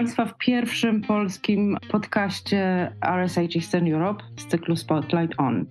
Państwa 0.00 0.26
w 0.26 0.38
pierwszym 0.38 1.02
polskim 1.02 1.76
podcaście 1.90 2.92
RSH 3.02 3.56
Eastern 3.56 3.92
Europe 3.92 4.24
z 4.36 4.46
cyklu 4.46 4.76
Spotlight 4.76 5.34
On. 5.38 5.66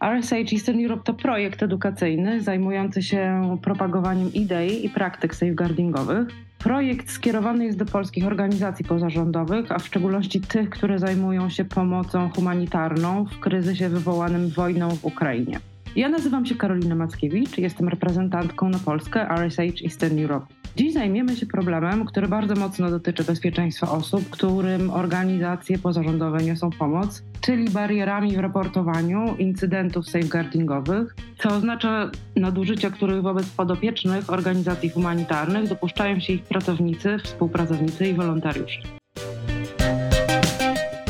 RSH 0.00 0.52
Eastern 0.52 0.84
Europe 0.84 1.02
to 1.04 1.14
projekt 1.14 1.62
edukacyjny 1.62 2.40
zajmujący 2.40 3.02
się 3.02 3.56
propagowaniem 3.62 4.32
idei 4.32 4.86
i 4.86 4.90
praktyk 4.90 5.34
safeguardingowych. 5.34 6.28
Projekt 6.58 7.10
skierowany 7.10 7.64
jest 7.64 7.78
do 7.78 7.86
polskich 7.86 8.26
organizacji 8.26 8.84
pozarządowych, 8.84 9.72
a 9.72 9.78
w 9.78 9.86
szczególności 9.86 10.40
tych, 10.40 10.70
które 10.70 10.98
zajmują 10.98 11.50
się 11.50 11.64
pomocą 11.64 12.30
humanitarną 12.30 13.24
w 13.24 13.40
kryzysie 13.40 13.88
wywołanym 13.88 14.48
wojną 14.48 14.90
w 14.90 15.04
Ukrainie. 15.04 15.60
Ja 15.96 16.08
nazywam 16.08 16.46
się 16.46 16.54
Karolina 16.54 16.94
Mackiewicz, 16.94 17.58
jestem 17.58 17.88
reprezentantką 17.88 18.68
na 18.68 18.78
Polskę 18.78 19.30
RSH 19.30 19.82
Eastern 19.84 20.18
Europe. 20.18 20.61
Dziś 20.76 20.92
zajmiemy 20.92 21.36
się 21.36 21.46
problemem, 21.46 22.04
który 22.04 22.28
bardzo 22.28 22.54
mocno 22.54 22.90
dotyczy 22.90 23.24
bezpieczeństwa 23.24 23.90
osób, 23.90 24.30
którym 24.30 24.90
organizacje 24.90 25.78
pozarządowe 25.78 26.38
niosą 26.38 26.70
pomoc, 26.70 27.22
czyli 27.40 27.70
barierami 27.70 28.36
w 28.36 28.38
raportowaniu 28.38 29.36
incydentów 29.38 30.08
safeguardingowych, 30.08 31.16
co 31.38 31.48
oznacza 31.48 32.10
nadużycia, 32.36 32.90
których 32.90 33.22
wobec 33.22 33.46
podopiecznych 33.50 34.30
organizacji 34.30 34.88
humanitarnych 34.88 35.68
dopuszczają 35.68 36.20
się 36.20 36.32
ich 36.32 36.42
pracownicy, 36.42 37.18
współpracownicy 37.18 38.08
i 38.08 38.14
wolontariusze. 38.14 38.82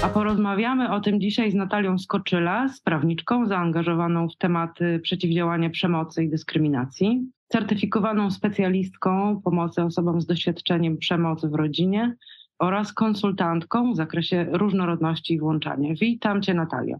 A 0.03 0.09
porozmawiamy 0.09 0.91
o 0.91 1.01
tym 1.01 1.21
dzisiaj 1.21 1.51
z 1.51 1.55
Natalią 1.55 1.99
Skoczyla, 1.99 2.69
z 2.69 2.81
prawniczką 2.81 3.47
zaangażowaną 3.47 4.29
w 4.29 4.37
tematy 4.37 5.01
przeciwdziałania 5.03 5.71
przemocy 5.71 6.25
i 6.25 6.29
dyskryminacji, 6.29 7.27
certyfikowaną 7.53 8.31
specjalistką 8.31 9.41
pomocy 9.45 9.83
osobom 9.83 10.21
z 10.21 10.27
doświadczeniem 10.27 10.99
przemocy 10.99 11.49
w 11.49 11.55
rodzinie 11.55 12.17
oraz 12.59 12.93
konsultantką 12.93 13.93
w 13.93 13.97
zakresie 13.97 14.47
różnorodności 14.53 15.35
i 15.35 15.41
włączania. 15.41 15.95
Witam 16.01 16.43
Cię, 16.43 16.55
Natalia. 16.55 16.97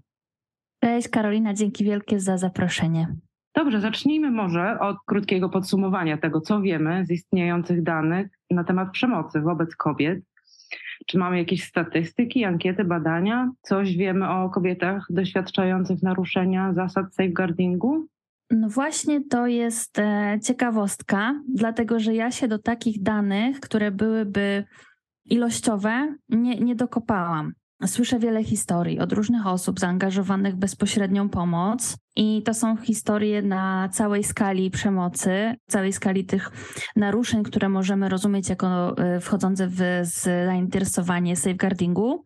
Cześć 0.85 1.09
Karolina, 1.09 1.55
dzięki 1.55 1.85
wielkie 1.85 2.21
za 2.21 2.39
zaproszenie. 2.39 3.09
Dobrze, 3.55 3.81
zacznijmy 3.81 4.31
może 4.31 4.81
od 4.81 4.97
krótkiego 5.07 5.49
podsumowania 5.49 6.19
tego, 6.19 6.41
co 6.41 6.61
wiemy 6.61 7.07
z 7.07 7.11
istniejących 7.11 7.83
danych 7.83 8.29
na 8.51 8.65
temat 8.65 8.91
przemocy 8.91 9.41
wobec 9.41 9.77
kobiet 9.77 10.21
czy 11.07 11.19
mamy 11.19 11.39
jakieś 11.39 11.65
statystyki, 11.65 12.45
ankiety, 12.45 12.85
badania? 12.85 13.53
Coś 13.63 13.97
wiemy 13.97 14.31
o 14.31 14.51
kobietach 14.51 15.07
doświadczających 15.11 16.03
naruszenia 16.03 16.73
zasad 16.73 17.15
safeguardingu? 17.15 18.07
No 18.53 18.69
właśnie 18.69 19.25
to 19.25 19.47
jest 19.47 19.99
e, 19.99 20.39
ciekawostka, 20.45 21.43
dlatego 21.55 22.01
że 22.01 22.15
ja 22.15 22.31
się 22.31 22.49
do 22.49 22.59
takich 22.59 23.03
danych, 23.03 23.61
które 23.61 23.91
byłyby 23.91 24.65
ilościowe, 25.25 26.15
nie, 26.29 26.61
nie 26.61 26.77
dokopałam. 26.77 27.53
Słyszę 27.87 28.19
wiele 28.19 28.45
historii 28.45 29.01
od 29.01 29.13
różnych 29.13 29.47
osób 29.47 29.81
zaangażowanych 29.81 30.55
w 30.55 30.59
bezpośrednią 30.59 31.29
pomoc, 31.29 31.97
i 32.17 32.43
to 32.43 32.55
są 32.55 32.77
historie 32.77 33.43
na 33.43 33.89
całej 33.93 34.25
skali 34.25 34.71
przemocy, 34.71 35.55
całej 35.67 35.93
skali 35.93 36.25
tych 36.25 36.51
naruszeń, 36.97 37.43
które 37.43 37.69
możemy 37.69 38.09
rozumieć 38.09 38.49
jako 38.49 38.99
e, 38.99 39.21
wchodzące 39.21 39.69
w 39.69 39.81
zainteresowanie 40.47 41.37
safeguardingu, 41.37 42.25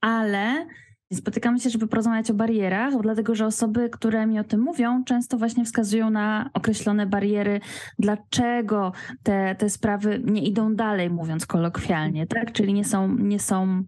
ale 0.00 0.66
spotykamy 1.12 1.60
się, 1.60 1.70
żeby 1.70 1.86
porozmawiać 1.86 2.30
o 2.30 2.34
barierach, 2.34 2.94
dlatego 3.02 3.34
że 3.34 3.46
osoby, 3.46 3.90
które 3.90 4.26
mi 4.26 4.38
o 4.38 4.44
tym 4.44 4.60
mówią, 4.60 5.04
często 5.04 5.38
właśnie 5.38 5.64
wskazują 5.64 6.10
na 6.10 6.50
określone 6.54 7.06
bariery, 7.06 7.60
dlaczego 7.98 8.92
te, 9.22 9.54
te 9.54 9.70
sprawy 9.70 10.22
nie 10.24 10.42
idą 10.42 10.74
dalej, 10.74 11.10
mówiąc 11.10 11.46
kolokwialnie, 11.46 12.26
tak? 12.26 12.52
Czyli 12.52 12.72
nie 12.72 12.84
są, 12.84 13.16
nie 13.16 13.40
są 13.40 13.84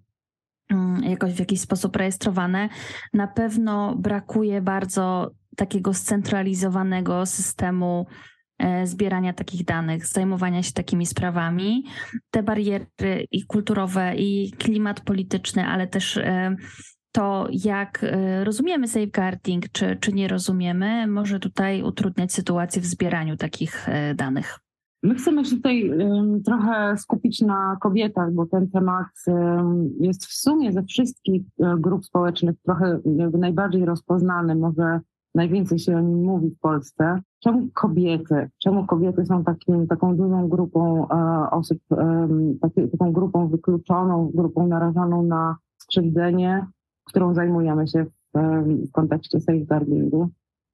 Mm, 0.72 1.04
jakoś 1.04 1.32
w 1.32 1.38
jakiś 1.38 1.60
sposób 1.60 1.96
rejestrowane. 1.96 2.68
Na 3.12 3.26
pewno 3.26 3.96
brakuje 3.96 4.60
bardzo 4.60 5.30
takiego 5.56 5.94
scentralizowanego 5.94 7.26
systemu 7.26 8.06
e, 8.58 8.86
zbierania 8.86 9.32
takich 9.32 9.64
danych, 9.64 10.06
zajmowania 10.06 10.62
się 10.62 10.72
takimi 10.72 11.06
sprawami. 11.06 11.84
Te 12.30 12.42
bariery 12.42 13.26
i 13.30 13.46
kulturowe, 13.46 14.14
i 14.16 14.52
klimat 14.58 15.00
polityczny, 15.00 15.66
ale 15.66 15.86
też 15.86 16.16
e, 16.16 16.56
to, 17.12 17.46
jak 17.50 18.04
e, 18.04 18.44
rozumiemy 18.44 18.88
safeguarding, 18.88 19.68
czy, 19.72 19.96
czy 20.00 20.12
nie 20.12 20.28
rozumiemy, 20.28 21.06
może 21.06 21.40
tutaj 21.40 21.82
utrudniać 21.82 22.32
sytuację 22.32 22.82
w 22.82 22.86
zbieraniu 22.86 23.36
takich 23.36 23.86
danych. 24.14 24.58
My 25.04 25.14
chcemy 25.14 25.44
się 25.44 25.56
tutaj 25.56 25.90
trochę 26.44 26.96
skupić 26.96 27.40
na 27.40 27.76
kobietach, 27.80 28.32
bo 28.32 28.46
ten 28.46 28.70
temat 28.70 29.06
jest 30.00 30.26
w 30.26 30.32
sumie 30.34 30.72
ze 30.72 30.82
wszystkich 30.82 31.42
um, 31.56 31.80
grup 31.80 32.04
społecznych 32.04 32.56
trochę 32.64 33.00
najbardziej 33.38 33.84
rozpoznany, 33.84 34.54
może 34.54 35.00
najwięcej 35.34 35.78
się 35.78 35.96
o 35.96 36.00
nim 36.00 36.24
mówi 36.24 36.50
w 36.50 36.58
Polsce. 36.58 37.20
Czemu 37.40 37.68
kobiety? 37.74 38.50
Czemu 38.58 38.86
kobiety 38.86 39.26
są 39.26 39.44
takim, 39.44 39.86
taką 39.86 40.16
dużą 40.16 40.48
grupą 40.48 41.08
e, 41.08 41.50
osób, 41.50 41.78
taką 42.92 43.12
grupą 43.12 43.48
wykluczoną, 43.48 44.30
grupą 44.34 44.66
narażoną 44.66 45.22
na 45.22 45.56
skrzywdzenie, 45.78 46.66
którą 47.04 47.34
zajmujemy 47.34 47.88
się 47.88 48.06
w, 48.34 48.90
kontekście 48.92 49.40
safeguardingu? 49.40 50.28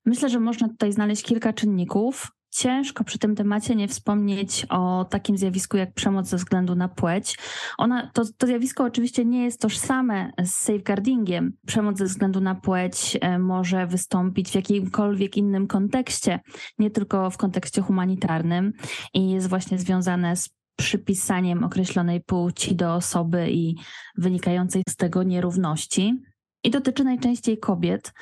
Myślę, 0.07 0.29
że 0.29 0.41
można 0.41 0.69
tutaj 0.69 0.93
znaleźć 0.93 1.25
kilka 1.25 1.53
czynników 1.53 2.33
ciężko 2.51 3.05
przy 3.05 3.19
tym 3.19 3.35
temacie 3.35 3.77
nie 3.77 3.89
wspomnieć 3.89 4.67
o 4.71 5.05
takim 5.05 5.39
zjawisku 5.39 5.77
jak 5.77 5.95
przemoc 5.95 6.27
ze 6.27 6.37
względu 6.37 6.75
na 6.75 6.89
płeć. 6.89 7.39
Ona, 7.79 8.11
to, 8.15 8.23
to 8.39 8.47
zjawisko 8.47 8.85
oczywiście 8.85 9.25
nie 9.25 9.45
jest 9.45 9.61
tożsame 9.61 10.33
z 10.45 10.51
safeguardingiem. 10.51 11.53
Przemoc 11.67 11.99
ze 11.99 12.05
względu 12.05 12.41
na 12.41 12.55
płeć 12.55 13.19
e, 13.21 13.39
może 13.39 13.87
wystąpić 13.87 14.51
w 14.51 14.55
jakimkolwiek 14.55 15.37
innym 15.37 15.67
kontekście, 15.67 16.41
nie 16.79 16.91
tylko 16.91 17.31
w 17.31 17.37
kontekście 17.37 17.83
humanitarnym 17.83 18.73
i 19.15 19.31
jest 19.31 19.49
właśnie 19.49 19.79
związane 19.79 20.37
z 20.37 20.58
przypisaniem 20.79 21.65
określonej 21.65 22.21
płci 22.21 22.77
do 22.77 22.95
osoby 22.95 23.51
i 23.51 23.77
wynikającej 24.17 24.83
z 24.89 24.97
tego 24.97 25.23
nierówności. 25.23 26.23
I 26.65 26.71
dotyczy 26.71 27.05
najczęściej 27.05 27.59
kobiet. 27.59 28.13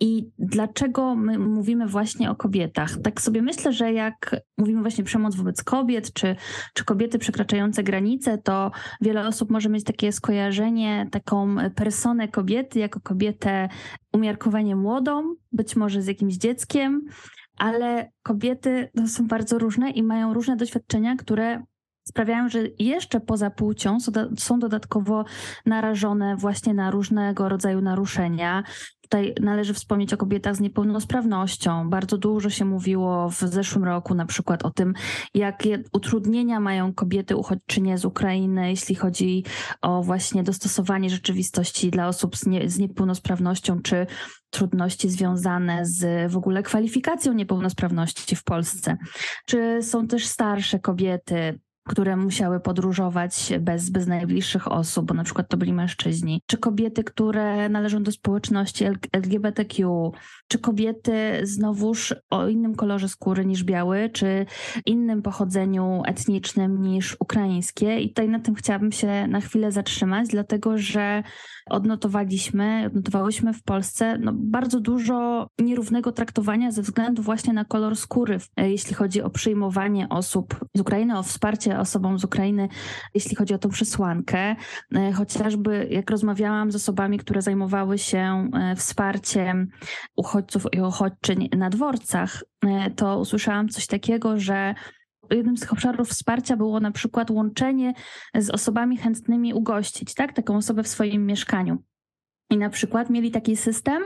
I 0.00 0.30
dlaczego 0.38 1.16
my 1.16 1.38
mówimy 1.38 1.86
właśnie 1.86 2.30
o 2.30 2.36
kobietach? 2.36 2.90
Tak 3.02 3.20
sobie 3.20 3.42
myślę, 3.42 3.72
że 3.72 3.92
jak 3.92 4.36
mówimy 4.58 4.80
właśnie 4.80 5.04
przemoc 5.04 5.34
wobec 5.34 5.62
kobiet, 5.62 6.12
czy, 6.12 6.36
czy 6.74 6.84
kobiety 6.84 7.18
przekraczające 7.18 7.82
granice, 7.82 8.38
to 8.38 8.70
wiele 9.00 9.26
osób 9.26 9.50
może 9.50 9.68
mieć 9.68 9.84
takie 9.84 10.12
skojarzenie, 10.12 11.08
taką 11.10 11.56
personę 11.74 12.28
kobiety 12.28 12.78
jako 12.78 13.00
kobietę 13.00 13.68
umiarkowanie 14.12 14.76
młodą, 14.76 15.34
być 15.52 15.76
może 15.76 16.02
z 16.02 16.06
jakimś 16.06 16.34
dzieckiem, 16.34 17.02
ale 17.56 18.10
kobiety 18.22 18.90
są 19.06 19.26
bardzo 19.26 19.58
różne 19.58 19.90
i 19.90 20.02
mają 20.02 20.34
różne 20.34 20.56
doświadczenia, 20.56 21.16
które 21.16 21.62
sprawiają, 22.04 22.48
że 22.48 22.58
jeszcze 22.78 23.20
poza 23.20 23.50
płcią 23.50 23.98
są 24.38 24.58
dodatkowo 24.58 25.24
narażone 25.66 26.36
właśnie 26.36 26.74
na 26.74 26.90
różnego 26.90 27.48
rodzaju 27.48 27.80
naruszenia. 27.80 28.62
Tutaj 29.00 29.34
należy 29.40 29.74
wspomnieć 29.74 30.14
o 30.14 30.16
kobietach 30.16 30.56
z 30.56 30.60
niepełnosprawnością. 30.60 31.90
Bardzo 31.90 32.18
dużo 32.18 32.50
się 32.50 32.64
mówiło 32.64 33.30
w 33.30 33.38
zeszłym 33.38 33.84
roku 33.84 34.14
na 34.14 34.26
przykład 34.26 34.64
o 34.64 34.70
tym, 34.70 34.94
jakie 35.34 35.82
utrudnienia 35.92 36.60
mają 36.60 36.94
kobiety 36.94 37.36
uchodźczynie 37.36 37.98
z 37.98 38.04
Ukrainy, 38.04 38.70
jeśli 38.70 38.94
chodzi 38.94 39.44
o 39.82 40.02
właśnie 40.02 40.42
dostosowanie 40.42 41.10
rzeczywistości 41.10 41.90
dla 41.90 42.08
osób 42.08 42.36
z, 42.36 42.46
nie, 42.46 42.70
z 42.70 42.78
niepełnosprawnością, 42.78 43.82
czy 43.82 44.06
trudności 44.50 45.10
związane 45.10 45.86
z 45.86 46.32
w 46.32 46.36
ogóle 46.36 46.62
kwalifikacją 46.62 47.32
niepełnosprawności 47.32 48.36
w 48.36 48.44
Polsce. 48.44 48.96
Czy 49.46 49.82
są 49.82 50.06
też 50.06 50.26
starsze 50.26 50.78
kobiety, 50.78 51.60
które 51.88 52.16
musiały 52.16 52.60
podróżować 52.60 53.52
bez, 53.60 53.90
bez 53.90 54.06
najbliższych 54.06 54.72
osób, 54.72 55.06
bo 55.06 55.14
na 55.14 55.24
przykład 55.24 55.48
to 55.48 55.56
byli 55.56 55.72
mężczyźni, 55.72 56.42
czy 56.46 56.58
kobiety, 56.58 57.04
które 57.04 57.68
należą 57.68 58.02
do 58.02 58.12
społeczności 58.12 58.84
LGBTQ, 59.12 60.12
czy 60.52 60.58
kobiety 60.58 61.40
znowuż 61.42 62.14
o 62.30 62.48
innym 62.48 62.74
kolorze 62.74 63.08
skóry 63.08 63.46
niż 63.46 63.64
biały, 63.64 64.10
czy 64.12 64.46
innym 64.86 65.22
pochodzeniu 65.22 66.02
etnicznym 66.06 66.82
niż 66.82 67.16
ukraińskie. 67.20 68.00
I 68.00 68.08
tutaj 68.08 68.28
na 68.28 68.40
tym 68.40 68.54
chciałabym 68.54 68.92
się 68.92 69.26
na 69.26 69.40
chwilę 69.40 69.72
zatrzymać, 69.72 70.28
dlatego 70.28 70.78
że 70.78 71.22
odnotowaliśmy, 71.70 72.84
odnotowałyśmy 72.86 73.52
w 73.52 73.62
Polsce 73.62 74.18
no, 74.18 74.32
bardzo 74.34 74.80
dużo 74.80 75.48
nierównego 75.58 76.12
traktowania 76.12 76.70
ze 76.70 76.82
względu 76.82 77.22
właśnie 77.22 77.52
na 77.52 77.64
kolor 77.64 77.96
skóry, 77.96 78.38
jeśli 78.56 78.94
chodzi 78.94 79.22
o 79.22 79.30
przyjmowanie 79.30 80.08
osób 80.08 80.64
z 80.74 80.80
Ukrainy, 80.80 81.18
o 81.18 81.22
wsparcie 81.22 81.78
osobom 81.78 82.18
z 82.18 82.24
Ukrainy, 82.24 82.68
jeśli 83.14 83.36
chodzi 83.36 83.54
o 83.54 83.58
tą 83.58 83.68
przesłankę. 83.68 84.56
E, 84.94 85.12
chociażby 85.12 85.88
jak 85.90 86.10
rozmawiałam 86.10 86.72
z 86.72 86.74
osobami, 86.74 87.18
które 87.18 87.42
zajmowały 87.42 87.98
się 87.98 88.50
e, 88.54 88.76
wsparciem 88.76 89.68
uchodźców 90.16 90.41
i 90.72 90.80
uchodźczyń 90.80 91.48
na 91.56 91.70
dworcach, 91.70 92.42
e, 92.66 92.90
to 92.90 93.18
usłyszałam 93.18 93.68
coś 93.68 93.86
takiego, 93.86 94.38
że 94.38 94.74
jednym 95.30 95.56
z 95.56 95.60
tych 95.60 95.72
obszarów 95.72 96.08
wsparcia 96.08 96.56
było 96.56 96.80
na 96.80 96.90
przykład 96.90 97.30
łączenie 97.30 97.94
z 98.34 98.50
osobami 98.50 98.96
chętnymi 98.96 99.54
ugościć, 99.54 100.14
tak? 100.14 100.32
Taką 100.32 100.56
osobę 100.56 100.82
w 100.82 100.88
swoim 100.88 101.26
mieszkaniu. 101.26 101.82
I 102.52 102.58
na 102.58 102.70
przykład 102.70 103.10
mieli 103.10 103.30
taki 103.30 103.56
system, 103.56 104.02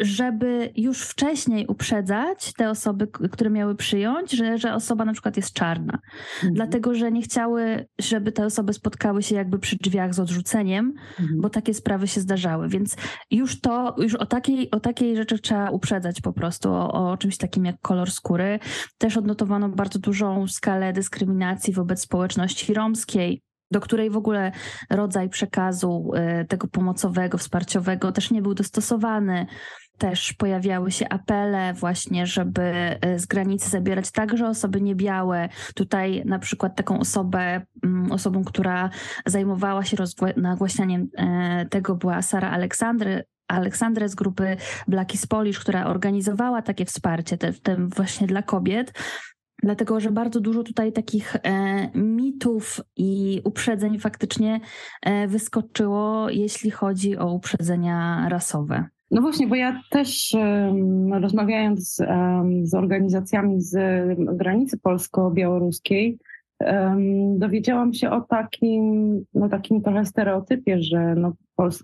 żeby 0.00 0.72
już 0.76 1.02
wcześniej 1.02 1.66
uprzedzać 1.66 2.52
te 2.52 2.70
osoby, 2.70 3.06
które 3.06 3.50
miały 3.50 3.74
przyjąć, 3.74 4.32
że, 4.32 4.58
że 4.58 4.74
osoba 4.74 5.04
na 5.04 5.12
przykład 5.12 5.36
jest 5.36 5.52
czarna. 5.52 5.98
Mhm. 6.34 6.54
Dlatego, 6.54 6.94
że 6.94 7.12
nie 7.12 7.22
chciały, 7.22 7.86
żeby 8.00 8.32
te 8.32 8.46
osoby 8.46 8.72
spotkały 8.72 9.22
się 9.22 9.34
jakby 9.34 9.58
przy 9.58 9.76
drzwiach 9.76 10.14
z 10.14 10.20
odrzuceniem, 10.20 10.94
mhm. 11.20 11.40
bo 11.40 11.50
takie 11.50 11.74
sprawy 11.74 12.08
się 12.08 12.20
zdarzały. 12.20 12.68
Więc 12.68 12.96
już 13.30 13.60
to, 13.60 13.94
już 13.98 14.14
o 14.14 14.26
takiej, 14.26 14.70
o 14.70 14.80
takiej 14.80 15.16
rzeczy 15.16 15.38
trzeba 15.38 15.70
uprzedzać 15.70 16.20
po 16.20 16.32
prostu, 16.32 16.72
o, 16.72 17.10
o 17.10 17.16
czymś 17.16 17.36
takim 17.36 17.64
jak 17.64 17.80
kolor 17.80 18.10
skóry. 18.10 18.58
Też 18.98 19.16
odnotowano 19.16 19.68
bardzo 19.68 19.98
dużą 19.98 20.48
skalę 20.48 20.92
dyskryminacji 20.92 21.72
wobec 21.72 22.00
społeczności 22.00 22.74
romskiej 22.74 23.42
do 23.70 23.80
której 23.80 24.10
w 24.10 24.16
ogóle 24.16 24.52
rodzaj 24.90 25.28
przekazu 25.28 26.10
y, 26.42 26.44
tego 26.44 26.68
pomocowego, 26.68 27.38
wsparciowego 27.38 28.12
też 28.12 28.30
nie 28.30 28.42
był 28.42 28.54
dostosowany. 28.54 29.46
Też 29.98 30.32
pojawiały 30.32 30.90
się 30.90 31.08
apele 31.08 31.74
właśnie, 31.74 32.26
żeby 32.26 32.62
y, 33.04 33.18
z 33.18 33.26
granicy 33.26 33.70
zabierać 33.70 34.10
także 34.10 34.48
osoby 34.48 34.80
niebiałe. 34.80 35.48
Tutaj 35.74 36.22
na 36.24 36.38
przykład 36.38 36.76
taką 36.76 36.98
osobę, 36.98 37.62
mm, 37.84 38.12
osobą, 38.12 38.44
która 38.44 38.90
zajmowała 39.26 39.84
się 39.84 39.96
nagłaśnianiem 40.36 41.02
y, 41.02 41.68
tego 41.68 41.94
była 41.94 42.22
Sara 42.22 42.50
Aleksandry, 42.50 43.24
Aleksandrę 43.48 44.08
z 44.08 44.14
grupy 44.14 44.56
Black 44.88 45.14
is 45.14 45.26
Polish, 45.26 45.58
która 45.58 45.86
organizowała 45.86 46.62
takie 46.62 46.84
wsparcie, 46.84 47.38
te, 47.38 47.52
te 47.52 47.76
właśnie 47.76 48.26
dla 48.26 48.42
kobiet. 48.42 48.92
Dlatego, 49.62 50.00
że 50.00 50.10
bardzo 50.10 50.40
dużo 50.40 50.62
tutaj 50.62 50.92
takich 50.92 51.36
e, 51.36 51.40
mitów 51.94 52.80
i 52.96 53.40
uprzedzeń 53.44 53.98
faktycznie 53.98 54.60
e, 55.02 55.28
wyskoczyło, 55.28 56.30
jeśli 56.30 56.70
chodzi 56.70 57.16
o 57.16 57.32
uprzedzenia 57.32 58.26
rasowe. 58.28 58.84
No 59.10 59.20
właśnie, 59.20 59.46
bo 59.46 59.54
ja 59.54 59.80
też 59.90 60.34
um, 60.34 61.14
rozmawiając 61.14 62.00
um, 62.00 62.66
z 62.66 62.74
organizacjami 62.74 63.62
z 63.62 63.76
granicy 64.36 64.78
polsko-białoruskiej, 64.78 66.18
um, 66.60 67.38
dowiedziałam 67.38 67.94
się 67.94 68.10
o 68.10 68.20
takim, 68.20 69.24
no 69.34 69.48
takim 69.48 69.82
trochę 69.82 70.04
stereotypie, 70.04 70.82
że 70.82 71.14
no, 71.14 71.32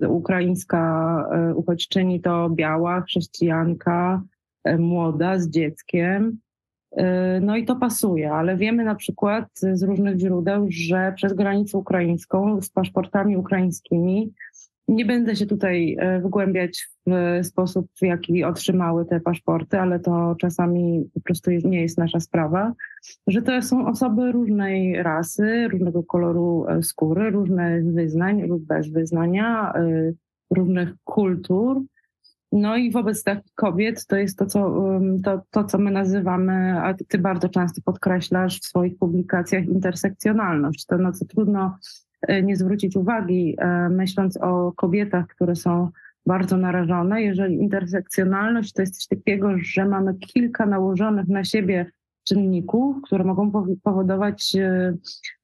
ukraińska 0.09 1.25
e, 1.33 1.55
uchodźczyni 1.55 2.21
to 2.21 2.51
biała 2.51 3.01
chrześcijanka, 3.01 4.23
e, 4.65 4.79
młoda 4.79 5.39
z 5.39 5.49
dzieckiem 5.49 6.39
no 7.41 7.57
i 7.57 7.65
to 7.65 7.77
pasuje, 7.77 8.33
ale 8.33 8.57
wiemy 8.57 8.85
na 8.85 8.95
przykład 8.95 9.49
z 9.55 9.83
różnych 9.83 10.19
źródeł, 10.19 10.67
że 10.71 11.13
przez 11.17 11.33
granicę 11.33 11.79
ukraińską 11.79 12.63
z 12.63 12.71
paszportami 12.71 13.37
ukraińskimi, 13.37 14.33
nie 14.89 15.05
będę 15.05 15.37
się 15.37 15.47
tutaj 15.47 15.97
y, 16.17 16.21
wgłębiać 16.21 16.89
w 17.07 17.47
sposób, 17.47 17.87
w 18.01 18.03
jaki 18.03 18.45
otrzymały 18.45 19.07
te 19.07 19.21
paszporty, 19.21 19.81
ale 19.81 20.01
to 20.01 20.35
czasami 20.39 21.11
po 21.15 21.21
prostu 21.21 21.51
nie 21.51 21.83
jest 21.83 21.99
nasza 21.99 22.21
sprawa, 22.21 22.73
że 23.27 23.43
to 23.43 23.63
są 23.63 23.87
osoby 23.87 24.33
różnej 24.33 25.03
rasy, 25.03 25.69
różnego 25.69 26.03
koloru 26.03 26.67
y, 26.79 26.83
skóry, 26.83 27.31
różnych 27.31 27.93
wyznań 27.93 28.43
lub 28.43 28.65
bez 28.67 28.89
wyznania, 28.89 29.73
różnych 30.51 30.95
kultur 31.05 31.83
no 32.55 32.77
i 32.77 32.91
wobec 32.91 33.23
takich 33.23 33.55
kobiet 33.55 34.07
to 34.07 34.17
jest 34.17 34.39
to, 34.39 34.47
co, 34.47 34.91
to, 35.25 35.43
to, 35.51 35.65
co 35.65 35.79
my 35.79 35.91
nazywamy, 35.91 36.81
a 36.83 36.95
ty 37.09 37.19
bardzo 37.19 37.49
często 37.49 37.83
podkreślasz 37.85 38.61
w 38.61 38.65
swoich 38.65 38.99
publikacjach, 38.99 39.67
intersekcjonalność. 39.67 40.87
To, 40.87 40.99
na 40.99 41.13
co 41.13 41.25
trudno 41.25 41.79
e, 42.23 42.43
nie 42.43 42.57
zwrócić 42.57 42.97
uwagi, 42.97 43.57
e, 43.59 43.89
myśląc 43.89 44.37
o 44.37 44.73
kobietach, 44.73 45.27
które 45.27 45.57
są 45.57 45.89
bardzo 46.27 46.57
narażone. 46.57 47.23
Jeżeli 47.23 47.57
intersekcjonalność 47.57 48.73
to 48.73 48.83
jest 48.83 48.95
coś 48.95 49.07
takiego, 49.07 49.49
że 49.59 49.89
mamy 49.89 50.15
kilka 50.15 50.67
nałożonych 50.67 51.29
na 51.29 51.45
siebie 51.45 51.91
czynników, 52.25 52.97
które 53.03 53.25
mogą 53.25 53.53
powodować 53.83 54.57
e, 54.57 54.95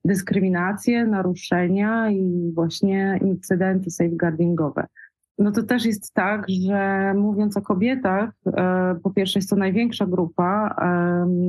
dyskryminację, 0.04 1.06
naruszenia 1.06 2.10
i 2.10 2.52
właśnie 2.54 3.18
incydenty 3.22 3.90
safeguardingowe 3.90 4.86
no 5.40 5.52
to 5.52 5.62
też 5.62 5.84
jest 5.84 6.14
tak, 6.14 6.44
że 6.48 7.14
mówiąc 7.14 7.56
o 7.56 7.62
kobietach, 7.62 8.30
e, 8.46 8.94
po 9.02 9.10
pierwsze 9.10 9.38
jest 9.38 9.50
to 9.50 9.56
największa 9.56 10.06
grupa, 10.06 10.76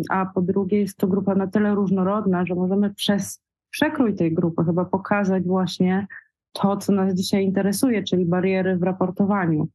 a 0.09 0.25
po 0.25 0.41
drugie 0.41 0.79
jest 0.79 0.97
to 0.97 1.07
grupa 1.07 1.35
na 1.35 1.47
tyle 1.47 1.75
różnorodna, 1.75 2.45
że 2.45 2.55
możemy 2.55 2.93
przez 2.93 3.41
przekrój 3.69 4.15
tej 4.15 4.33
grupy 4.33 4.63
chyba 4.65 4.85
pokazać 4.85 5.43
właśnie 5.43 6.07
to, 6.53 6.77
co 6.77 6.91
nas 6.91 7.13
dzisiaj 7.13 7.43
interesuje, 7.43 8.03
czyli 8.03 8.25
bariery 8.25 8.77
w 8.77 8.83
raportowaniu. 8.83 9.67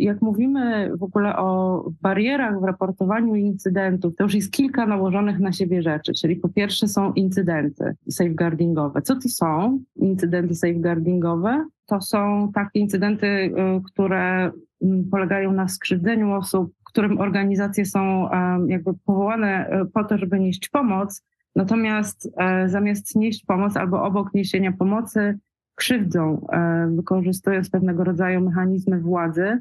Jak 0.00 0.22
mówimy 0.22 0.90
w 0.96 1.02
ogóle 1.02 1.36
o 1.36 1.84
barierach 2.02 2.60
w 2.60 2.64
raportowaniu 2.64 3.34
incydentów, 3.34 4.16
to 4.16 4.24
już 4.24 4.34
jest 4.34 4.52
kilka 4.52 4.86
nałożonych 4.86 5.38
na 5.38 5.52
siebie 5.52 5.82
rzeczy. 5.82 6.12
Czyli 6.12 6.36
po 6.36 6.48
pierwsze 6.48 6.88
są 6.88 7.12
incydenty 7.12 7.96
safeguardingowe. 8.10 9.02
Co 9.02 9.14
to 9.14 9.28
są 9.28 9.80
incydenty 9.96 10.54
safeguardingowe? 10.54 11.66
To 11.86 12.00
są 12.00 12.50
takie 12.54 12.80
incydenty, 12.80 13.26
y, 13.26 13.52
które 13.84 14.50
mm, 14.82 15.04
polegają 15.10 15.52
na 15.52 15.68
skrzywdzeniu 15.68 16.32
osób, 16.32 16.72
którym 16.84 17.20
organizacje 17.20 17.86
są 17.86 18.28
jakby 18.66 18.90
powołane 19.04 19.80
y, 19.82 19.86
po 19.86 20.04
to, 20.04 20.18
żeby 20.18 20.40
nieść 20.40 20.68
pomoc, 20.68 21.22
natomiast 21.56 22.28
e, 22.36 22.68
zamiast 22.68 23.16
nieść 23.16 23.44
pomoc 23.44 23.76
albo 23.76 24.02
obok 24.02 24.34
niesienia 24.34 24.72
pomocy, 24.72 25.38
krzywdzą, 25.74 26.46
e, 26.52 26.90
wykorzystując 26.96 27.70
pewnego 27.70 28.04
rodzaju 28.04 28.40
mechanizmy 28.40 29.00
władzy, 29.00 29.58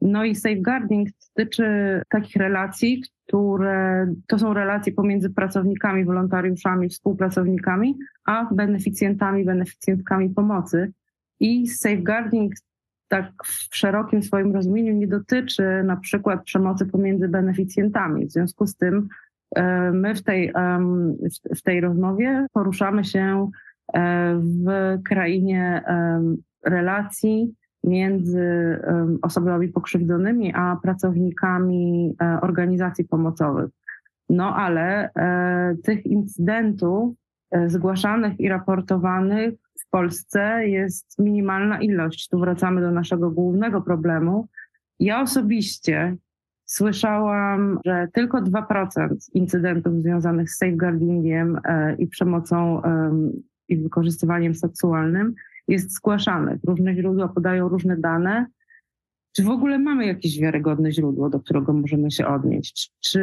no 0.00 0.24
i 0.24 0.34
safeguarding 0.34 1.08
dotyczy 1.36 2.02
takich 2.08 2.36
relacji, 2.36 3.02
które 3.26 4.06
to 4.26 4.38
są 4.38 4.54
relacje 4.54 4.92
pomiędzy 4.92 5.30
pracownikami, 5.30 6.04
wolontariuszami, 6.04 6.88
współpracownikami, 6.88 7.98
a 8.24 8.54
beneficjentami, 8.54 9.44
beneficjentkami 9.44 10.30
pomocy. 10.30 10.92
I 11.40 11.66
safeguarding 11.66 12.52
tak 13.08 13.32
w 13.44 13.76
szerokim 13.76 14.22
swoim 14.22 14.54
rozumieniu 14.54 14.94
nie 14.94 15.08
dotyczy 15.08 15.82
na 15.84 15.96
przykład 15.96 16.44
przemocy 16.44 16.86
pomiędzy 16.86 17.28
beneficjentami. 17.28 18.26
W 18.26 18.32
związku 18.32 18.66
z 18.66 18.76
tym 18.76 19.08
e, 19.56 19.92
my 19.92 20.14
w 20.14 20.22
tej, 20.22 20.52
w 21.56 21.62
tej 21.62 21.80
rozmowie 21.80 22.46
poruszamy 22.52 23.04
się 23.04 23.50
e, 23.94 24.34
w 24.64 24.98
krainie 25.04 25.82
relacji, 26.64 27.54
między 27.88 28.78
osobami 29.22 29.68
pokrzywdzonymi 29.68 30.52
a 30.54 30.76
pracownikami 30.82 32.14
e, 32.22 32.40
organizacji 32.40 33.04
pomocowych. 33.04 33.70
No 34.28 34.56
ale 34.56 35.10
e, 35.14 35.76
tych 35.82 36.06
incydentów 36.06 37.14
e, 37.50 37.70
zgłaszanych 37.70 38.40
i 38.40 38.48
raportowanych 38.48 39.54
w 39.54 39.90
Polsce 39.90 40.68
jest 40.68 41.18
minimalna 41.18 41.80
ilość. 41.80 42.28
Tu 42.28 42.38
wracamy 42.38 42.80
do 42.80 42.90
naszego 42.90 43.30
głównego 43.30 43.80
problemu. 43.80 44.48
Ja 45.00 45.20
osobiście 45.20 46.16
słyszałam, 46.64 47.78
że 47.84 48.08
tylko 48.12 48.42
2% 48.42 49.08
incydentów 49.34 49.94
związanych 49.94 50.50
z 50.50 50.56
safeguardingiem 50.56 51.60
i 51.98 52.06
przemocą 52.06 52.82
i 53.68 53.76
wykorzystywaniem 53.76 54.54
seksualnym 54.54 55.34
jest 55.68 55.94
zgłaszane. 55.94 56.58
Różne 56.66 56.94
źródła 56.94 57.28
podają 57.28 57.68
różne 57.68 57.96
dane. 57.96 58.46
Czy 59.36 59.44
w 59.44 59.50
ogóle 59.50 59.78
mamy 59.78 60.06
jakieś 60.06 60.40
wiarygodne 60.40 60.92
źródło, 60.92 61.30
do 61.30 61.40
którego 61.40 61.72
możemy 61.72 62.10
się 62.10 62.26
odnieść? 62.26 62.92
Czy 63.00 63.20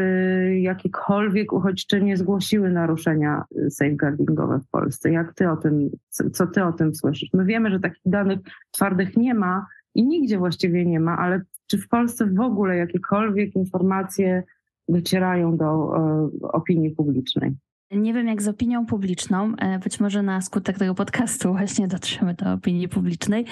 jakiekolwiek 0.61 1.53
uchodźczynie 1.53 2.17
zgłosiły 2.17 2.69
naruszenia 2.69 3.43
safeguardingowe 3.69 4.59
w 4.59 4.69
Polsce? 4.69 5.11
Jak 5.11 5.33
ty 5.33 5.49
o 5.49 5.57
tym, 5.57 5.89
co 6.09 6.47
ty 6.47 6.63
o 6.63 6.73
tym 6.73 6.95
słyszysz? 6.95 7.29
My 7.33 7.45
wiemy, 7.45 7.69
że 7.69 7.79
takich 7.79 8.01
danych 8.05 8.39
twardych 8.71 9.17
nie 9.17 9.33
ma 9.33 9.65
i 9.95 10.03
nigdzie 10.03 10.37
właściwie 10.37 10.85
nie 10.85 10.99
ma, 10.99 11.17
ale 11.17 11.41
czy 11.67 11.77
w 11.77 11.87
Polsce 11.87 12.25
w 12.25 12.39
ogóle 12.39 12.77
jakiekolwiek 12.77 13.55
informacje 13.55 14.43
docierają 14.89 15.57
do 15.57 15.97
e, 15.97 16.29
opinii 16.41 16.91
publicznej? 16.91 17.55
Nie 17.91 18.13
wiem 18.13 18.27
jak 18.27 18.41
z 18.41 18.47
opinią 18.47 18.85
publiczną, 18.85 19.55
e, 19.55 19.79
być 19.79 19.99
może 19.99 20.23
na 20.23 20.41
skutek 20.41 20.77
tego 20.77 20.95
podcastu 20.95 21.51
właśnie 21.51 21.87
dotrzemy 21.97 22.33
do 22.33 22.53
opinii 22.53 22.89
publicznej, 22.89 23.45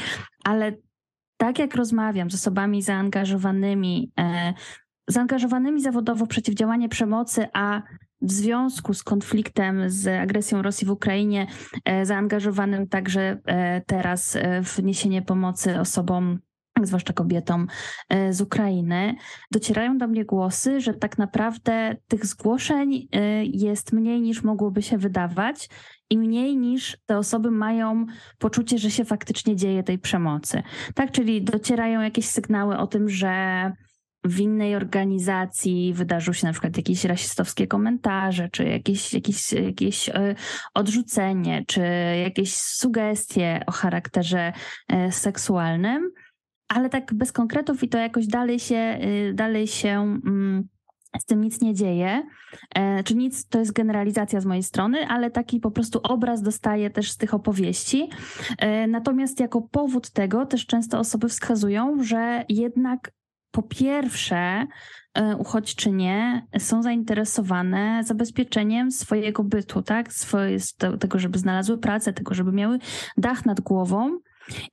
ale 0.44 0.74
tak 1.38 1.60
jak 1.60 1.76
rozmawiam 1.76 2.32
z 2.32 2.36
osobami 2.36 2.82
zaangażowanymi, 2.82 4.12
e, 4.20 4.54
zaangażowanymi 5.08 5.82
zawodowo 5.82 6.26
w 6.26 6.30
przeciwdziałanie 6.30 6.90
przemocy, 6.90 7.48
a 7.54 7.82
w 8.22 8.32
związku 8.32 8.94
z 8.94 9.04
konfliktem, 9.04 9.90
z 9.90 10.08
agresją 10.08 10.62
Rosji 10.62 10.88
w 10.88 10.92
Ukrainie, 10.92 11.48
e, 11.86 12.06
zaangażowanym 12.06 12.88
także 12.88 13.38
teraz 13.88 14.38
w 14.64 14.84
niesienie 14.84 15.22
pomocy 15.22 15.80
osobom 15.80 16.40
zwłaszcza 16.84 17.14
kobietom 17.14 17.68
z 18.32 18.42
Ukrainy, 18.42 19.16
docierają 19.52 19.98
do 19.98 20.08
mnie 20.08 20.26
głosy, 20.26 20.82
że 20.82 20.94
tak 20.94 21.18
naprawdę 21.18 21.96
tych 22.08 22.26
zgłoszeń 22.26 23.08
jest 23.44 23.94
mniej 23.94 24.22
niż 24.22 24.44
mogłoby 24.44 24.82
się 24.82 24.98
wydawać 24.98 25.70
i 26.10 26.18
mniej 26.18 26.58
niż 26.58 26.98
te 27.06 27.18
osoby 27.18 27.52
mają 27.52 28.06
poczucie, 28.38 28.78
że 28.78 28.92
się 28.92 29.06
faktycznie 29.06 29.56
dzieje 29.56 29.84
tej 29.84 30.00
przemocy. 30.00 30.64
Tak, 30.96 31.12
czyli 31.12 31.44
docierają 31.44 32.02
jakieś 32.02 32.26
sygnały 32.26 32.78
o 32.78 32.88
tym, 32.88 33.10
że 33.10 33.72
w 34.24 34.40
innej 34.40 34.76
organizacji 34.76 35.94
wydarzył 35.94 36.34
się 36.34 36.48
na 36.48 36.54
przykład 36.54 36.78
jakieś 36.78 37.06
rasistowskie 37.06 37.68
komentarze, 37.68 38.50
czy 38.50 38.64
jakieś, 38.64 39.14
jakieś, 39.14 39.54
jakieś 39.54 40.10
e, 40.10 40.36
odrzucenie, 40.74 41.64
czy 41.68 41.82
jakieś 42.24 42.56
sugestie 42.56 43.64
o 43.68 43.72
charakterze 43.72 44.54
e, 44.90 45.12
seksualnym, 45.12 46.12
ale 46.74 46.90
tak 46.90 47.14
bez 47.14 47.32
konkretów 47.32 47.84
i 47.84 47.90
to 47.90 47.98
jakoś 47.98 48.28
dalej 48.28 48.60
się, 48.60 48.76
e, 48.76 49.34
dalej 49.34 49.68
się 49.68 49.90
mm, 50.26 50.68
z 51.20 51.26
tym 51.26 51.42
nic 51.42 51.62
nie 51.62 51.74
dzieje. 51.74 52.24
Czy 53.06 53.16
nic, 53.16 53.48
to 53.48 53.60
jest 53.60 53.74
generalizacja 53.74 54.42
z 54.42 54.46
mojej 54.46 54.64
strony, 54.64 55.08
ale 55.08 55.32
taki 55.32 55.60
po 55.60 55.72
prostu 55.72 56.00
obraz 56.04 56.42
dostaję 56.42 56.90
też 56.90 57.12
z 57.12 57.18
tych 57.18 57.34
opowieści. 57.34 58.10
Natomiast 58.88 59.40
jako 59.40 59.62
powód 59.62 60.12
tego 60.12 60.46
też 60.46 60.66
często 60.66 61.00
osoby 61.00 61.30
wskazują, 61.30 62.04
że 62.04 62.46
jednak 62.50 63.12
po 63.54 63.64
pierwsze, 63.64 64.68
e, 65.14 65.36
uchodźczynie 65.38 66.48
są 66.60 66.84
zainteresowane 66.84 68.04
zabezpieczeniem 68.04 68.92
swojego 68.92 69.44
bytu, 69.44 69.82
tak? 69.82 70.14
Swoje, 70.14 70.58
tego, 71.00 71.20
żeby 71.20 71.40
znalazły 71.40 71.78
pracę, 71.78 72.14
tego, 72.14 72.34
żeby 72.34 72.52
miały 72.52 72.80
dach 73.18 73.46
nad 73.46 73.62
głową. 73.62 74.20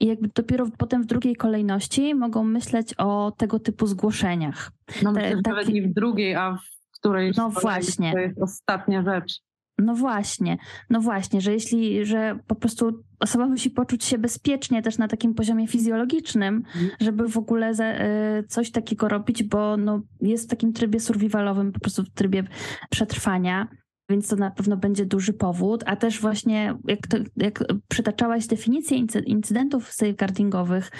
I 0.00 0.06
jakby 0.06 0.28
dopiero 0.34 0.66
potem 0.78 1.02
w 1.02 1.06
drugiej 1.06 1.36
kolejności 1.36 2.14
mogą 2.14 2.44
myśleć 2.44 2.94
o 2.98 3.32
tego 3.36 3.58
typu 3.58 3.86
zgłoszeniach. 3.86 4.72
No 5.02 5.12
myślę, 5.12 5.42
Te, 5.44 5.54
taki... 5.54 5.72
nie 5.72 5.82
w 5.82 5.92
drugiej, 5.92 6.34
a 6.34 6.56
w 6.56 6.98
której 6.98 7.32
no 7.36 7.50
właśnie. 7.50 8.12
to 8.12 8.18
jest 8.18 8.42
ostatnia 8.42 9.02
rzecz. 9.02 9.40
No 9.80 9.94
właśnie, 9.94 10.58
no 10.90 11.00
właśnie, 11.00 11.40
że 11.40 11.52
jeśli, 11.52 12.06
że 12.06 12.38
po 12.46 12.54
prostu 12.54 13.04
osoba 13.20 13.46
musi 13.46 13.70
poczuć 13.70 14.04
się 14.04 14.18
bezpiecznie 14.18 14.82
też 14.82 14.98
na 14.98 15.08
takim 15.08 15.34
poziomie 15.34 15.66
fizjologicznym, 15.66 16.54
mhm. 16.56 16.90
żeby 17.00 17.28
w 17.28 17.36
ogóle 17.36 17.72
y, 17.72 18.48
coś 18.48 18.70
takiego 18.70 19.08
robić, 19.08 19.42
bo 19.42 19.76
no, 19.76 20.02
jest 20.20 20.44
w 20.46 20.50
takim 20.50 20.72
trybie 20.72 21.00
survivalowym, 21.00 21.72
po 21.72 21.80
prostu 21.80 22.02
w 22.02 22.10
trybie 22.10 22.44
przetrwania. 22.90 23.68
Więc 24.10 24.28
to 24.28 24.36
na 24.36 24.50
pewno 24.50 24.76
będzie 24.76 25.06
duży 25.06 25.32
powód, 25.32 25.82
a 25.86 25.96
też 25.96 26.20
właśnie 26.20 26.74
jak, 26.84 27.06
to, 27.06 27.18
jak 27.36 27.64
przytaczałaś 27.88 28.46
definicję 28.46 28.98
incydentów 29.26 29.92
safeguardingowych, 29.92 30.90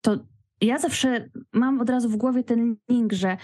to 0.00 0.18
ja 0.60 0.78
zawsze 0.78 1.28
mam 1.52 1.80
od 1.80 1.90
razu 1.90 2.08
w 2.08 2.16
głowie 2.16 2.44
ten 2.44 2.76
link, 2.88 3.12
że 3.12 3.36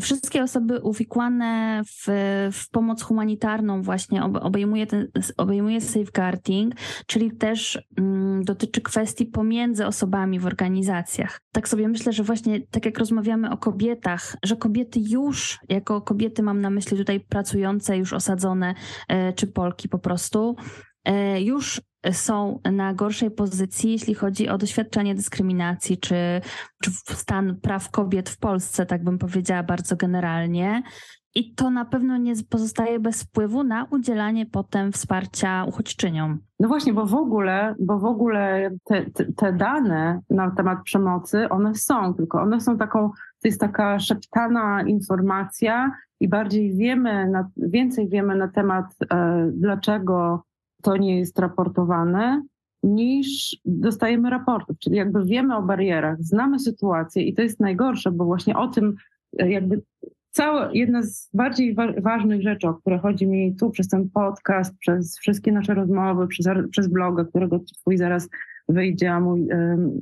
wszystkie 0.00 0.42
osoby 0.42 0.80
uwikłane 0.80 1.82
w, 1.84 2.06
w 2.52 2.70
pomoc 2.70 3.02
humanitarną 3.02 3.82
właśnie 3.82 4.24
obejmuje, 4.24 4.86
ten, 4.86 5.08
obejmuje 5.36 5.80
safeguarding, 5.80 6.74
czyli 7.06 7.36
też 7.36 7.88
mm, 7.98 8.44
dotyczy 8.44 8.80
kwestii 8.80 9.26
pomiędzy 9.26 9.86
osobami 9.86 10.38
w 10.38 10.46
organizacjach. 10.46 11.40
Tak 11.52 11.68
sobie 11.68 11.88
myślę, 11.88 12.12
że 12.12 12.22
właśnie 12.22 12.60
tak 12.70 12.86
jak 12.86 12.98
rozmawiamy 12.98 13.50
o 13.50 13.56
kobietach, 13.56 14.36
że 14.44 14.56
kobiety 14.56 15.00
już, 15.08 15.58
jako 15.68 16.00
kobiety 16.00 16.42
mam 16.42 16.60
na 16.60 16.70
myśli 16.70 16.96
tutaj 16.96 17.20
pracujące, 17.20 17.96
już 17.98 18.12
osadzone, 18.12 18.74
e, 19.08 19.32
czy 19.32 19.46
Polki 19.46 19.88
po 19.88 19.98
prostu, 19.98 20.56
e, 21.04 21.42
już 21.42 21.80
są 22.12 22.60
na 22.72 22.94
gorszej 22.94 23.30
pozycji, 23.30 23.92
jeśli 23.92 24.14
chodzi 24.14 24.48
o 24.48 24.58
doświadczenie 24.58 25.14
dyskryminacji, 25.14 25.98
czy, 25.98 26.16
czy 26.82 26.90
stan 26.92 27.56
praw 27.62 27.90
kobiet 27.90 28.30
w 28.30 28.38
Polsce, 28.38 28.86
tak 28.86 29.04
bym 29.04 29.18
powiedziała 29.18 29.62
bardzo 29.62 29.96
generalnie. 29.96 30.82
I 31.34 31.54
to 31.54 31.70
na 31.70 31.84
pewno 31.84 32.16
nie 32.16 32.32
pozostaje 32.50 33.00
bez 33.00 33.22
wpływu 33.22 33.64
na 33.64 33.86
udzielanie 33.90 34.46
potem 34.46 34.92
wsparcia 34.92 35.64
uchodźczyniom. 35.64 36.38
No 36.60 36.68
właśnie, 36.68 36.92
bo 36.92 37.06
w 37.06 37.14
ogóle, 37.14 37.74
bo 37.80 37.98
w 37.98 38.04
ogóle 38.04 38.70
te, 38.84 39.10
te, 39.10 39.32
te 39.32 39.52
dane 39.52 40.20
na 40.30 40.50
temat 40.50 40.78
przemocy, 40.84 41.48
one 41.48 41.74
są, 41.74 42.14
tylko 42.14 42.40
one 42.40 42.60
są 42.60 42.78
taką, 42.78 43.10
to 43.10 43.48
jest 43.48 43.60
taka 43.60 43.98
szeptana 43.98 44.82
informacja 44.82 45.92
i 46.20 46.28
bardziej 46.28 46.76
wiemy, 46.76 47.30
na, 47.30 47.48
więcej 47.56 48.08
wiemy 48.08 48.36
na 48.36 48.48
temat, 48.48 48.84
e, 49.10 49.50
dlaczego 49.54 50.44
to 50.82 50.96
nie 50.96 51.18
jest 51.18 51.38
raportowane, 51.38 52.42
niż 52.82 53.56
dostajemy 53.64 54.30
raportów. 54.30 54.78
Czyli 54.78 54.96
jakby 54.96 55.24
wiemy 55.24 55.56
o 55.56 55.62
barierach, 55.62 56.22
znamy 56.22 56.58
sytuację 56.58 57.22
i 57.22 57.34
to 57.34 57.42
jest 57.42 57.60
najgorsze, 57.60 58.10
bo 58.10 58.24
właśnie 58.24 58.56
o 58.56 58.68
tym 58.68 58.94
e, 59.38 59.50
jakby 59.50 59.82
cała, 60.30 60.70
jedna 60.72 61.02
z 61.02 61.30
bardziej 61.34 61.74
wa 61.74 61.92
ważnych 61.92 62.42
rzeczy, 62.42 62.68
o 62.68 62.74
które 62.74 62.98
chodzi 62.98 63.26
mi 63.26 63.56
tu 63.56 63.70
przez 63.70 63.88
ten 63.88 64.10
podcast, 64.10 64.78
przez 64.78 65.18
wszystkie 65.18 65.52
nasze 65.52 65.74
rozmowy, 65.74 66.26
przez, 66.26 66.46
przez 66.70 66.88
bloga, 66.88 67.24
którego 67.24 67.58
twój 67.58 67.96
zaraz 67.96 68.28
wyjdzie, 68.68 69.12
a 69.12 69.20
mój 69.20 69.48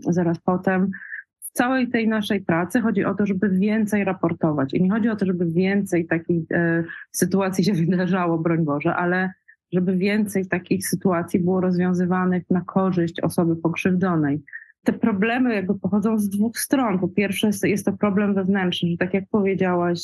zaraz 0.00 0.38
potem, 0.38 0.90
w 1.38 1.52
całej 1.52 1.88
tej 1.88 2.08
naszej 2.08 2.40
pracy 2.40 2.80
chodzi 2.80 3.04
o 3.04 3.14
to, 3.14 3.26
żeby 3.26 3.48
więcej 3.48 4.04
raportować. 4.04 4.74
I 4.74 4.82
nie 4.82 4.90
chodzi 4.90 5.08
o 5.08 5.16
to, 5.16 5.26
żeby 5.26 5.46
więcej 5.46 6.06
takich 6.06 6.52
e, 6.52 6.84
sytuacji 7.12 7.64
się 7.64 7.72
wydarzało, 7.86 8.38
broń 8.38 8.64
Boże, 8.64 8.94
ale 8.94 9.32
żeby 9.72 9.96
więcej 9.96 10.46
takich 10.46 10.88
sytuacji 10.88 11.40
było 11.40 11.60
rozwiązywanych 11.60 12.42
na 12.50 12.60
korzyść 12.60 13.20
osoby 13.20 13.56
pokrzywdzonej. 13.56 14.42
Te 14.84 14.92
problemy 14.92 15.54
jakby 15.54 15.78
pochodzą 15.78 16.18
z 16.18 16.28
dwóch 16.28 16.58
stron. 16.58 16.98
Po 16.98 17.08
pierwsze 17.08 17.50
jest, 17.62 17.84
to 17.84 17.92
problem 17.92 18.34
wewnętrzny, 18.34 18.90
że 18.90 18.96
tak 18.96 19.14
jak 19.14 19.24
powiedziałaś, 19.30 20.00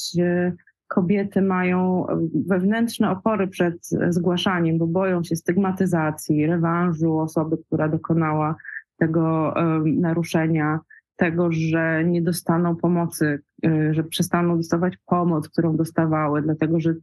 kobiety 0.88 1.42
mają 1.42 2.06
wewnętrzne 2.46 3.10
opory 3.10 3.48
przed 3.48 3.86
zgłaszaniem, 4.08 4.78
bo 4.78 4.86
boją 4.86 5.24
się 5.24 5.36
stygmatyzacji, 5.36 6.46
rewanżu 6.46 7.18
osoby, 7.18 7.56
która 7.66 7.88
dokonała 7.88 8.56
tego 8.98 9.54
naruszenia, 9.84 10.80
tego, 11.16 11.52
że 11.52 12.04
nie 12.04 12.22
dostaną 12.22 12.76
pomocy, 12.76 13.40
y, 13.66 13.94
że 13.94 14.04
przestaną 14.04 14.56
dostawać 14.56 14.96
pomoc, 15.06 15.48
którą 15.48 15.76
dostawały, 15.76 16.42
dlatego 16.42 16.80
że 16.80 16.94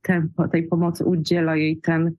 tej 0.51 0.67
pomocy 0.67 1.05
udziela 1.05 1.55
jej 1.55 1.77
ten, 1.77 2.12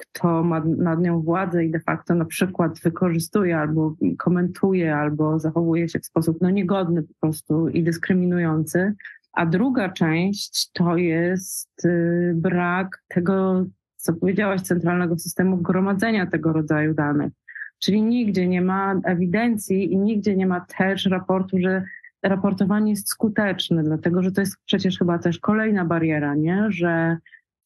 kto 0.00 0.42
ma 0.42 0.60
nad 0.60 1.00
nią 1.00 1.22
władzę 1.22 1.64
i 1.64 1.70
de 1.70 1.80
facto 1.80 2.14
na 2.14 2.24
przykład 2.24 2.80
wykorzystuje 2.80 3.58
albo 3.58 3.94
komentuje, 4.18 4.96
albo 4.96 5.38
zachowuje 5.38 5.88
się 5.88 5.98
w 5.98 6.06
sposób 6.06 6.38
no, 6.40 6.50
niegodny 6.50 7.02
po 7.02 7.14
prostu 7.20 7.68
i 7.68 7.82
dyskryminujący. 7.82 8.94
A 9.32 9.46
druga 9.46 9.88
część 9.88 10.70
to 10.72 10.96
jest 10.96 11.84
y, 11.84 12.32
brak 12.36 13.02
tego, 13.08 13.66
co 13.96 14.12
powiedziałaś, 14.14 14.60
centralnego 14.60 15.18
systemu 15.18 15.56
gromadzenia 15.56 16.26
tego 16.26 16.52
rodzaju 16.52 16.94
danych. 16.94 17.32
Czyli 17.78 18.02
nigdzie 18.02 18.48
nie 18.48 18.62
ma 18.62 19.00
ewidencji 19.04 19.92
i 19.92 19.98
nigdzie 19.98 20.36
nie 20.36 20.46
ma 20.46 20.60
też 20.60 21.06
raportu, 21.06 21.58
że 21.58 21.84
raportowanie 22.22 22.90
jest 22.90 23.08
skuteczne, 23.08 23.82
dlatego 23.82 24.22
że 24.22 24.32
to 24.32 24.40
jest 24.40 24.56
przecież 24.66 24.98
chyba 24.98 25.18
też 25.18 25.38
kolejna 25.38 25.84
bariera, 25.84 26.34
nie? 26.34 26.66
że 26.68 27.16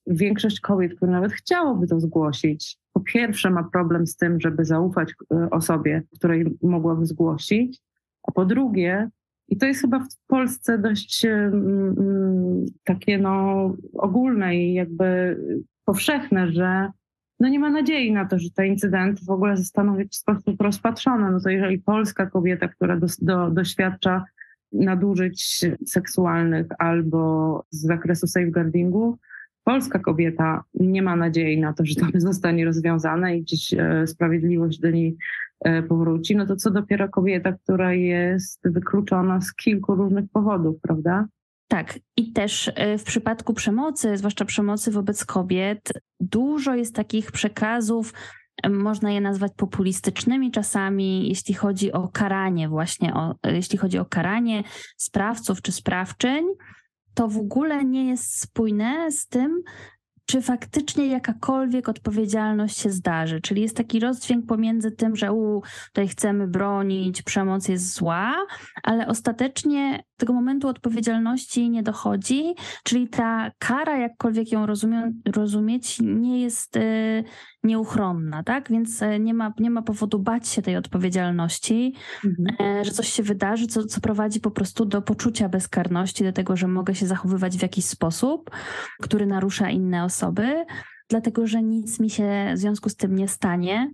większość 0.06 0.60
kobiet, 0.60 0.94
które 0.94 1.12
nawet 1.12 1.32
chciałoby 1.32 1.86
to 1.86 2.00
zgłosić, 2.00 2.78
po 2.92 3.00
pierwsze 3.00 3.50
ma 3.50 3.64
problem 3.72 4.06
z 4.06 4.16
tym, 4.16 4.40
żeby 4.40 4.64
zaufać 4.64 5.12
e, 5.32 5.50
osobie, 5.50 6.02
której 6.14 6.58
mogłaby 6.62 7.06
zgłosić, 7.06 7.80
a 8.28 8.32
po 8.32 8.44
drugie, 8.44 9.10
i 9.48 9.56
to 9.56 9.66
jest 9.66 9.80
chyba 9.80 9.98
w 9.98 10.26
Polsce 10.26 10.78
dość 10.78 11.24
um, 11.24 12.66
takie 12.84 13.18
no, 13.18 13.76
ogólne 13.94 14.56
i 14.56 14.74
jakby 14.74 15.36
powszechne, 15.84 16.52
że 16.52 16.90
no 17.40 17.48
nie 17.48 17.58
ma 17.58 17.70
nadziei 17.70 18.12
na 18.12 18.24
to, 18.24 18.38
że 18.38 18.50
te 18.50 18.66
incydenty 18.66 19.24
w 19.24 19.30
ogóle 19.30 19.56
zostaną 19.56 19.94
w 19.94 19.98
jakiś 19.98 20.18
sposób 20.18 20.60
rozpatrzone. 20.60 21.30
No 21.30 21.40
to 21.40 21.50
jeżeli 21.50 21.78
polska 21.78 22.26
kobieta, 22.26 22.68
która 22.68 22.96
do, 22.96 23.06
do, 23.22 23.50
doświadcza 23.50 24.24
nadużyć 24.72 25.64
seksualnych 25.86 26.66
albo 26.78 27.64
z 27.70 27.80
zakresu 27.80 28.26
safeguardingu, 28.26 29.18
polska 29.64 29.98
kobieta 29.98 30.64
nie 30.74 31.02
ma 31.02 31.16
nadziei 31.16 31.60
na 31.60 31.72
to, 31.72 31.84
że 31.84 31.94
to 31.94 32.06
zostanie 32.20 32.64
rozwiązane 32.64 33.36
i 33.36 33.42
gdzieś 33.42 33.74
e, 33.74 34.06
sprawiedliwość 34.06 34.80
do 34.80 34.90
niej 34.90 35.16
e, 35.60 35.82
powróci, 35.82 36.36
no 36.36 36.46
to 36.46 36.56
co 36.56 36.70
dopiero 36.70 37.08
kobieta, 37.08 37.52
która 37.52 37.92
jest 37.92 38.60
wykluczona 38.64 39.40
z 39.40 39.54
kilku 39.54 39.94
różnych 39.94 40.24
powodów, 40.32 40.76
prawda? 40.82 41.26
Tak, 41.68 41.98
i 42.16 42.32
też 42.32 42.70
e, 42.74 42.98
w 42.98 43.04
przypadku 43.04 43.54
przemocy, 43.54 44.16
zwłaszcza 44.16 44.44
przemocy 44.44 44.90
wobec 44.90 45.24
kobiet, 45.24 45.92
dużo 46.20 46.74
jest 46.74 46.94
takich 46.94 47.32
przekazów, 47.32 48.12
można 48.70 49.10
je 49.10 49.20
nazwać 49.20 49.52
populistycznymi 49.56 50.50
czasami, 50.50 51.28
jeśli 51.28 51.54
chodzi 51.54 51.92
o 51.92 52.08
karanie, 52.08 52.68
właśnie 52.68 53.14
o, 53.14 53.34
jeśli 53.44 53.78
chodzi 53.78 53.98
o 53.98 54.04
karanie 54.04 54.62
sprawców 54.96 55.62
czy 55.62 55.72
sprawczyń 55.72 56.44
to 57.14 57.28
w 57.28 57.38
ogóle 57.38 57.84
nie 57.84 58.08
jest 58.08 58.40
spójne 58.40 59.12
z 59.12 59.26
tym, 59.28 59.62
czy 60.26 60.42
faktycznie 60.42 61.06
jakakolwiek 61.06 61.88
odpowiedzialność 61.88 62.78
się 62.78 62.90
zdarzy. 62.90 63.40
Czyli 63.40 63.62
jest 63.62 63.76
taki 63.76 64.00
rozdźwięk 64.00 64.46
pomiędzy 64.46 64.92
tym, 64.92 65.16
że 65.16 65.32
u, 65.32 65.62
tutaj 65.86 66.08
chcemy 66.08 66.46
bronić, 66.46 67.22
przemoc 67.22 67.68
jest 67.68 67.94
zła, 67.94 68.46
ale 68.82 69.06
ostatecznie 69.06 70.04
tego 70.16 70.32
momentu 70.32 70.68
odpowiedzialności 70.68 71.70
nie 71.70 71.82
dochodzi, 71.82 72.54
czyli 72.84 73.08
ta 73.08 73.50
kara, 73.58 73.98
jakkolwiek 73.98 74.52
ją 74.52 74.66
rozumie, 74.66 75.12
rozumieć, 75.34 75.98
nie 76.00 76.40
jest 76.40 76.76
y, 76.76 77.24
nieuchronna, 77.64 78.42
tak? 78.42 78.70
Więc 78.70 79.02
e, 79.02 79.20
nie 79.20 79.34
ma, 79.34 79.52
nie 79.58 79.70
ma 79.70 79.82
powodu 79.82 80.18
bać 80.18 80.48
się 80.48 80.62
tej 80.62 80.76
odpowiedzialności, 80.76 81.94
mhm. 82.24 82.78
E, 82.78 82.84
że 82.84 82.90
coś 82.90 83.08
się 83.08 83.22
wydarzy, 83.22 83.66
co, 83.66 83.84
co 83.84 84.00
prowadzi 84.00 84.40
po 84.40 84.50
prostu 84.50 84.84
do 84.84 85.02
poczucia 85.02 85.48
bezkarności, 85.48 86.24
do 86.24 86.32
tego, 86.32 86.56
że 86.56 86.68
mogę 86.68 86.94
się 86.94 87.06
zachowywać 87.06 87.58
w 87.58 87.62
jakiś 87.62 87.84
sposób, 87.84 88.50
który 89.02 89.26
narusza 89.26 89.70
inne 89.70 90.04
osoby, 90.04 90.64
dlatego 91.08 91.46
że 91.46 91.62
nic 91.62 92.00
mi 92.00 92.10
się 92.10 92.52
w 92.54 92.58
związku 92.58 92.88
z 92.88 92.96
tym 92.96 93.14
nie 93.14 93.28
stanie. 93.28 93.90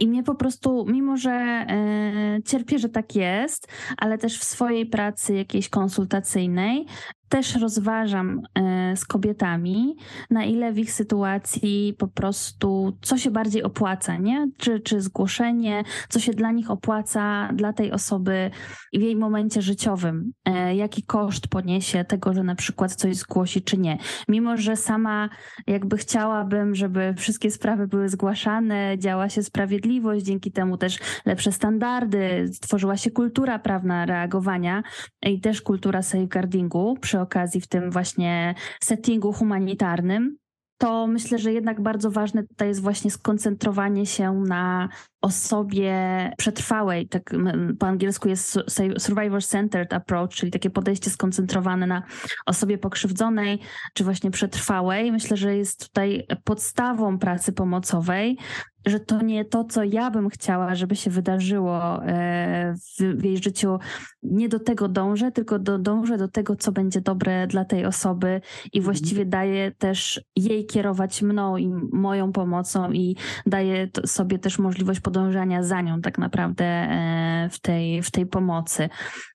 I 0.00 0.08
mnie 0.08 0.22
po 0.22 0.34
prostu, 0.34 0.86
mimo 0.88 1.16
że 1.16 1.30
e, 1.30 2.38
cierpię, 2.46 2.78
że 2.78 2.88
tak 2.88 3.16
jest, 3.16 3.68
ale 3.96 4.18
też 4.18 4.38
w 4.38 4.44
swojej 4.44 4.86
pracy 4.86 5.34
jakiejś 5.34 5.68
konsultacyjnej 5.68 6.86
też 7.32 7.56
rozważam 7.56 8.40
e, 8.54 8.96
z 8.96 9.04
kobietami, 9.04 9.96
na 10.30 10.44
ile 10.44 10.72
w 10.72 10.78
ich 10.78 10.92
sytuacji 10.92 11.94
po 11.98 12.08
prostu, 12.08 12.98
co 13.02 13.18
się 13.18 13.30
bardziej 13.30 13.62
opłaca, 13.62 14.16
nie? 14.16 14.48
Czy, 14.58 14.80
czy 14.80 15.00
zgłoszenie, 15.00 15.84
co 16.08 16.20
się 16.20 16.32
dla 16.32 16.50
nich 16.50 16.70
opłaca, 16.70 17.50
dla 17.54 17.72
tej 17.72 17.92
osoby 17.92 18.50
w 18.92 19.00
jej 19.00 19.16
momencie 19.16 19.62
życiowym, 19.62 20.32
e, 20.44 20.76
jaki 20.76 21.02
koszt 21.02 21.48
poniesie 21.48 22.04
tego, 22.04 22.34
że 22.34 22.42
na 22.42 22.54
przykład 22.54 22.94
coś 22.94 23.16
zgłosi, 23.16 23.62
czy 23.62 23.78
nie. 23.78 23.98
Mimo, 24.28 24.56
że 24.56 24.76
sama 24.76 25.28
jakby 25.66 25.96
chciałabym, 25.96 26.74
żeby 26.74 27.14
wszystkie 27.18 27.50
sprawy 27.50 27.86
były 27.86 28.08
zgłaszane, 28.08 28.98
działa 28.98 29.28
się 29.28 29.42
sprawiedliwość, 29.42 30.24
dzięki 30.24 30.52
temu 30.52 30.76
też 30.76 30.98
lepsze 31.26 31.52
standardy, 31.52 32.48
stworzyła 32.52 32.96
się 32.96 33.10
kultura 33.10 33.58
prawna 33.58 34.06
reagowania 34.06 34.82
i 35.22 35.40
też 35.40 35.62
kultura 35.62 36.02
safeguardingu 36.02 36.96
przy 37.00 37.21
okazji 37.22 37.60
w 37.60 37.68
tym 37.68 37.90
właśnie 37.90 38.54
settingu 38.82 39.32
humanitarnym, 39.32 40.36
to 40.78 41.06
myślę, 41.06 41.38
że 41.38 41.52
jednak 41.52 41.80
bardzo 41.80 42.10
ważne 42.10 42.42
tutaj 42.42 42.68
jest 42.68 42.82
właśnie 42.82 43.10
skoncentrowanie 43.10 44.06
się 44.06 44.32
na 44.32 44.88
osobie 45.20 45.94
przetrwałej. 46.38 47.08
Tak 47.08 47.30
po 47.78 47.86
angielsku 47.86 48.28
jest 48.28 48.58
survivor-centered 48.98 49.92
approach, 49.92 50.30
czyli 50.30 50.52
takie 50.52 50.70
podejście 50.70 51.10
skoncentrowane 51.10 51.86
na 51.86 52.02
osobie 52.46 52.78
pokrzywdzonej, 52.78 53.58
czy 53.94 54.04
właśnie 54.04 54.30
przetrwałej. 54.30 55.12
Myślę, 55.12 55.36
że 55.36 55.56
jest 55.56 55.88
tutaj 55.88 56.26
podstawą 56.44 57.18
pracy 57.18 57.52
pomocowej, 57.52 58.38
że 58.86 59.00
to 59.00 59.22
nie 59.22 59.44
to, 59.44 59.64
co 59.64 59.84
ja 59.84 60.10
bym 60.10 60.28
chciała, 60.28 60.74
żeby 60.74 60.96
się 60.96 61.10
wydarzyło 61.10 62.04
e, 62.04 62.74
w, 62.98 63.24
jej 63.24 63.38
życiu. 63.38 63.78
Nie 64.22 64.48
do 64.48 64.58
tego 64.58 64.88
dążę, 64.88 65.32
tylko 65.32 65.58
do, 65.58 65.78
dążę 65.78 66.18
do 66.18 66.28
tego, 66.28 66.56
co 66.56 66.72
będzie 66.72 67.00
dobre 67.00 67.46
dla 67.46 67.64
tej 67.64 67.86
osoby 67.86 68.40
i 68.72 68.78
mhm. 68.78 68.84
właściwie 68.84 69.24
daję 69.24 69.72
też 69.78 70.20
jej 70.36 70.66
kierować 70.66 71.22
mną 71.22 71.56
i 71.56 71.68
moją 71.92 72.32
pomocą 72.32 72.92
i 72.92 73.16
daję 73.46 73.88
sobie 74.06 74.38
też 74.38 74.58
możliwość 74.58 75.00
podążania 75.00 75.62
za 75.62 75.80
nią 75.80 76.00
tak 76.00 76.18
naprawdę 76.18 76.64
e, 76.64 77.48
w 77.52 77.60
tej, 77.60 78.02
w 78.02 78.10
tej 78.10 78.26
pomocy. 78.26 78.88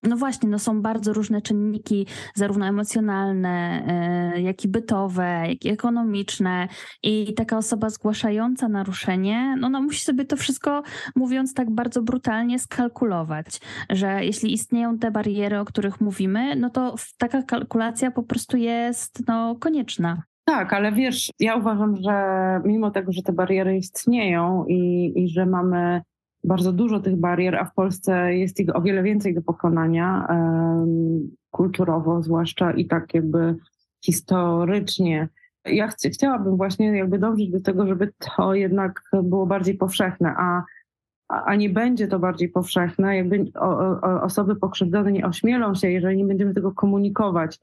No 0.04 0.18
właśnie, 0.18 0.50
no 0.50 0.60
są 0.60 0.82
bardzo 0.82 1.14
różne 1.14 1.42
czynniki, 1.42 2.08
zarówno 2.36 2.66
emocjonalne, 2.66 3.84
e, 3.88 4.42
jak 4.42 4.66
i 4.66 4.68
bytowe, 4.68 5.44
jak 5.48 5.66
i 5.66 5.70
ekonomiczne 5.70 6.68
i 7.04 7.34
taka 7.34 7.58
osoba 7.58 7.90
zgłaszająca 7.90 8.68
naruszenie 8.68 9.37
no, 9.60 9.70
no 9.70 9.82
musi 9.82 10.02
sobie 10.02 10.26
to 10.26 10.38
wszystko, 10.38 10.84
mówiąc 11.16 11.54
tak 11.54 11.72
bardzo 11.72 12.02
brutalnie, 12.02 12.60
skalkulować, 12.60 13.62
że 13.90 14.26
jeśli 14.26 14.54
istnieją 14.54 14.98
te 14.98 15.12
bariery, 15.12 15.60
o 15.60 15.66
których 15.66 16.02
mówimy, 16.02 16.56
no 16.56 16.70
to 16.70 16.96
taka 17.18 17.44
kalkulacja 17.44 18.12
po 18.12 18.24
prostu 18.24 18.58
jest 18.58 19.28
no, 19.28 19.56
konieczna. 19.60 20.24
Tak, 20.46 20.74
ale 20.74 20.92
wiesz, 20.92 21.32
ja 21.40 21.56
uważam, 21.56 21.96
że 21.96 22.12
mimo 22.66 22.92
tego, 22.92 23.12
że 23.12 23.22
te 23.22 23.34
bariery 23.34 23.78
istnieją 23.78 24.66
i, 24.68 25.14
i 25.16 25.30
że 25.30 25.46
mamy 25.46 26.02
bardzo 26.44 26.74
dużo 26.74 27.00
tych 27.00 27.16
barier, 27.16 27.56
a 27.56 27.66
w 27.66 27.74
Polsce 27.74 28.34
jest 28.34 28.60
ich 28.60 28.76
o 28.76 28.82
wiele 28.82 29.04
więcej 29.04 29.36
do 29.36 29.42
pokonania, 29.42 30.28
kulturowo 31.52 32.24
zwłaszcza 32.24 32.72
i 32.72 32.86
tak 32.86 33.14
jakby 33.14 33.56
historycznie 34.06 35.30
ja 35.70 35.88
ch 35.88 35.96
chciałabym 36.14 36.58
właśnie 36.58 36.98
jakby 36.98 37.20
dążyć 37.20 37.52
do 37.52 37.62
tego, 37.62 37.88
żeby 37.88 38.14
to 38.20 38.54
jednak 38.54 39.02
było 39.24 39.46
bardziej 39.46 39.76
powszechne, 39.78 40.34
a, 40.38 40.64
a 41.28 41.56
nie 41.56 41.70
będzie 41.70 42.08
to 42.08 42.20
bardziej 42.20 42.50
powszechne, 42.50 43.18
jakby 43.18 43.46
o, 43.56 43.80
o, 44.02 44.22
osoby 44.22 44.56
pokrzywdzone 44.56 45.12
nie 45.12 45.26
ośmielą 45.26 45.76
się, 45.76 45.92
jeżeli 45.92 46.18
nie 46.18 46.26
będziemy 46.26 46.54
tego 46.54 46.72
komunikować, 46.72 47.60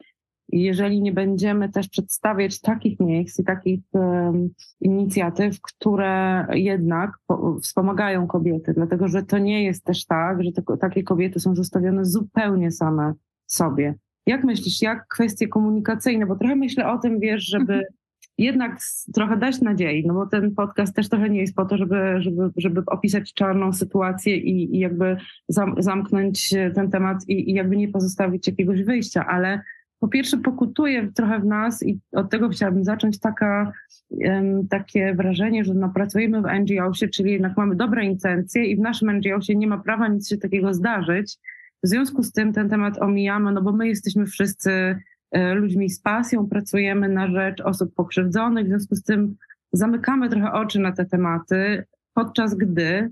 jeżeli 0.49 1.03
nie 1.03 1.13
będziemy 1.13 1.69
też 1.69 1.89
przedstawiać 1.89 2.61
takich 2.61 3.01
miejsc 3.01 3.41
i 3.41 3.45
takich 3.45 3.81
um, 3.93 4.49
inicjatyw, 4.81 5.61
które 5.61 6.47
jednak 6.53 7.11
po, 7.27 7.59
wspomagają 7.61 8.27
kobiety, 8.27 8.73
dlatego 8.75 9.09
że 9.09 9.23
to 9.23 9.39
nie 9.39 9.65
jest 9.65 9.85
też 9.85 10.07
tak, 10.07 10.43
że 10.43 10.53
to, 10.53 10.77
takie 10.77 11.03
kobiety 11.03 11.41
są 11.41 11.55
zostawione 11.55 12.05
zupełnie 12.05 12.71
same 12.71 13.13
sobie. 13.47 13.95
Jak 14.27 14.45
myślisz, 14.45 14.83
jak 14.83 15.07
kwestie 15.09 15.49
komunikacyjne, 15.49 16.27
bo 16.27 16.37
trochę 16.37 16.57
myślę 16.57 16.93
o 16.93 16.99
tym, 16.99 17.21
wiesz, 17.21 17.45
żeby 17.45 17.73
mhm. 17.73 17.93
jednak 18.39 18.79
trochę 19.15 19.37
dać 19.37 19.61
nadziei, 19.61 20.07
no 20.07 20.15
bo 20.15 20.27
ten 20.27 20.55
podcast 20.55 20.97
też 20.97 21.09
trochę 21.09 21.31
nie 21.31 21.41
jest 21.41 21.55
po 21.55 21.65
to, 21.65 21.77
żeby, 21.77 21.97
żeby, 22.19 22.51
żeby 22.57 22.83
opisać 22.87 23.35
czarną 23.35 23.73
sytuację 23.73 24.37
i, 24.37 24.77
i 24.77 24.79
jakby 24.79 25.17
zam, 25.49 25.75
zamknąć 25.79 26.55
ten 26.75 26.91
temat 26.91 27.29
i, 27.29 27.51
i 27.51 27.55
jakby 27.55 27.77
nie 27.77 27.89
pozostawić 27.89 28.47
jakiegoś 28.47 28.83
wyjścia, 28.83 29.27
ale 29.27 29.61
po 30.05 30.09
pierwsze 30.09 30.37
pokutuje 30.39 31.13
trochę 31.13 31.39
w 31.39 31.45
nas 31.45 31.83
i 31.83 32.01
od 32.13 32.31
tego 32.31 32.49
chciałabym 32.49 32.85
zacząć 32.85 33.21
taka, 33.21 33.73
um, 34.11 34.69
takie 34.69 35.15
wrażenie, 35.15 35.65
że 35.65 35.75
no, 35.75 35.89
pracujemy 35.95 36.43
w 36.43 36.45
NGO-sie, 36.45 37.09
czyli 37.09 37.33
jednak 37.33 37.57
mamy 37.57 37.77
dobre 37.77 38.05
intencje 38.05 38.65
i 38.65 38.77
w 38.77 38.81
naszym 38.81 39.11
NGO-sie 39.17 39.57
nie 39.57 39.67
ma 39.67 39.79
prawa 39.79 40.09
nic 40.09 40.29
się 40.29 40.37
takiego 40.37 40.75
zdarzyć, 40.75 41.39
w 41.85 41.89
związku 41.89 42.23
z 42.23 42.33
tym 42.33 42.53
ten 42.53 42.69
temat 42.69 43.03
omijamy, 43.03 43.53
no 43.53 43.63
bo 43.63 43.73
my 43.73 43.89
jesteśmy 43.89 44.27
wszyscy 44.27 44.99
e, 45.31 45.55
ludźmi 45.55 45.91
z 45.91 46.01
pasją, 46.01 46.49
pracujemy 46.49 47.09
na 47.09 47.29
rzecz 47.31 47.61
osób 47.61 47.95
pokrzywdzonych, 47.95 48.65
w 48.65 48.69
związku 48.69 48.97
z 48.97 49.03
tym 49.03 49.37
zamykamy 49.73 50.29
trochę 50.29 50.53
oczy 50.53 50.81
na 50.81 50.93
te 50.93 51.05
tematy, 51.05 51.85
podczas 52.15 52.55
gdy 52.55 53.11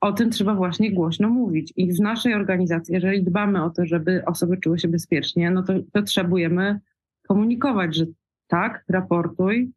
o 0.00 0.12
tym 0.12 0.30
trzeba 0.30 0.54
właśnie 0.54 0.92
głośno 0.92 1.28
mówić. 1.28 1.72
I 1.76 1.92
w 1.92 2.00
naszej 2.00 2.34
organizacji, 2.34 2.94
jeżeli 2.94 3.22
dbamy 3.22 3.64
o 3.64 3.70
to, 3.70 3.86
żeby 3.86 4.24
osoby 4.24 4.56
czuły 4.56 4.78
się 4.78 4.88
bezpiecznie, 4.88 5.50
no 5.50 5.62
to 5.62 5.74
potrzebujemy 5.92 6.80
komunikować, 7.28 7.96
że 7.96 8.06
tak, 8.46 8.84
raportuj, 8.88 9.72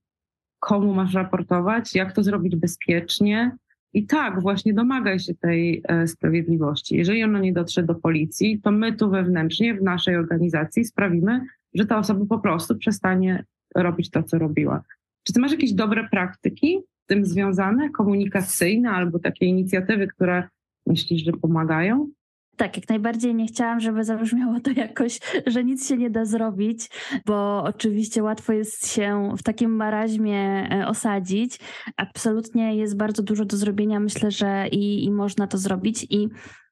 komu 0.60 0.94
masz 0.94 1.14
raportować, 1.14 1.96
jak 1.96 2.14
to 2.14 2.24
zrobić 2.24 2.56
bezpiecznie, 2.56 3.58
i 3.98 4.06
tak, 4.06 4.42
właśnie 4.42 4.74
domagaj 4.74 5.20
się 5.20 5.34
tej 5.34 5.82
e, 5.88 6.08
sprawiedliwości. 6.08 6.96
Jeżeli 6.98 7.24
ona 7.24 7.40
nie 7.40 7.54
dotrze 7.54 7.84
do 7.84 7.96
policji, 7.96 8.62
to 8.62 8.72
my 8.72 8.94
tu 8.94 9.10
wewnętrznie 9.10 9.76
w 9.76 9.82
naszej 9.82 10.16
organizacji 10.16 10.86
sprawimy, 10.86 11.42
że 11.74 11.86
ta 11.86 11.98
osoba 11.98 12.26
po 12.26 12.40
prostu 12.40 12.76
przestanie 12.76 13.46
robić 13.76 14.10
to, 14.10 14.24
co 14.24 14.38
robiła. 14.38 14.84
Czy 15.24 15.34
ty 15.34 15.40
masz 15.40 15.52
jakieś 15.52 15.74
dobre 15.74 16.08
praktyki 16.12 16.80
z 17.04 17.08
tym 17.08 17.26
związane, 17.26 17.90
komunikacyjne 17.90 18.90
albo 18.90 19.20
takie 19.20 19.46
inicjatywy, 19.46 20.08
które 20.08 20.44
myślisz, 20.86 21.24
że 21.24 21.32
pomagają? 21.32 22.10
Tak, 22.58 22.78
jak 22.78 22.90
najbardziej 22.90 23.36
nie 23.36 23.48
chciałam, 23.48 23.80
żeby 23.80 24.04
zabrzmiało 24.04 24.60
to 24.60 24.72
jakoś, 24.72 25.20
że 25.48 25.64
nic 25.64 25.88
się 25.88 25.98
nie 25.98 26.10
da 26.10 26.26
zrobić, 26.26 26.90
bo 27.26 27.64
oczywiście 27.64 28.24
łatwo 28.24 28.54
jest 28.54 28.94
się 28.94 29.30
w 29.38 29.44
takim 29.44 29.76
maraźmie 29.76 30.70
e, 30.72 30.88
osadzić. 30.88 31.60
Absolutnie 31.98 32.76
jest 32.76 32.98
bardzo 32.98 33.24
dużo 33.24 33.46
do 33.46 33.58
zrobienia, 33.58 34.00
myślę, 34.00 34.32
że 34.32 34.68
i, 34.72 35.06
i 35.06 35.12
można 35.12 35.48
to 35.48 35.58
zrobić. 35.58 36.08
I 36.10 36.28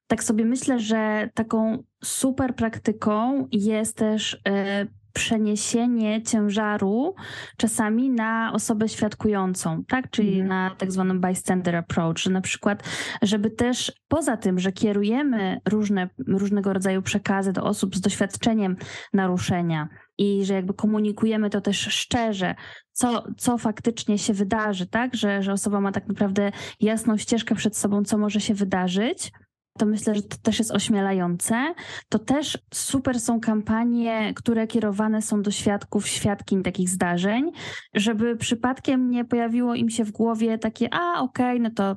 tak 0.06 0.24
sobie 0.24 0.44
myślę, 0.44 0.78
że 0.78 1.30
taką 1.34 1.82
super 2.04 2.54
praktyką 2.54 3.48
jest 3.52 3.96
też. 3.96 4.40
Yy, 4.46 5.05
przeniesienie 5.16 6.22
ciężaru 6.22 7.14
czasami 7.56 8.10
na 8.10 8.52
osobę 8.52 8.88
świadkującą, 8.88 9.84
tak? 9.84 10.10
Czyli 10.10 10.34
mm. 10.34 10.48
na 10.48 10.70
tak 10.78 10.92
zwaną 10.92 11.20
bystander 11.20 11.76
approach, 11.76 12.18
że 12.18 12.30
na 12.30 12.40
przykład, 12.40 12.82
żeby 13.22 13.50
też 13.50 13.92
poza 14.08 14.36
tym, 14.36 14.58
że 14.58 14.72
kierujemy 14.72 15.60
różne, 15.68 16.08
różnego 16.26 16.72
rodzaju 16.72 17.02
przekazy 17.02 17.52
do 17.52 17.64
osób 17.64 17.96
z 17.96 18.00
doświadczeniem 18.00 18.76
naruszenia 19.12 19.88
i 20.18 20.44
że 20.44 20.54
jakby 20.54 20.74
komunikujemy 20.74 21.50
to 21.50 21.60
też 21.60 21.78
szczerze, 21.78 22.54
co, 22.92 23.24
co 23.38 23.58
faktycznie 23.58 24.18
się 24.18 24.32
wydarzy, 24.32 24.86
tak? 24.86 25.14
Że, 25.14 25.42
że 25.42 25.52
osoba 25.52 25.80
ma 25.80 25.92
tak 25.92 26.08
naprawdę 26.08 26.52
jasną 26.80 27.16
ścieżkę 27.16 27.54
przed 27.54 27.76
sobą, 27.76 28.04
co 28.04 28.18
może 28.18 28.40
się 28.40 28.54
wydarzyć, 28.54 29.32
to 29.76 29.86
myślę, 29.86 30.14
że 30.14 30.22
to 30.22 30.36
też 30.42 30.58
jest 30.58 30.70
ośmielające. 30.70 31.74
To 32.08 32.18
też 32.18 32.58
super 32.74 33.20
są 33.20 33.40
kampanie, 33.40 34.32
które 34.36 34.66
kierowane 34.66 35.22
są 35.22 35.42
do 35.42 35.50
świadków, 35.50 36.08
świadkiń 36.08 36.62
takich 36.62 36.88
zdarzeń, 36.88 37.50
żeby 37.94 38.36
przypadkiem 38.36 39.10
nie 39.10 39.24
pojawiło 39.24 39.74
im 39.74 39.90
się 39.90 40.04
w 40.04 40.12
głowie 40.12 40.58
takie, 40.58 40.94
a 40.94 41.20
okej, 41.20 41.46
okay, 41.46 41.60
no 41.60 41.70
to 41.70 41.96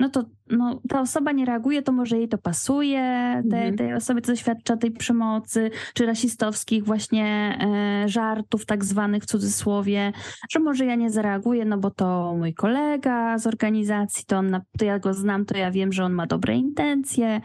no 0.00 0.08
to 0.08 0.24
no, 0.50 0.80
ta 0.88 1.00
osoba 1.00 1.32
nie 1.32 1.44
reaguje, 1.44 1.82
to 1.82 1.92
może 1.92 2.18
jej 2.18 2.28
to 2.28 2.38
pasuje, 2.38 3.42
tej, 3.50 3.60
mhm. 3.60 3.76
tej 3.76 3.94
osobie, 3.94 4.22
co 4.22 4.32
doświadcza 4.32 4.76
tej 4.76 4.90
przemocy, 4.90 5.70
czy 5.94 6.06
rasistowskich 6.06 6.84
właśnie 6.84 7.58
e, 8.04 8.08
żartów, 8.08 8.66
tak 8.66 8.84
zwanych 8.84 9.22
w 9.22 9.26
cudzysłowie, 9.26 10.12
że 10.50 10.60
może 10.60 10.86
ja 10.86 10.94
nie 10.94 11.10
zareaguję, 11.10 11.64
no 11.64 11.78
bo 11.78 11.90
to 11.90 12.34
mój 12.38 12.54
kolega 12.54 13.38
z 13.38 13.46
organizacji, 13.46 14.24
to, 14.26 14.36
on, 14.38 14.60
to 14.78 14.84
ja 14.84 14.98
go 14.98 15.14
znam, 15.14 15.44
to 15.44 15.56
ja 15.56 15.70
wiem, 15.70 15.92
że 15.92 16.04
on 16.04 16.12
ma 16.12 16.26
dobre 16.26 16.56
intencje. 16.56 17.40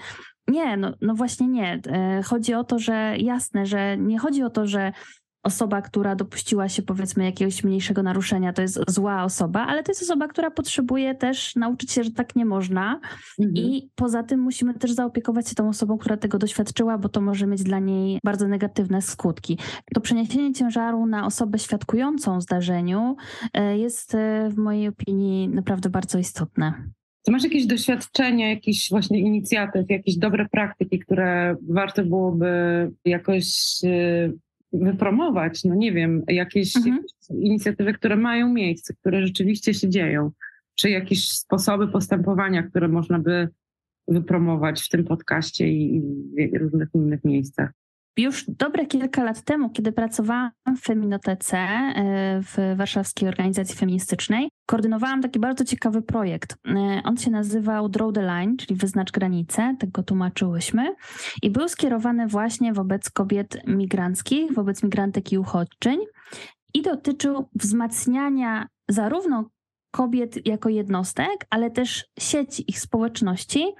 Nie, 0.47 0.77
no, 0.77 0.93
no 1.01 1.15
właśnie 1.15 1.47
nie. 1.47 1.81
E, 1.87 2.21
chodzi 2.23 2.53
o 2.53 2.63
to, 2.63 2.79
że 2.79 3.15
jasne, 3.17 3.65
że 3.65 3.97
nie 3.97 4.19
chodzi 4.19 4.43
o 4.43 4.49
to, 4.49 4.67
że 4.67 4.91
osoba, 5.45 5.81
która 5.81 6.15
dopuściła 6.15 6.69
się 6.69 6.81
powiedzmy 6.81 7.25
jakiegoś 7.25 7.63
mniejszego 7.63 8.03
naruszenia, 8.03 8.53
to 8.53 8.61
jest 8.61 8.79
zła 8.87 9.23
osoba, 9.23 9.65
ale 9.65 9.83
to 9.83 9.91
jest 9.91 10.01
osoba, 10.01 10.27
która 10.27 10.51
potrzebuje 10.51 11.15
też 11.15 11.55
nauczyć 11.55 11.91
się, 11.91 12.03
że 12.03 12.11
tak 12.11 12.35
nie 12.35 12.45
można. 12.45 12.99
Mhm. 13.39 13.55
I 13.55 13.89
poza 13.95 14.23
tym 14.23 14.39
musimy 14.39 14.73
też 14.73 14.91
zaopiekować 14.91 15.49
się 15.49 15.55
tą 15.55 15.69
osobą, 15.69 15.97
która 15.97 16.17
tego 16.17 16.37
doświadczyła, 16.37 16.97
bo 16.97 17.09
to 17.09 17.21
może 17.21 17.47
mieć 17.47 17.63
dla 17.63 17.79
niej 17.79 18.19
bardzo 18.23 18.47
negatywne 18.47 19.01
skutki. 19.01 19.57
To 19.93 20.01
przeniesienie 20.01 20.53
ciężaru 20.53 21.05
na 21.05 21.25
osobę 21.25 21.59
świadkującą 21.59 22.41
zdarzeniu 22.41 23.15
e, 23.53 23.77
jest 23.77 24.15
e, 24.15 24.49
w 24.49 24.57
mojej 24.57 24.87
opinii 24.87 25.49
naprawdę 25.49 25.89
bardzo 25.89 26.19
istotne. 26.19 26.73
Czy 27.25 27.31
masz 27.31 27.43
jakieś 27.43 27.65
doświadczenia, 27.65 28.49
jakieś 28.49 28.89
właśnie 28.89 29.19
inicjatyw, 29.19 29.89
jakieś 29.89 30.17
dobre 30.17 30.49
praktyki, 30.49 30.99
które 30.99 31.55
warto 31.69 32.05
byłoby 32.05 32.47
jakoś 33.05 33.45
e, 33.83 34.31
wypromować, 34.73 35.63
no 35.63 35.75
nie 35.75 35.91
wiem, 35.91 36.23
jakieś, 36.27 36.75
mhm. 36.75 36.95
jakieś 36.95 37.45
inicjatywy, 37.49 37.93
które 37.93 38.15
mają 38.15 38.53
miejsce, 38.53 38.93
które 38.93 39.27
rzeczywiście 39.27 39.73
się 39.73 39.89
dzieją, 39.89 40.31
czy 40.75 40.89
jakieś 40.89 41.29
sposoby 41.29 41.87
postępowania, 41.87 42.63
które 42.63 42.87
można 42.87 43.19
by 43.19 43.49
wypromować 44.07 44.81
w 44.81 44.89
tym 44.89 45.03
podcaście 45.03 45.67
i 45.67 46.01
w 46.53 46.57
różnych 46.57 46.89
innych 46.95 47.23
miejscach. 47.23 47.71
Już 48.17 48.45
dobre 48.47 48.85
kilka 48.85 49.23
lat 49.23 49.41
temu, 49.41 49.69
kiedy 49.69 49.91
pracowałam 49.91 50.51
w 50.77 50.81
Feminotece, 50.81 51.67
w 52.41 52.77
Warszawskiej 52.77 53.29
Organizacji 53.29 53.75
Feministycznej, 53.75 54.49
koordynowałam 54.65 55.21
taki 55.21 55.39
bardzo 55.39 55.65
ciekawy 55.65 56.01
projekt. 56.01 56.57
E, 56.67 57.01
on 57.03 57.17
się 57.17 57.31
nazywał 57.31 57.89
Draw 57.89 58.13
the 58.13 58.21
Line, 58.21 58.57
czyli 58.57 58.75
Wyznacz 58.75 59.11
granicę, 59.11 59.75
tak 59.79 59.91
go 59.91 60.03
tłumaczyłyśmy, 60.03 60.95
i 61.41 61.49
był 61.49 61.67
skierowany 61.67 62.27
właśnie 62.27 62.73
wobec 62.73 63.09
kobiet 63.09 63.57
migranckich, 63.67 64.53
wobec 64.53 64.83
migrantek 64.83 65.31
i 65.31 65.37
uchodźczyń 65.37 65.99
i 66.73 66.81
dotyczył 66.81 67.49
wzmacniania 67.55 68.67
zarówno 68.89 69.49
kobiet 69.95 70.47
jako 70.47 70.69
jednostek, 70.69 71.45
ale 71.49 71.71
też 71.71 72.05
sieci 72.19 72.63
ich 72.67 72.79
społeczności 72.79 73.73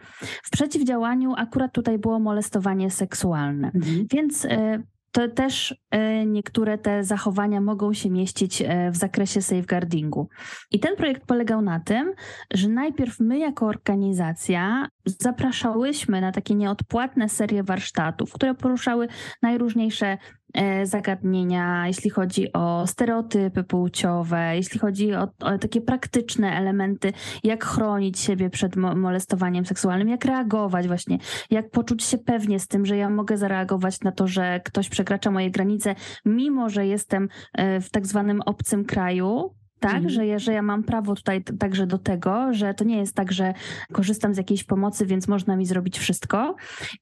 w 0.44 0.50
przeciwdziałaniu 0.50 1.34
akurat 1.38 1.74
tutaj 1.74 2.00
było 2.00 2.20
molestowanie 2.20 2.92
seksualne. 2.92 3.72
Mhm. 3.76 4.06
Więc 4.12 4.46
e, 4.46 4.84
to 5.12 5.28
też 5.30 5.76
e, 5.92 6.26
niektóre 6.26 6.78
te 6.78 7.04
zachowania 7.04 7.62
mogą 7.62 7.94
się 7.94 8.10
mieścić 8.10 8.62
e, 8.62 8.92
w 8.92 8.96
zakresie 8.96 9.42
safeguardingu. 9.42 10.30
I 10.72 10.80
ten 10.80 10.96
projekt 10.96 11.26
polegał 11.26 11.62
na 11.62 11.80
tym, 11.80 12.14
że 12.54 12.70
najpierw 12.70 13.20
my 13.20 13.38
jako 13.40 13.66
organizacja 13.66 14.88
zapraszałyśmy 15.06 16.22
na 16.22 16.32
takie 16.32 16.56
nieodpłatne 16.56 17.30
serie 17.30 17.64
warsztatów, 17.64 18.34
które 18.34 18.54
poruszały 18.54 19.08
najróżniejsze 19.42 20.18
zagadnienia, 20.84 21.88
jeśli 21.88 22.10
chodzi 22.10 22.54
o 22.54 22.88
stereotypy 22.88 23.64
płciowe, 23.64 24.56
jeśli 24.56 24.80
chodzi 24.80 25.14
o, 25.14 25.28
o, 25.40 25.58
takie 25.58 25.82
praktyczne 25.82 26.52
elementy, 26.58 27.14
jak 27.44 27.66
chronić 27.66 28.20
siebie 28.20 28.50
przed 28.50 28.76
molestowaniem 28.76 29.66
seksualnym, 29.66 30.10
jak 30.10 30.26
reagować 30.26 30.88
właśnie, 30.88 31.18
jak 31.50 31.72
poczuć 31.72 32.04
się 32.04 32.18
pewnie 32.18 32.60
z 32.60 32.68
tym, 32.68 32.86
że 32.86 32.98
ja 32.98 33.10
mogę 33.10 33.38
zareagować 33.38 34.02
na 34.02 34.12
to, 34.12 34.28
że 34.28 34.60
ktoś 34.66 34.90
przekracza 34.90 35.32
moje 35.32 35.52
granice, 35.52 35.96
mimo 36.26 36.70
że 36.70 36.88
jestem 36.88 37.30
e, 37.54 37.82
w 37.82 37.90
tak 37.90 38.08
zwanym 38.08 38.42
obcym 38.42 38.86
kraju, 38.86 39.56
tak, 39.86 39.96
mhm. 39.96 40.10
że, 40.10 40.28
ja, 40.28 40.40
że 40.40 40.54
ja 40.54 40.62
mam 40.62 40.84
prawo 40.84 41.16
tutaj 41.16 41.44
także 41.44 41.88
do 41.88 41.98
tego, 41.98 42.54
że 42.54 42.74
to 42.74 42.84
nie 42.84 42.98
jest 42.98 43.16
tak, 43.16 43.32
że 43.32 43.54
korzystam 43.94 44.34
z 44.34 44.38
jakiejś 44.38 44.64
pomocy, 44.64 45.06
więc 45.06 45.28
można 45.28 45.56
mi 45.56 45.66
zrobić 45.66 46.00
wszystko. 46.00 46.56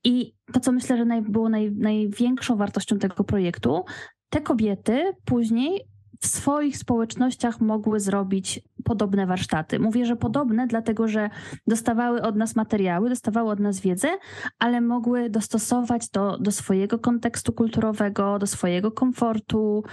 I 0.03 0.33
to, 0.53 0.59
co 0.59 0.71
myślę, 0.71 0.97
że 0.97 1.05
naj, 1.05 1.21
było 1.21 1.49
naj, 1.49 1.71
największą 1.71 2.55
wartością 2.55 2.99
tego 2.99 3.23
projektu, 3.23 3.85
te 4.29 4.41
kobiety 4.41 5.11
później 5.25 5.87
w 6.23 6.27
swoich 6.27 6.77
społecznościach 6.77 7.61
mogły 7.61 7.99
zrobić 7.99 8.61
podobne 8.83 9.25
warsztaty. 9.25 9.79
Mówię, 9.79 10.05
że 10.05 10.15
podobne, 10.15 10.67
dlatego 10.67 11.07
że 11.07 11.29
dostawały 11.67 12.21
od 12.21 12.35
nas 12.35 12.55
materiały, 12.55 13.09
dostawały 13.09 13.51
od 13.51 13.59
nas 13.59 13.79
wiedzę, 13.79 14.07
ale 14.59 14.81
mogły 14.81 15.29
dostosować 15.29 16.09
to 16.09 16.37
do 16.37 16.51
swojego 16.51 16.99
kontekstu 16.99 17.53
kulturowego, 17.53 18.39
do 18.39 18.47
swojego 18.47 18.91
komfortu, 18.91 19.83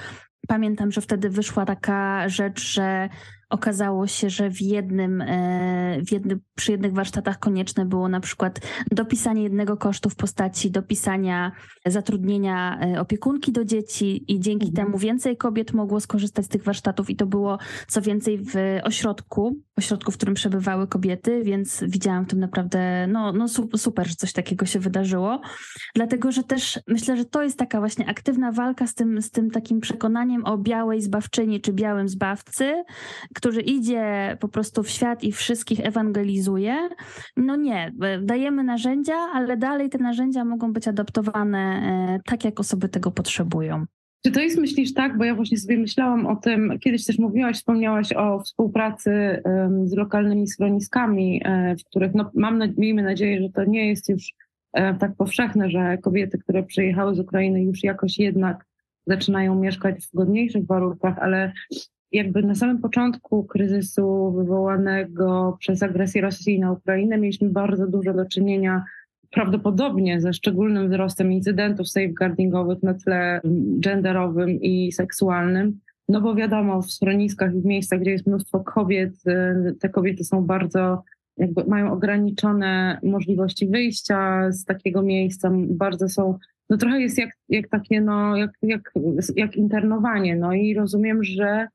Pamiętam, 0.50 0.92
że 0.92 1.00
wtedy 1.00 1.30
wyszła 1.30 1.66
taka 1.66 2.28
rzecz, 2.28 2.72
że 2.72 3.08
okazało 3.50 4.06
się, 4.06 4.30
że 4.30 4.50
w 4.50 4.60
jednym, 4.60 5.20
e, 5.20 6.00
w 6.06 6.12
jednym, 6.12 6.40
przy 6.54 6.72
jednych 6.72 6.92
warsztatach 6.92 7.38
konieczne 7.38 7.86
było 7.86 8.08
na 8.08 8.20
przykład 8.20 8.60
dopisanie 8.90 9.42
jednego 9.42 9.76
kosztu 9.76 10.10
w 10.10 10.16
postaci 10.16 10.70
dopisania 10.70 11.52
zatrudnienia 11.86 12.80
e, 12.80 13.00
opiekunki 13.00 13.52
do 13.52 13.64
dzieci 13.64 14.24
i 14.32 14.40
dzięki 14.40 14.68
mhm. 14.68 14.86
temu 14.86 14.98
więcej 14.98 15.36
kobiet 15.36 15.72
mogło 15.72 16.00
skorzystać 16.00 16.44
z 16.44 16.48
tych 16.48 16.62
warsztatów 16.62 17.10
i 17.10 17.16
to 17.16 17.26
było 17.26 17.58
co 17.88 18.02
więcej 18.02 18.38
w 18.38 18.54
ośrodku, 18.84 19.56
ośrodku, 19.80 20.12
w 20.12 20.16
którym 20.16 20.34
przebywały 20.34 20.86
kobiety, 20.88 21.42
więc 21.44 21.84
widziałam 21.88 22.24
w 22.24 22.28
tym 22.28 22.40
naprawdę, 22.40 23.06
no, 23.06 23.32
no 23.32 23.48
super, 23.76 24.08
że 24.08 24.14
coś 24.14 24.32
takiego 24.32 24.66
się 24.66 24.78
wydarzyło. 24.78 25.40
Dlatego, 25.94 26.32
że 26.32 26.42
też 26.42 26.80
myślę, 26.86 27.16
że 27.16 27.24
to 27.24 27.42
jest 27.42 27.58
taka 27.58 27.78
właśnie 27.78 28.08
aktywna 28.08 28.52
walka 28.52 28.86
z 28.86 28.94
tym, 28.94 29.22
z 29.22 29.30
tym 29.30 29.50
takim 29.50 29.80
przekonaniem 29.80 30.44
o 30.44 30.58
białej 30.58 31.02
zbawczyni 31.02 31.60
czy 31.60 31.72
białym 31.72 32.08
zbawcy, 32.08 32.84
który 33.34 33.60
idzie 33.62 34.36
po 34.40 34.48
prostu 34.48 34.82
w 34.82 34.90
świat 34.90 35.24
i 35.24 35.32
wszystkich 35.32 35.80
ewangelizuje. 35.80 36.88
No 37.36 37.56
nie, 37.56 37.92
dajemy 38.22 38.64
narzędzia, 38.64 39.16
ale 39.34 39.56
dalej 39.56 39.90
te 39.90 39.98
narzędzia 39.98 40.44
mogą 40.44 40.72
być 40.72 40.88
adaptowane 40.88 41.58
e, 41.58 42.20
tak, 42.24 42.44
jak 42.44 42.60
osoby 42.60 42.88
tego 42.88 43.10
potrzebują. 43.10 43.84
Czy 44.24 44.32
to 44.32 44.40
jest, 44.40 44.58
myślisz, 44.58 44.94
tak? 44.94 45.18
Bo 45.18 45.24
ja 45.24 45.34
właśnie 45.34 45.58
sobie 45.58 45.78
myślałam 45.78 46.26
o 46.26 46.36
tym, 46.36 46.78
kiedyś 46.80 47.06
też 47.06 47.18
mówiłaś, 47.18 47.56
wspomniałaś 47.56 48.12
o 48.12 48.40
współpracy 48.40 49.42
um, 49.44 49.88
z 49.88 49.92
lokalnymi 49.92 50.48
schroniskami, 50.48 51.42
um, 51.44 51.78
w 51.78 51.84
których, 51.84 52.14
no, 52.14 52.30
mam, 52.34 52.62
miejmy 52.76 53.02
nadzieję, 53.02 53.42
że 53.42 53.48
to 53.50 53.64
nie 53.64 53.88
jest 53.88 54.08
już 54.08 54.32
um, 54.72 54.98
tak 54.98 55.16
powszechne, 55.16 55.70
że 55.70 55.98
kobiety, 55.98 56.38
które 56.38 56.62
przyjechały 56.62 57.14
z 57.14 57.20
Ukrainy 57.20 57.62
już 57.62 57.82
jakoś 57.84 58.18
jednak 58.18 58.64
zaczynają 59.06 59.54
mieszkać 59.54 60.06
w 60.06 60.16
godniejszych 60.16 60.66
warunkach, 60.66 61.18
ale 61.18 61.52
jakby 62.12 62.42
na 62.42 62.54
samym 62.54 62.78
początku 62.78 63.44
kryzysu 63.44 64.32
wywołanego 64.32 65.56
przez 65.60 65.82
agresję 65.82 66.22
Rosji 66.22 66.60
na 66.60 66.72
Ukrainę 66.72 67.18
mieliśmy 67.18 67.50
bardzo 67.50 67.86
dużo 67.86 68.14
do 68.14 68.26
czynienia 68.26 68.84
prawdopodobnie 69.30 70.20
ze 70.20 70.32
szczególnym 70.32 70.88
wzrostem 70.88 71.32
incydentów 71.32 71.88
safeguardingowych 71.88 72.82
na 72.82 72.94
tle 72.94 73.40
genderowym 73.78 74.50
i 74.50 74.92
seksualnym. 74.92 75.80
No 76.08 76.20
bo 76.20 76.34
wiadomo, 76.34 76.82
w 76.82 76.92
schroniskach 76.92 77.54
i 77.54 77.60
w 77.60 77.64
miejscach, 77.64 78.00
gdzie 78.00 78.10
jest 78.10 78.26
mnóstwo 78.26 78.60
kobiet, 78.60 79.12
y, 79.26 79.74
te 79.80 79.88
kobiety 79.88 80.24
są 80.24 80.46
bardzo, 80.46 81.02
jakby 81.36 81.64
mają 81.64 81.92
ograniczone 81.92 82.98
możliwości 83.02 83.66
wyjścia 83.66 84.52
z 84.52 84.64
takiego 84.64 85.02
miejsca, 85.02 85.50
bardzo 85.54 86.08
są, 86.08 86.38
no 86.70 86.76
trochę 86.76 87.00
jest 87.00 87.18
jak, 87.18 87.30
jak 87.48 87.68
takie, 87.68 88.00
no, 88.00 88.36
jak, 88.36 88.50
jak, 88.62 88.92
jak 89.36 89.56
internowanie. 89.56 90.36
No 90.36 90.52
i 90.52 90.74
rozumiem, 90.74 91.24
że 91.24 91.68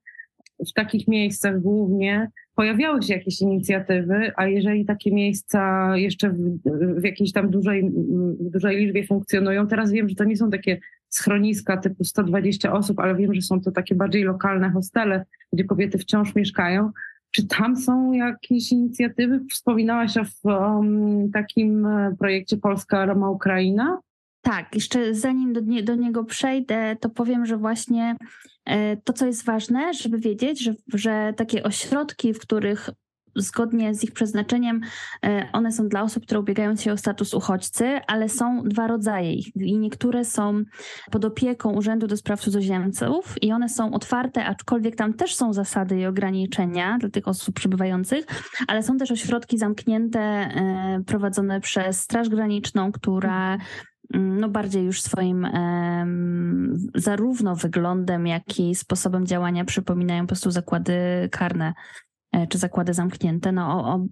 w 0.60 0.74
takich 0.74 1.08
miejscach 1.08 1.62
głównie 1.62 2.32
pojawiały 2.56 3.02
się 3.02 3.14
jakieś 3.14 3.42
inicjatywy, 3.42 4.32
a 4.36 4.48
jeżeli 4.48 4.86
takie 4.86 5.12
miejsca 5.14 5.92
jeszcze 5.98 6.30
w, 6.30 6.60
w 7.00 7.04
jakiejś 7.04 7.32
tam 7.32 7.50
dużej, 7.50 7.90
dużej 8.40 8.78
liczbie 8.78 9.08
funkcjonują, 9.08 9.68
teraz 9.68 9.92
wiem, 9.92 10.10
że 10.10 10.16
to 10.16 10.24
nie 10.24 10.38
są 10.38 10.50
takie 10.50 10.80
schroniska 11.10 11.78
typu 11.78 12.04
120 12.04 12.74
osób, 12.74 13.00
ale 13.00 13.16
wiem, 13.16 13.34
że 13.34 13.42
są 13.42 13.62
to 13.62 13.72
takie 13.72 13.96
bardziej 13.96 14.24
lokalne 14.24 14.70
hostele, 14.70 15.26
gdzie 15.54 15.64
kobiety 15.64 15.98
wciąż 15.98 16.36
mieszkają. 16.36 16.92
Czy 17.32 17.48
tam 17.48 17.76
są 17.76 18.14
jakieś 18.14 18.72
inicjatywy? 18.72 19.40
Wspominałaś 19.52 20.18
o, 20.18 20.50
o 20.50 20.84
takim 21.34 21.86
e, 21.86 22.16
projekcie 22.20 22.58
Polska 22.58 23.06
Roma 23.06 23.30
Ukraina? 23.30 24.00
Tak, 24.42 24.76
jeszcze 24.76 25.14
zanim 25.14 25.54
do, 25.54 25.60
nie, 25.60 25.84
do, 25.84 25.96
niego 25.96 26.24
przejdę, 26.24 26.96
to 27.00 27.10
powiem, 27.10 27.46
że 27.46 27.58
właśnie 27.58 28.16
to, 29.04 29.14
co 29.14 29.26
jest 29.26 29.46
ważne, 29.46 29.94
żeby 29.94 30.18
wiedzieć, 30.18 30.64
że, 30.64 30.74
że 30.94 31.34
takie 31.38 31.64
ośrodki, 31.64 32.34
w 32.34 32.40
których 32.40 32.90
zgodnie 33.36 33.96
z 33.96 34.04
ich 34.04 34.12
przeznaczeniem 34.12 34.82
e, 35.26 35.50
one 35.54 35.72
są 35.72 35.88
dla 35.88 36.02
osób, 36.02 36.24
które 36.24 36.40
ubiegają 36.40 36.76
się 36.76 36.94
o 36.94 36.98
status 36.98 37.34
uchodźcy, 37.34 38.00
ale 38.08 38.30
są 38.30 38.64
dwa 38.64 38.88
rodzaje 38.88 39.34
ich. 39.34 39.56
I 39.56 39.78
niektóre 39.78 40.26
są 40.26 40.64
pod 41.12 41.26
opieką 41.26 41.72
Urzędu 41.72 42.08
do 42.08 42.18
Spraw 42.18 42.42
Cudzoziemców 42.42 43.36
i 43.42 43.52
one 43.52 43.70
są 43.70 43.94
otwarte, 43.94 44.46
aczkolwiek 44.46 44.96
tam 44.96 45.14
też 45.14 45.36
są 45.36 45.54
zasady 45.54 46.00
i 46.00 46.06
ograniczenia 46.06 46.98
dla 47.00 47.10
tych 47.10 47.28
osób 47.28 47.56
przybywających, 47.56 48.26
ale 48.68 48.84
są 48.84 48.98
też 48.98 49.12
ośrodki 49.12 49.58
zamknięte 49.58 50.20
e, 50.20 51.02
prowadzone 51.06 51.62
przez 51.62 52.02
Straż 52.02 52.30
Graniczną, 52.30 52.92
która 52.92 53.58
no 54.14 54.50
bardziej 54.50 54.86
już 54.86 55.02
swoim 55.02 55.48
zarówno 56.96 57.56
wyglądem, 57.56 58.28
jak 58.28 58.60
i 58.60 58.76
sposobem 58.76 59.26
działania 59.26 59.66
przypominają 59.66 60.24
po 60.24 60.28
prostu 60.28 60.52
zakłady 60.52 60.94
karne 61.32 61.74
e, 62.32 62.48
czy 62.48 62.58
zakłady 62.58 62.94
zamknięte. 62.94 63.52
No, 63.52 63.68
o, 63.68 63.96
o, 63.96 64.06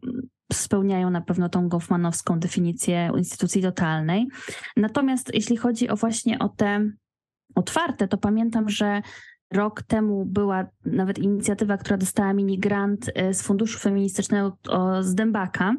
spełniają 0.54 1.10
na 1.10 1.22
pewno 1.22 1.50
tą 1.50 1.70
Goffmanowską 1.70 2.40
definicję 2.40 3.12
instytucji 3.18 3.62
totalnej. 3.62 4.28
Natomiast 4.78 5.34
jeśli 5.34 5.58
chodzi 5.58 5.90
o 5.90 5.96
właśnie 5.96 6.40
o 6.40 6.50
te 6.50 6.90
otwarte, 7.56 8.08
to 8.08 8.18
pamiętam, 8.18 8.70
że 8.70 9.02
Rok 9.54 9.84
temu 9.84 10.26
była 10.26 10.66
nawet 10.86 11.20
inicjatywa, 11.20 11.78
która 11.78 11.98
dostała 11.98 12.34
mini 12.34 12.60
grant 12.60 13.12
e, 13.16 13.34
z 13.34 13.42
Funduszu 13.42 13.80
Feministycznego 13.80 14.58
z 15.02 15.16
Dębaka, 15.16 15.76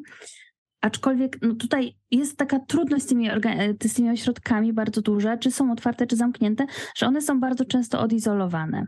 Aczkolwiek 0.85 1.39
no 1.43 1.55
tutaj 1.55 1.97
jest 2.11 2.37
taka 2.37 2.59
trudność 2.59 3.05
z 3.05 3.07
tymi, 3.07 3.29
e, 3.31 3.75
z 3.85 3.95
tymi 3.95 4.11
ośrodkami 4.11 4.73
bardzo 4.73 5.03
duża, 5.03 5.37
czy 5.37 5.51
są 5.51 5.73
otwarte, 5.73 6.07
czy 6.07 6.17
zamknięte, 6.17 6.67
że 6.97 7.07
one 7.07 7.23
są 7.23 7.41
bardzo 7.41 7.65
często 7.65 8.01
odizolowane. 8.01 8.87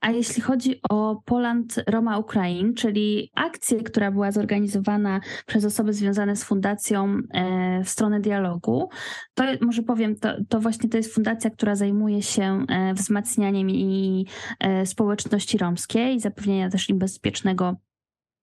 A 0.00 0.10
jeśli 0.10 0.42
chodzi 0.42 0.80
o 0.90 1.22
Poland 1.24 1.82
Roma 1.86 2.18
Ukrain, 2.18 2.74
czyli 2.74 3.30
akcję, 3.34 3.82
która 3.82 4.10
była 4.10 4.32
zorganizowana 4.32 5.20
przez 5.46 5.64
osoby 5.64 5.92
związane 5.92 6.36
z 6.36 6.44
fundacją 6.44 7.18
e, 7.30 7.84
w 7.84 7.88
stronę 7.88 8.20
dialogu, 8.20 8.88
to 9.34 9.44
może 9.60 9.82
powiem, 9.82 10.16
to, 10.16 10.28
to 10.48 10.60
właśnie 10.60 10.90
to 10.90 10.96
jest 10.96 11.14
fundacja, 11.14 11.50
która 11.50 11.74
zajmuje 11.74 12.22
się 12.22 12.66
e, 12.68 12.94
wzmacnianiem 12.94 13.70
i 13.70 14.26
społeczności 14.84 15.58
romskiej 15.58 16.20
zapewnienia 16.20 16.70
też 16.70 16.88
im 16.88 16.98
bezpiecznego 16.98 17.76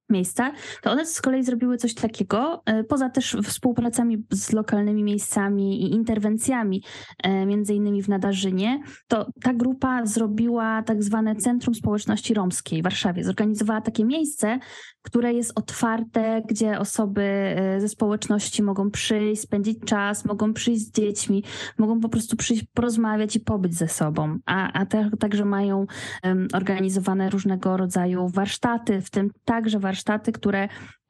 miejsca, 0.10 0.52
to 0.82 0.92
one 0.92 1.06
z 1.06 1.22
kolei 1.22 1.44
zrobiły 1.44 1.78
coś 1.78 1.94
takiego, 1.94 2.62
e, 2.66 2.84
poza 2.84 3.10
też 3.10 3.38
współpracami 3.44 4.26
z 4.32 4.52
lokalnymi 4.52 5.04
miejscami 5.04 5.82
i 5.82 5.94
interwencjami, 5.94 6.84
e, 7.24 7.46
między 7.46 7.74
innymi 7.74 8.04
w 8.04 8.10
Nadarzynie, 8.10 8.84
to 9.08 9.28
ta 9.42 9.54
grupa 9.54 10.06
zrobiła 10.06 10.84
tak 10.84 11.04
zwane 11.04 11.36
Centrum 11.36 11.76
Społeczności 11.76 12.34
Romskiej 12.34 12.82
w 12.82 12.84
Warszawie. 12.84 13.24
Zorganizowała 13.24 13.82
takie 13.82 14.06
miejsce, 14.06 14.60
które 15.02 15.34
jest 15.34 15.52
otwarte, 15.56 16.42
gdzie 16.48 16.80
osoby 16.80 17.22
e, 17.22 17.82
ze 17.82 17.90
społeczności 17.90 18.64
mogą 18.64 18.92
przyjść, 18.92 19.42
spędzić 19.42 19.78
czas, 19.86 20.26
mogą 20.26 20.54
przyjść 20.54 20.82
z 20.82 20.92
dziećmi, 20.92 21.44
mogą 21.78 22.00
po 22.00 22.10
prostu 22.10 22.38
przyjść, 22.38 22.66
porozmawiać 22.74 23.36
i 23.36 23.40
pobyć 23.40 23.76
ze 23.76 23.88
sobą. 23.88 24.38
A, 24.46 24.72
a 24.74 24.86
te, 24.86 25.10
także 25.20 25.46
mają 25.46 25.86
um, 26.24 26.48
organizowane 26.54 27.30
różnego 27.30 27.78
rodzaju 27.78 28.30
warsztaty, 28.30 29.02
w 29.02 29.10
tym 29.10 29.30
także 29.46 29.80
warsztaty, 29.80 29.97
które 30.32 30.68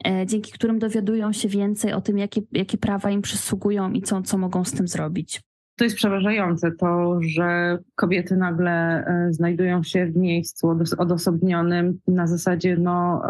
e, 0.07 0.25
dzięki 0.25 0.51
którym 0.51 0.79
dowiadują 0.79 1.33
się 1.33 1.47
więcej 1.47 1.93
o 1.93 2.01
tym, 2.01 2.17
jakie, 2.17 2.41
jakie 2.51 2.77
prawa 2.77 3.11
im 3.11 3.21
przysługują 3.21 3.91
i 3.91 4.01
co, 4.01 4.21
co 4.21 4.37
mogą 4.37 4.65
z 4.65 4.71
tym 4.71 4.87
zrobić. 4.87 5.41
To 5.77 5.83
jest 5.83 5.95
przerażające, 5.95 6.71
to, 6.71 7.19
że 7.21 7.77
kobiety 7.95 8.37
nagle 8.37 8.71
e, 8.71 9.27
znajdują 9.33 9.83
się 9.83 10.05
w 10.05 10.15
miejscu 10.15 10.67
odosobnionym 10.97 11.99
na 12.07 12.27
zasadzie 12.27 12.77
no, 12.77 13.21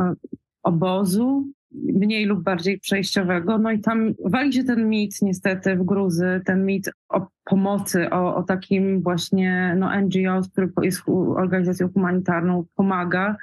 obozu, 0.63 1.48
mniej 1.72 2.26
lub 2.26 2.43
bardziej 2.43 2.80
przejściowego. 2.80 3.58
No 3.58 3.72
i 3.72 3.80
tam 3.80 4.13
wali 4.26 4.54
się 4.54 4.63
ten 4.63 4.89
mit 4.89 5.22
niestety 5.22 5.76
w 5.76 5.84
gruzy, 5.84 6.41
ten 6.46 6.65
mit 6.65 6.89
o 7.10 7.28
pomocy, 7.43 8.10
o, 8.10 8.36
o 8.36 8.43
takim 8.43 9.02
właśnie 9.02 9.76
no, 9.80 10.02
NGO, 10.02 10.41
który 10.52 10.70
jest 10.82 11.02
organizacją 11.36 11.89
humanitarną, 11.93 12.65
pomaga. 12.76 13.36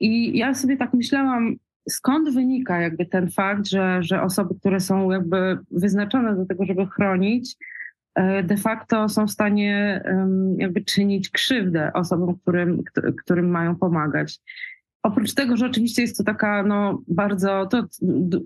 I 0.00 0.38
ja 0.38 0.54
sobie 0.54 0.76
tak 0.76 0.94
myślałam, 0.94 1.56
skąd 1.88 2.34
wynika 2.34 2.80
jakby 2.80 3.06
ten 3.06 3.30
fakt, 3.30 3.68
że, 3.68 4.02
że 4.02 4.22
osoby, 4.22 4.54
które 4.54 4.80
są 4.80 5.10
jakby 5.10 5.58
wyznaczone 5.70 6.36
do 6.36 6.46
tego, 6.46 6.64
żeby 6.64 6.86
chronić, 6.86 7.56
e, 8.14 8.42
de 8.42 8.56
facto 8.56 9.08
są 9.08 9.26
w 9.26 9.30
stanie 9.30 10.02
jakby 10.56 10.84
czynić 10.84 11.30
krzywdę 11.30 11.92
osobom, 11.92 12.38
którym, 12.38 12.82
którym 13.24 13.50
mają 13.50 13.76
pomagać. 13.76 14.38
Oprócz 15.02 15.34
tego, 15.34 15.56
że 15.56 15.66
oczywiście 15.66 16.02
jest 16.02 16.18
to 16.18 16.24
taka 16.24 16.62
no, 16.62 17.02
bardzo, 17.08 17.66
to 17.66 17.86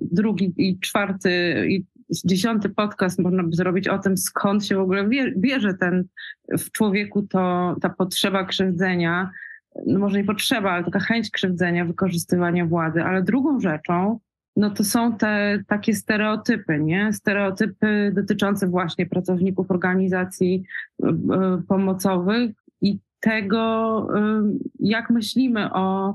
drugi 0.00 0.54
i 0.56 0.78
czwarty 0.80 1.64
i 1.68 1.84
dziesiąty 2.24 2.68
podcast 2.68 3.18
można 3.18 3.42
by 3.42 3.56
zrobić 3.56 3.88
o 3.88 3.98
tym, 3.98 4.16
skąd 4.16 4.66
się 4.66 4.76
w 4.76 4.80
ogóle 4.80 5.08
bierze 5.36 5.74
ten 5.74 6.04
w 6.58 6.70
człowieku 6.70 7.22
to, 7.22 7.76
ta 7.82 7.88
potrzeba 7.88 8.44
krzywdzenia, 8.44 9.30
no 9.86 9.98
może 9.98 10.18
nie 10.18 10.24
potrzeba, 10.24 10.70
ale 10.70 10.84
taka 10.84 11.00
chęć 11.00 11.30
krzywdzenia, 11.30 11.84
wykorzystywania 11.84 12.66
władzy. 12.66 13.02
Ale 13.02 13.22
drugą 13.22 13.60
rzeczą, 13.60 14.18
no 14.56 14.70
to 14.70 14.84
są 14.84 15.16
te 15.16 15.62
takie 15.66 15.94
stereotypy, 15.94 16.80
nie? 16.80 17.12
Stereotypy 17.12 18.12
dotyczące 18.14 18.66
właśnie 18.66 19.06
pracowników 19.06 19.70
organizacji 19.70 20.64
y, 21.04 21.08
y, 21.08 21.62
pomocowych 21.68 22.50
i 22.80 22.98
tego, 23.20 24.06
y, 24.18 24.58
jak 24.80 25.10
myślimy 25.10 25.72
o 25.72 26.14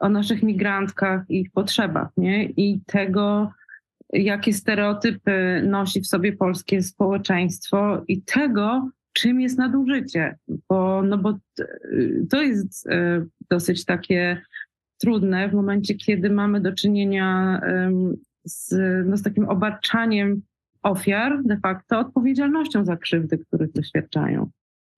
o 0.00 0.08
naszych 0.08 0.42
migrantkach 0.42 1.22
i 1.28 1.40
ich 1.40 1.50
potrzebach, 1.50 2.08
nie? 2.16 2.44
I 2.44 2.80
tego, 2.86 3.52
jakie 4.12 4.52
stereotypy 4.52 5.62
nosi 5.66 6.00
w 6.00 6.06
sobie 6.06 6.32
polskie 6.32 6.82
społeczeństwo 6.82 8.02
i 8.08 8.22
tego, 8.22 8.90
czym 9.20 9.40
jest 9.40 9.58
nadużycie, 9.58 10.36
bo, 10.68 11.02
no 11.02 11.18
bo 11.18 11.38
to 12.30 12.42
jest 12.42 12.86
e, 12.86 13.26
dosyć 13.50 13.84
takie 13.84 14.42
trudne 14.98 15.48
w 15.48 15.54
momencie, 15.54 15.94
kiedy 15.94 16.30
mamy 16.30 16.60
do 16.60 16.72
czynienia 16.72 17.60
z, 18.44 18.74
no, 19.06 19.16
z 19.16 19.22
takim 19.22 19.48
obarczaniem 19.48 20.42
ofiar 20.82 21.42
de 21.44 21.56
facto 21.56 21.98
odpowiedzialnością 21.98 22.84
za 22.84 22.96
krzywdy, 22.96 23.38
których 23.38 23.72
doświadczają. 23.72 24.50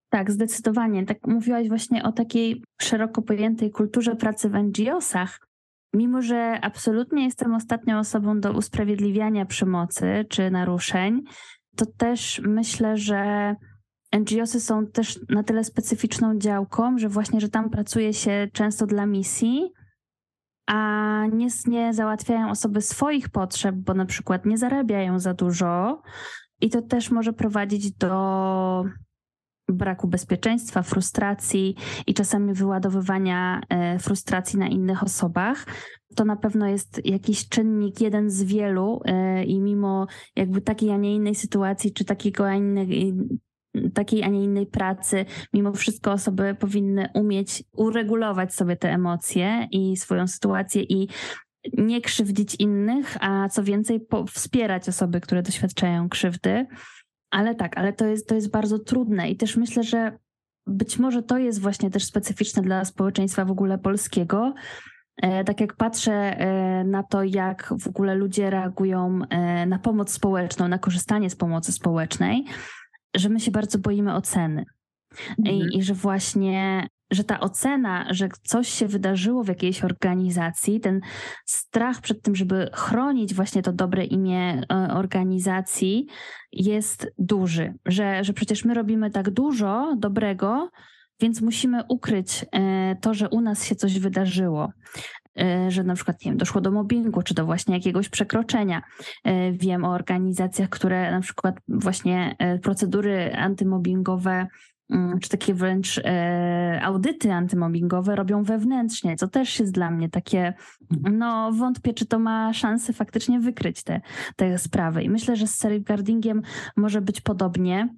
Tak, 0.09 0.31
zdecydowanie. 0.31 1.07
Tak 1.07 1.27
mówiłaś 1.27 1.69
właśnie 1.69 2.03
o 2.03 2.13
takiej 2.13 2.65
szeroko 2.81 3.23
pojętej 3.23 3.71
kulturze 3.71 4.17
pracy 4.17 4.49
w 4.49 4.55
NGO-sach. 4.55 5.41
Mimo, 5.95 6.23
że 6.23 6.59
absolutnie 6.63 7.25
jestem 7.25 7.55
ostatnią 7.55 7.99
osobą 7.99 8.41
do 8.41 8.53
usprawiedliwiania 8.53 9.47
przemocy 9.47 10.25
czy 10.29 10.51
naruszeń, 10.51 11.23
to 11.77 11.87
też 11.87 12.41
myślę, 12.45 12.97
że 12.97 13.55
NGOsy 14.19 14.61
są 14.61 14.87
też 14.87 15.21
na 15.29 15.43
tyle 15.43 15.65
specyficzną 15.65 16.39
działką, 16.39 16.99
że 16.99 17.09
właśnie, 17.09 17.41
że 17.41 17.49
tam 17.49 17.71
pracuje 17.71 18.15
się 18.15 18.49
często 18.53 18.87
dla 18.87 19.07
misji, 19.07 19.73
a 20.67 21.27
nie, 21.33 21.47
nie 21.67 21.95
załatwiają 21.95 22.51
osoby 22.51 22.81
swoich 22.81 23.29
potrzeb, 23.29 23.77
bo 23.77 23.95
na 23.95 24.07
przykład 24.07 24.47
nie 24.47 24.59
zarabiają 24.59 25.19
za 25.19 25.35
dużo. 25.35 26.03
I 26.61 26.71
to 26.71 26.83
też 26.83 27.11
może 27.11 27.33
prowadzić 27.33 27.93
do 27.93 28.85
braku 29.69 30.09
bezpieczeństwa, 30.09 30.83
frustracji 30.83 31.77
i 32.07 32.15
czasami 32.15 32.55
wyładowywania 32.55 33.61
e, 33.69 33.99
frustracji 33.99 34.59
na 34.59 34.69
innych 34.69 35.03
osobach. 35.03 35.67
To 36.17 36.25
na 36.25 36.37
pewno 36.37 36.67
jest 36.69 37.07
jakiś 37.07 37.49
czynnik, 37.49 38.01
jeden 38.01 38.31
z 38.31 38.43
wielu, 38.43 39.01
e, 39.05 39.45
i 39.45 39.61
mimo 39.61 40.07
jakby 40.37 40.61
takiej, 40.61 40.91
a 40.91 40.97
nie 40.97 41.15
innej 41.15 41.35
sytuacji, 41.35 41.93
czy 41.93 42.05
takiego, 42.05 42.49
a 42.49 42.55
innej, 42.55 43.15
takiej, 43.95 44.23
a 44.23 44.29
nie 44.29 44.45
innej 44.45 44.67
pracy, 44.67 45.25
mimo 45.53 45.73
wszystko 45.73 46.13
osoby 46.13 46.57
powinny 46.61 47.09
umieć 47.15 47.65
uregulować 47.73 48.55
sobie 48.55 48.77
te 48.77 48.91
emocje 48.91 49.69
i 49.71 49.97
swoją 49.97 50.27
sytuację 50.27 50.83
i 50.83 51.09
nie 51.79 52.01
krzywdzić 52.01 52.55
innych, 52.55 53.17
a 53.21 53.49
co 53.49 53.65
więcej, 53.65 54.07
wspierać 54.33 54.89
osoby, 54.89 55.21
które 55.21 55.43
doświadczają 55.43 56.09
krzywdy. 56.09 56.67
Ale 57.31 57.55
tak, 57.55 57.79
ale 57.79 57.93
to 57.93 58.07
jest, 58.07 58.29
to 58.29 58.35
jest 58.35 58.51
bardzo 58.51 58.79
trudne 58.79 59.31
i 59.31 59.37
też 59.37 59.57
myślę, 59.57 59.83
że 59.83 60.19
być 60.67 60.99
może 60.99 61.23
to 61.23 61.39
jest 61.39 61.61
właśnie 61.61 61.91
też 61.91 62.05
specyficzne 62.05 62.63
dla 62.63 62.85
społeczeństwa 62.85 63.45
w 63.45 63.51
ogóle 63.51 63.79
polskiego. 63.79 64.55
E, 65.17 65.45
tak 65.45 65.61
jak 65.61 65.77
patrzę 65.77 66.13
e, 66.13 66.85
na 66.85 67.03
to, 67.03 67.23
jak 67.23 67.75
w 67.79 67.89
ogóle 67.89 68.15
ludzie 68.15 68.51
reagują 68.51 69.21
e, 69.31 69.67
na 69.67 69.79
pomoc 69.79 70.13
społeczną, 70.13 70.69
na 70.69 70.79
korzystanie 70.79 71.31
z 71.31 71.37
pomocy 71.37 71.73
społecznej, 71.73 72.45
że 73.17 73.29
my 73.29 73.41
się 73.41 73.51
bardzo 73.51 73.79
boimy 73.79 74.15
oceny. 74.15 74.65
Mhm. 75.39 75.57
I, 75.57 75.79
I, 75.79 75.83
że 75.83 75.95
właśnie 75.95 76.89
że 77.13 77.25
ta 77.25 77.41
ocena, 77.41 78.07
że 78.11 78.29
coś 78.43 78.69
się 78.69 78.89
wydarzyło 78.89 79.45
w 79.45 79.49
jakiejś 79.49 79.85
organizacji, 79.85 80.81
ten 80.81 81.01
strach 81.47 82.01
przed 82.01 82.23
tym, 82.23 82.35
żeby 82.35 82.71
chronić 82.73 83.35
właśnie 83.35 83.63
to 83.63 83.73
dobre 83.73 84.05
imię 84.05 84.63
e, 84.73 84.95
organizacji, 84.95 86.07
jest 86.53 87.13
duży. 87.19 87.75
Że, 87.87 88.25
że 88.25 88.33
przecież 88.33 88.65
my 88.65 88.75
robimy 88.75 89.11
tak 89.11 89.31
dużo 89.31 89.97
dobrego, 89.99 90.71
więc 91.21 91.41
musimy 91.41 91.83
ukryć 91.89 92.45
e, 92.53 92.97
to, 93.01 93.15
że 93.15 93.29
u 93.29 93.41
nas 93.41 93.65
się 93.65 93.75
coś 93.75 93.99
wydarzyło. 93.99 94.73
E, 95.41 95.71
że 95.71 95.85
na 95.85 95.95
przykład 95.95 96.25
nie 96.25 96.31
wiem, 96.31 96.39
doszło 96.39 96.61
do 96.61 96.71
mobbingu, 96.71 97.23
czy 97.23 97.35
do 97.35 97.47
właśnie 97.47 97.75
jakiegoś 97.75 98.09
przekroczenia. 98.09 98.83
E, 99.25 99.53
wiem 99.53 99.85
o 99.85 99.93
organizacjach, 99.93 100.69
które 100.69 101.11
na 101.11 101.21
przykład 101.21 101.57
właśnie 101.69 102.37
procedury 102.63 103.35
antymobbingowe 103.37 104.47
mm, 104.91 105.19
czy 105.21 105.29
takie 105.29 105.55
wręcz 105.55 106.01
audyty 106.83 107.33
antymobbingowe 107.33 108.17
robią 108.17 108.43
wewnętrznie, 108.43 109.17
co 109.17 109.29
też 109.29 109.61
jest 109.61 109.73
dla 109.73 109.91
mnie 109.91 110.09
takie, 110.09 110.55
no 111.13 111.53
wątpię, 111.53 111.95
czy 111.95 112.07
to 112.07 112.19
ma 112.19 112.53
szansę 112.53 112.93
faktycznie 112.93 113.41
wykryć 113.41 113.83
te, 113.83 114.01
te 114.37 114.59
sprawy. 114.59 115.03
I 115.03 115.11
myślę, 115.11 115.37
że 115.37 115.47
z 115.47 115.55
safeguardingiem 115.55 116.43
może 116.77 117.01
być 117.01 117.21
podobnie. 117.21 117.89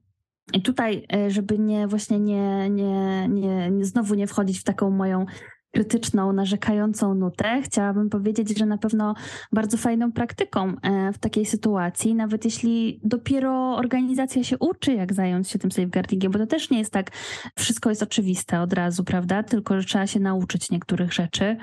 I 0.52 0.62
tutaj, 0.62 1.06
e, 1.12 1.30
żeby 1.30 1.58
nie 1.58 1.86
właśnie 1.86 2.20
nie, 2.20 2.70
nie, 2.70 3.28
nie, 3.28 3.70
nie 3.70 3.84
znowu 3.84 4.14
nie 4.14 4.26
wchodzić 4.26 4.60
w 4.60 4.64
taką 4.64 4.90
moją 4.90 5.26
krytyczną, 5.74 6.32
narzekającą 6.32 7.14
nutę, 7.14 7.62
chciałabym 7.62 8.10
powiedzieć, 8.10 8.58
że 8.58 8.66
na 8.66 8.78
pewno 8.78 9.14
bardzo 9.52 9.76
fajną 9.76 10.12
praktyką 10.12 10.74
e, 10.82 11.12
w 11.12 11.18
takiej 11.18 11.46
sytuacji, 11.46 12.14
nawet 12.14 12.44
jeśli 12.44 13.00
dopiero 13.04 13.76
organizacja 13.76 14.44
się 14.44 14.58
uczy, 14.58 14.92
jak 14.92 15.14
zająć 15.14 15.50
się 15.50 15.58
tym 15.58 15.72
safeguardingiem, 15.72 16.32
bo 16.32 16.38
to 16.38 16.46
też 16.46 16.70
nie 16.70 16.78
jest 16.78 16.92
tak, 16.92 17.10
wszystko 17.58 17.90
jest 17.90 18.02
oczywiste 18.02 18.60
od 18.60 18.72
razu, 18.72 19.04
prawda? 19.04 19.42
Tylko, 19.42 19.80
że 19.80 19.86
trzeba 19.86 20.06
się 20.06 20.20
nauczyć 20.20 20.70
niektórych 20.70 21.12
rzeczy. 21.12 21.56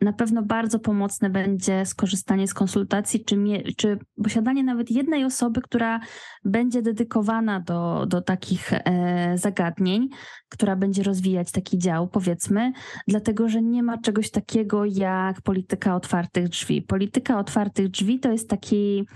Na 0.00 0.12
pewno 0.12 0.42
bardzo 0.42 0.78
pomocne 0.78 1.30
będzie 1.30 1.86
skorzystanie 1.86 2.48
z 2.48 2.54
konsultacji, 2.54 3.24
czy, 3.24 3.36
czy 3.76 3.98
posiadanie 4.24 4.64
nawet 4.64 4.90
jednej 4.90 5.24
osoby, 5.24 5.60
która 5.62 6.00
będzie 6.44 6.82
dedykowana 6.82 7.60
do, 7.60 8.06
do 8.06 8.20
takich 8.20 8.72
e, 8.72 9.38
zagadnień, 9.38 10.08
która 10.48 10.76
będzie 10.76 11.02
rozwijać 11.02 11.52
taki 11.52 11.78
dział, 11.78 12.08
powiedzmy, 12.08 12.72
dlatego 13.08 13.48
że 13.48 13.62
nie 13.62 13.82
ma 13.82 13.98
czegoś 13.98 14.30
takiego 14.30 14.84
jak 14.84 15.42
polityka 15.42 15.96
otwartych 15.96 16.48
drzwi. 16.48 16.82
Polityka 16.82 17.38
otwartych 17.38 17.88
drzwi 17.88 18.20
to 18.20 18.32
jest 18.32 18.48
taki, 18.48 19.06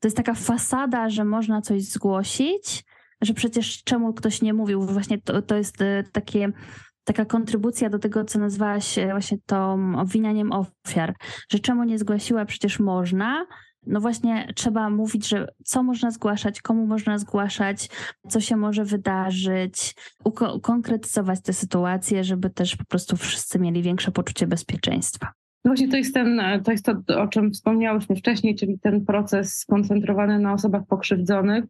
to 0.00 0.06
jest 0.06 0.16
taka 0.16 0.34
fasada, 0.34 1.10
że 1.10 1.24
można 1.24 1.60
coś 1.60 1.82
zgłosić, 1.82 2.84
że 3.20 3.34
przecież 3.34 3.82
czemu 3.84 4.14
ktoś 4.14 4.42
nie 4.42 4.54
mówił, 4.54 4.86
właśnie 4.86 5.18
to, 5.18 5.42
to 5.42 5.56
jest 5.56 5.82
e, 5.82 6.04
takie 6.12 6.52
taka 7.04 7.24
kontrybucja 7.24 7.90
do 7.90 7.98
tego, 7.98 8.24
co 8.24 8.38
nazywałaś 8.38 8.98
właśnie 9.10 9.38
tą 9.46 9.92
obwinianiem 9.98 10.52
ofiar, 10.52 11.14
że 11.50 11.58
czemu 11.58 11.84
nie 11.84 11.98
zgłosiła, 11.98 12.44
przecież 12.44 12.80
można. 12.80 13.46
No 13.86 14.00
właśnie 14.00 14.52
trzeba 14.54 14.90
mówić, 14.90 15.28
że 15.28 15.48
co 15.64 15.82
można 15.82 16.10
zgłaszać, 16.10 16.62
komu 16.62 16.86
można 16.86 17.18
zgłaszać, 17.18 17.88
co 18.28 18.40
się 18.40 18.56
może 18.56 18.84
wydarzyć, 18.84 19.94
ukonkretyzować 20.54 21.42
tę 21.42 21.52
sytuację, 21.52 22.24
żeby 22.24 22.50
też 22.50 22.76
po 22.76 22.84
prostu 22.84 23.16
wszyscy 23.16 23.58
mieli 23.58 23.82
większe 23.82 24.10
poczucie 24.10 24.46
bezpieczeństwa. 24.46 25.32
No 25.64 25.68
właśnie 25.70 25.88
to 25.88 25.96
jest, 25.96 26.14
ten, 26.14 26.40
to 26.64 26.72
jest 26.72 26.84
to, 26.84 27.22
o 27.22 27.28
czym 27.28 27.50
wspomniałyśmy 27.50 28.16
wcześniej, 28.16 28.56
czyli 28.56 28.78
ten 28.78 29.04
proces 29.04 29.58
skoncentrowany 29.58 30.38
na 30.38 30.52
osobach 30.52 30.82
pokrzywdzonych, 30.88 31.64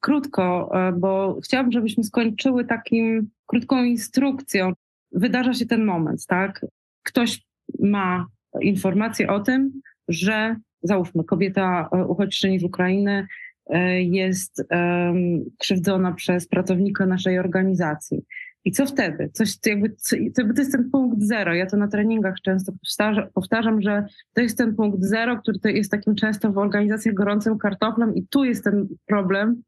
krótko, 0.00 0.70
e, 0.74 0.92
bo 0.92 1.38
chciałabym, 1.44 1.72
żebyśmy 1.72 2.04
skończyły 2.04 2.64
takim 2.64 3.30
krótką 3.46 3.84
instrukcją. 3.84 4.72
Wydarza 5.12 5.54
się 5.54 5.66
ten 5.66 5.84
moment, 5.84 6.26
tak? 6.26 6.66
Ktoś 7.02 7.42
ma 7.80 8.26
informację 8.60 9.28
o 9.28 9.40
tym, 9.40 9.80
że 10.08 10.56
załóżmy, 10.82 11.24
kobieta 11.24 11.88
e, 11.92 12.04
uchodźczyni 12.04 12.58
z 12.58 12.64
Ukrainy 12.64 13.26
e, 13.66 14.02
jest 14.02 14.64
um, 14.70 15.44
krzywdzona 15.58 16.12
przez 16.12 16.48
pracownika 16.48 17.06
naszej 17.06 17.38
organizacji. 17.38 18.22
I 18.64 18.72
co 18.72 18.86
wtedy? 18.86 19.30
Coś 19.32 19.54
jakby, 19.66 19.88
to, 19.90 20.16
to 20.54 20.60
jest 20.60 20.72
ten 20.72 20.90
punkt 20.90 21.22
zero. 21.22 21.54
Ja 21.54 21.66
to 21.66 21.76
na 21.76 21.88
treningach 21.88 22.34
często 22.44 22.72
powtarzam, 22.72 23.28
powtarzam, 23.34 23.82
że 23.82 24.04
to 24.34 24.40
jest 24.40 24.58
ten 24.58 24.76
punkt 24.76 25.04
zero, 25.04 25.38
który 25.38 25.72
jest 25.72 25.90
takim 25.90 26.14
często 26.14 26.52
w 26.52 26.58
organizacjach 26.58 27.14
gorącym 27.14 27.58
kartoflem 27.58 28.14
i 28.14 28.26
tu 28.26 28.44
jest 28.44 28.64
ten 28.64 28.88
problem, 29.06 29.62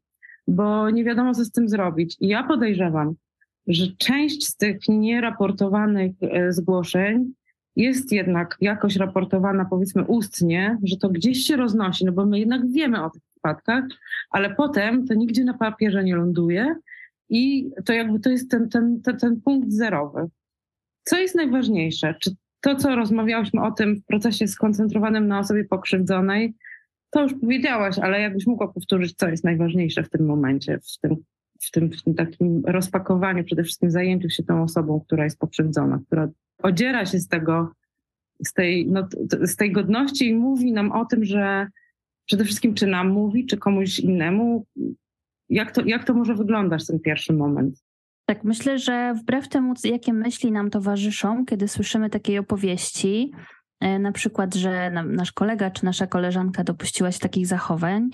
bo 0.47 0.89
nie 0.89 1.03
wiadomo, 1.03 1.33
co 1.33 1.45
z 1.45 1.51
tym 1.51 1.69
zrobić. 1.69 2.17
I 2.19 2.27
ja 2.27 2.43
podejrzewam, 2.43 3.13
że 3.67 3.87
część 3.97 4.47
z 4.47 4.57
tych 4.57 4.79
nieraportowanych 4.89 6.11
e, 6.21 6.53
zgłoszeń 6.53 7.33
jest 7.75 8.11
jednak 8.11 8.57
jakoś 8.61 8.95
raportowana, 8.95 9.65
powiedzmy 9.65 10.03
ustnie, 10.03 10.77
że 10.83 10.97
to 10.97 11.09
gdzieś 11.09 11.37
się 11.37 11.55
roznosi, 11.55 12.05
no 12.05 12.11
bo 12.11 12.25
my 12.25 12.39
jednak 12.39 12.71
wiemy 12.71 13.03
o 13.03 13.09
tych 13.09 13.21
przypadkach, 13.31 13.83
ale 14.29 14.55
potem 14.55 15.07
to 15.07 15.13
nigdzie 15.13 15.43
na 15.43 15.53
papierze 15.53 16.03
nie 16.03 16.15
ląduje 16.15 16.75
i 17.29 17.71
to 17.85 17.93
jakby 17.93 18.19
to 18.19 18.29
jest 18.29 18.51
ten, 18.51 18.69
ten, 18.69 19.01
ten, 19.01 19.17
ten 19.17 19.41
punkt 19.41 19.71
zerowy. 19.71 20.27
Co 21.03 21.17
jest 21.17 21.35
najważniejsze? 21.35 22.15
Czy 22.19 22.31
to, 22.61 22.75
co 22.75 22.95
rozmawiałyśmy 22.95 23.61
o 23.61 23.71
tym 23.71 23.95
w 23.95 24.05
procesie 24.05 24.47
skoncentrowanym 24.47 25.27
na 25.27 25.39
osobie 25.39 25.63
pokrzywdzonej, 25.63 26.53
to 27.11 27.23
już 27.23 27.33
powiedziałaś, 27.33 27.99
ale 27.99 28.21
jakbyś 28.21 28.47
mogła 28.47 28.67
powtórzyć, 28.67 29.15
co 29.15 29.29
jest 29.29 29.43
najważniejsze 29.43 30.03
w 30.03 30.09
tym 30.09 30.25
momencie, 30.25 30.79
w 30.79 30.99
tym, 31.01 31.15
w 31.61 31.71
tym, 31.71 31.91
w 31.91 32.03
tym 32.03 32.13
takim 32.13 32.61
rozpakowaniu, 32.65 33.43
przede 33.43 33.63
wszystkim 33.63 33.91
zajęciu 33.91 34.29
się 34.29 34.43
tą 34.43 34.63
osobą, 34.63 35.01
która 35.05 35.23
jest 35.23 35.39
pokrzywdzona, 35.39 35.99
która 36.07 36.29
odziera 36.63 37.05
się 37.05 37.19
z 37.19 37.27
tego, 37.27 37.71
z 38.45 38.53
tej, 38.53 38.87
no, 38.87 39.07
z 39.41 39.55
tej 39.55 39.71
godności 39.71 40.29
i 40.29 40.35
mówi 40.35 40.71
nam 40.71 40.91
o 40.91 41.05
tym, 41.05 41.25
że 41.25 41.67
przede 42.25 42.45
wszystkim 42.45 42.73
czy 42.73 42.87
nam 42.87 43.09
mówi, 43.09 43.45
czy 43.45 43.57
komuś 43.57 43.99
innemu, 43.99 44.65
jak 45.49 45.71
to, 45.71 45.81
jak 45.85 46.03
to 46.03 46.13
może 46.13 46.35
wyglądać 46.35 46.87
ten 46.87 46.99
pierwszy 46.99 47.33
moment. 47.33 47.83
Tak, 48.25 48.43
myślę, 48.43 48.79
że 48.79 49.13
wbrew 49.13 49.49
temu, 49.49 49.73
jakie 49.83 50.13
myśli 50.13 50.51
nam 50.51 50.69
towarzyszą, 50.69 51.45
kiedy 51.45 51.67
słyszymy 51.67 52.09
takiej 52.09 52.37
opowieści, 52.37 53.31
na 53.99 54.11
przykład, 54.11 54.55
że 54.55 54.91
nasz 54.91 55.31
kolega 55.31 55.71
czy 55.71 55.85
nasza 55.85 56.07
koleżanka 56.07 56.63
dopuściła 56.63 57.11
się 57.11 57.19
takich 57.19 57.47
zachowań. 57.47 58.09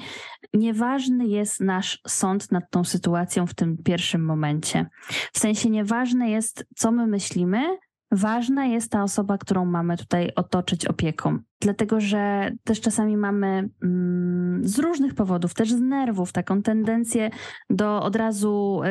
Nieważny 0.54 1.28
jest 1.28 1.62
nasz 1.62 2.02
sąd 2.08 2.52
nad 2.52 2.70
tą 2.70 2.84
sytuacją 2.84 3.48
w 3.48 3.54
tym 3.54 3.78
pierwszym 3.84 4.26
momencie. 4.26 4.86
W 5.34 5.40
sensie 5.40 5.70
nieważne 5.70 6.30
jest, 6.30 6.66
co 6.76 6.92
my 6.92 7.08
myślimy, 7.08 7.78
Ważna 8.12 8.66
jest 8.66 8.92
ta 8.92 9.04
osoba, 9.04 9.38
którą 9.38 9.66
mamy 9.66 9.98
tutaj 9.98 10.32
otoczyć 10.36 10.86
opieką, 10.86 11.40
dlatego 11.62 12.00
że 12.00 12.52
też 12.64 12.82
czasami 12.82 13.18
mamy 13.18 13.70
mm, 13.84 14.68
z 14.68 14.80
różnych 14.80 15.14
powodów, 15.14 15.54
też 15.54 15.72
z 15.72 15.80
nerwów, 15.80 16.32
taką 16.32 16.62
tendencję 16.62 17.30
do 17.70 18.04
od 18.04 18.16
razu 18.16 18.82
y, 18.84 18.88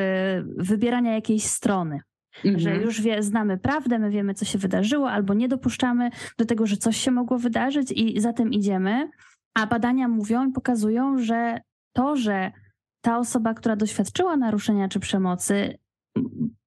wybierania 0.56 1.14
jakiejś 1.14 1.44
strony. 1.44 2.00
Mhm. 2.44 2.60
Że 2.60 2.76
już 2.76 3.00
wie, 3.00 3.22
znamy 3.22 3.58
prawdę, 3.58 3.98
my 3.98 4.10
wiemy, 4.10 4.34
co 4.34 4.44
się 4.44 4.58
wydarzyło, 4.58 5.10
albo 5.10 5.34
nie 5.34 5.48
dopuszczamy 5.48 6.10
do 6.38 6.44
tego, 6.44 6.66
że 6.66 6.76
coś 6.76 6.96
się 6.96 7.10
mogło 7.10 7.38
wydarzyć 7.38 7.92
i 7.92 8.20
za 8.20 8.32
tym 8.32 8.52
idziemy. 8.52 9.10
A 9.54 9.66
badania 9.66 10.08
mówią 10.08 10.48
i 10.48 10.52
pokazują, 10.52 11.18
że 11.18 11.60
to, 11.92 12.16
że 12.16 12.52
ta 13.00 13.18
osoba, 13.18 13.54
która 13.54 13.76
doświadczyła 13.76 14.36
naruszenia 14.36 14.88
czy 14.88 15.00
przemocy, 15.00 15.78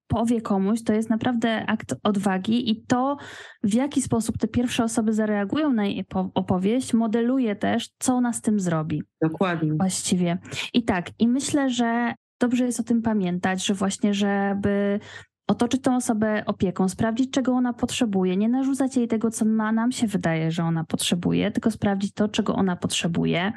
powie 0.07 0.41
komuś, 0.41 0.83
to 0.83 0.93
jest 0.93 1.09
naprawdę 1.09 1.65
akt 1.65 1.95
odwagi 2.03 2.71
i 2.71 2.85
to, 2.85 3.17
w 3.63 3.73
jaki 3.73 4.01
sposób 4.01 4.37
te 4.37 4.47
pierwsze 4.47 4.83
osoby 4.83 5.13
zareagują 5.13 5.73
na 5.73 5.85
jej 5.85 6.05
opowieść, 6.33 6.93
modeluje 6.93 7.55
też, 7.55 7.89
co 7.99 8.13
ona 8.13 8.33
z 8.33 8.41
tym 8.41 8.59
zrobi. 8.59 9.03
Dokładnie. 9.21 9.73
Właściwie. 9.73 10.37
I 10.73 10.83
tak, 10.83 11.09
i 11.19 11.27
myślę, 11.27 11.69
że 11.69 12.13
dobrze 12.39 12.65
jest 12.65 12.79
o 12.79 12.83
tym 12.83 13.01
pamiętać, 13.01 13.65
że 13.65 13.73
właśnie, 13.73 14.13
żeby 14.13 14.99
otoczyć 15.49 15.81
tą 15.81 15.95
osobę 15.95 16.43
opieką, 16.45 16.89
sprawdzić, 16.89 17.31
czego 17.31 17.51
ona 17.51 17.73
potrzebuje, 17.73 18.37
nie 18.37 18.49
narzucać 18.49 18.97
jej 18.97 19.07
tego, 19.07 19.31
co 19.31 19.45
ma, 19.45 19.71
nam 19.71 19.91
się 19.91 20.07
wydaje, 20.07 20.51
że 20.51 20.63
ona 20.63 20.83
potrzebuje, 20.83 21.51
tylko 21.51 21.71
sprawdzić 21.71 22.13
to, 22.13 22.27
czego 22.27 22.55
ona 22.55 22.75
potrzebuje. 22.75 23.51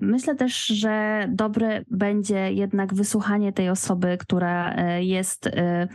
Myślę 0.00 0.34
też, 0.34 0.66
że 0.66 1.24
dobre 1.28 1.84
będzie 1.90 2.52
jednak 2.52 2.94
wysłuchanie 2.94 3.52
tej 3.52 3.70
osoby, 3.70 4.16
która 4.20 4.74
e, 4.74 5.04
jest 5.04 5.46
e, 5.46 5.88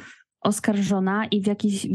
oskarżona 0.44 1.26
i 1.26 1.42
w 1.42 1.48
jakiś, 1.48 1.88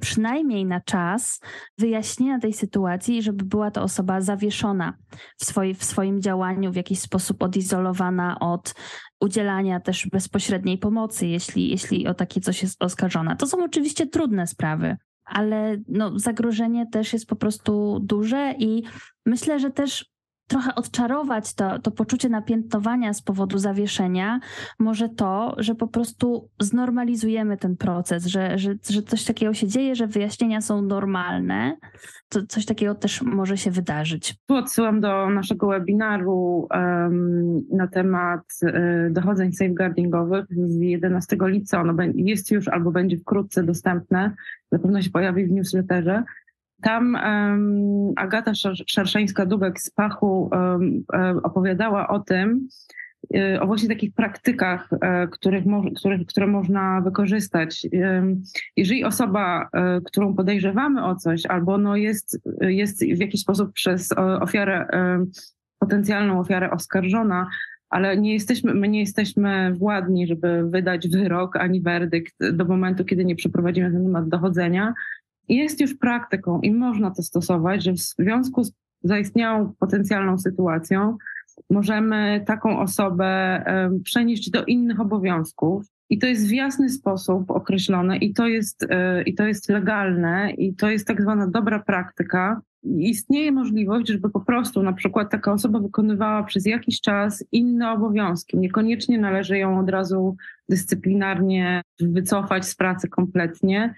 przynajmniej 0.00 0.66
na 0.66 0.80
czas 0.80 1.40
wyjaśnienia 1.78 2.38
tej 2.38 2.52
sytuacji, 2.52 3.22
żeby 3.22 3.44
była 3.44 3.70
to 3.70 3.82
osoba 3.82 4.20
zawieszona 4.20 4.96
w, 5.38 5.54
w 5.78 5.84
swoim 5.84 6.22
działaniu, 6.22 6.72
w 6.72 6.76
jakiś 6.76 7.00
sposób 7.00 7.42
odizolowana 7.42 8.38
od 8.40 8.74
udzielania 9.20 9.80
też 9.80 10.06
bezpośredniej 10.06 10.78
pomocy, 10.78 11.26
jeśli, 11.26 11.70
jeśli 11.70 12.08
o 12.08 12.14
takie 12.14 12.40
coś 12.40 12.62
jest 12.62 12.82
oskarżona. 12.82 13.36
To 13.36 13.46
są 13.46 13.64
oczywiście 13.64 14.06
trudne 14.06 14.46
sprawy, 14.46 14.96
ale 15.24 15.76
no, 15.88 16.18
zagrożenie 16.18 16.86
też 16.86 17.12
jest 17.12 17.26
po 17.26 17.36
prostu 17.36 18.00
duże 18.02 18.54
i 18.58 18.82
myślę, 19.26 19.60
że 19.60 19.70
też 19.70 20.09
trochę 20.50 20.74
odczarować 20.74 21.54
to, 21.54 21.78
to 21.78 21.90
poczucie 21.90 22.28
napiętnowania 22.28 23.14
z 23.14 23.22
powodu 23.22 23.58
zawieszenia, 23.58 24.40
może 24.78 25.08
to, 25.08 25.54
że 25.58 25.74
po 25.74 25.88
prostu 25.88 26.48
znormalizujemy 26.60 27.56
ten 27.56 27.76
proces, 27.76 28.26
że, 28.26 28.58
że, 28.58 28.74
że 28.90 29.02
coś 29.02 29.24
takiego 29.24 29.54
się 29.54 29.68
dzieje, 29.68 29.94
że 29.94 30.06
wyjaśnienia 30.06 30.60
są 30.60 30.82
normalne. 30.82 31.76
To 32.28 32.46
coś 32.46 32.66
takiego 32.66 32.94
też 32.94 33.22
może 33.22 33.56
się 33.56 33.70
wydarzyć. 33.70 34.34
Tu 34.46 34.54
odsyłam 34.54 35.00
do 35.00 35.30
naszego 35.30 35.68
webinaru 35.68 36.68
um, 36.70 37.60
na 37.72 37.86
temat 37.86 38.40
um, 38.62 39.12
dochodzeń 39.12 39.52
safeguardingowych 39.52 40.46
z 40.50 40.80
11 40.80 41.36
lipca. 41.40 41.80
Ono 41.80 41.94
jest 42.14 42.50
już 42.50 42.68
albo 42.68 42.90
będzie 42.90 43.16
wkrótce 43.16 43.62
dostępne. 43.62 44.34
Na 44.72 44.78
pewno 44.78 45.02
się 45.02 45.10
pojawi 45.10 45.46
w 45.46 45.50
newsletterze 45.50 46.22
Tam 46.82 47.14
um, 47.14 48.12
Agata 48.16 48.52
Szarszańska-Dubek 48.86 49.78
z 49.78 49.90
Pachu 49.90 50.50
um, 50.52 51.04
opowiadała 51.42 52.08
o 52.08 52.18
tym, 52.18 52.68
o 53.60 53.66
właśnie 53.66 53.88
takich 53.88 54.14
praktykach, 54.14 54.88
których, 55.30 55.64
których, 55.96 56.26
które 56.26 56.46
można 56.46 57.00
wykorzystać. 57.00 57.86
Jeżeli 58.76 59.04
osoba, 59.04 59.68
którą 60.04 60.34
podejrzewamy 60.34 61.04
o 61.04 61.16
coś, 61.16 61.46
albo 61.46 61.78
no 61.78 61.96
jest, 61.96 62.40
jest 62.60 63.04
w 63.04 63.20
jakiś 63.20 63.40
sposób 63.40 63.72
przez 63.72 64.12
ofiarę, 64.40 64.86
potencjalną 65.78 66.40
ofiarę 66.40 66.70
oskarżona, 66.70 67.46
ale 67.90 68.16
nie 68.16 68.32
jesteśmy, 68.32 68.74
my 68.74 68.88
nie 68.88 69.00
jesteśmy 69.00 69.74
władni, 69.74 70.26
żeby 70.26 70.70
wydać 70.70 71.08
wyrok 71.08 71.56
ani 71.56 71.80
werdykt 71.80 72.34
do 72.52 72.64
momentu, 72.64 73.04
kiedy 73.04 73.24
nie 73.24 73.36
przeprowadzimy 73.36 73.92
ten 73.92 74.04
temat 74.04 74.28
dochodzenia. 74.28 74.94
Jest 75.48 75.80
już 75.80 75.94
praktyką 75.94 76.60
i 76.60 76.72
można 76.72 77.10
to 77.10 77.22
stosować, 77.22 77.84
że 77.84 77.92
w 77.92 77.98
związku 77.98 78.64
z 78.64 78.72
zaistniałą 79.02 79.72
potencjalną 79.78 80.38
sytuacją 80.38 81.16
możemy 81.70 82.44
taką 82.46 82.80
osobę 82.80 83.62
przenieść 84.04 84.50
do 84.50 84.64
innych 84.64 85.00
obowiązków. 85.00 85.84
I 86.10 86.18
to 86.18 86.26
jest 86.26 86.48
w 86.48 86.52
jasny 86.52 86.88
sposób 86.88 87.50
określone, 87.50 88.16
i 88.16 88.34
to 88.34 88.46
jest, 88.46 88.86
e, 88.90 89.22
i 89.22 89.34
to 89.34 89.46
jest 89.46 89.68
legalne, 89.68 90.50
i 90.50 90.74
to 90.74 90.90
jest 90.90 91.06
tak 91.06 91.22
zwana 91.22 91.46
dobra 91.46 91.78
praktyka, 91.78 92.60
istnieje 92.98 93.52
możliwość, 93.52 94.08
żeby 94.08 94.30
po 94.30 94.40
prostu 94.40 94.82
na 94.82 94.92
przykład 94.92 95.30
taka 95.30 95.52
osoba 95.52 95.80
wykonywała 95.80 96.42
przez 96.42 96.66
jakiś 96.66 97.00
czas 97.00 97.44
inne 97.52 97.92
obowiązki. 97.92 98.58
Niekoniecznie 98.58 99.18
należy 99.18 99.58
ją 99.58 99.80
od 99.80 99.90
razu 99.90 100.36
dyscyplinarnie 100.68 101.82
wycofać 102.00 102.66
z 102.66 102.74
pracy 102.74 103.08
kompletnie, 103.08 103.94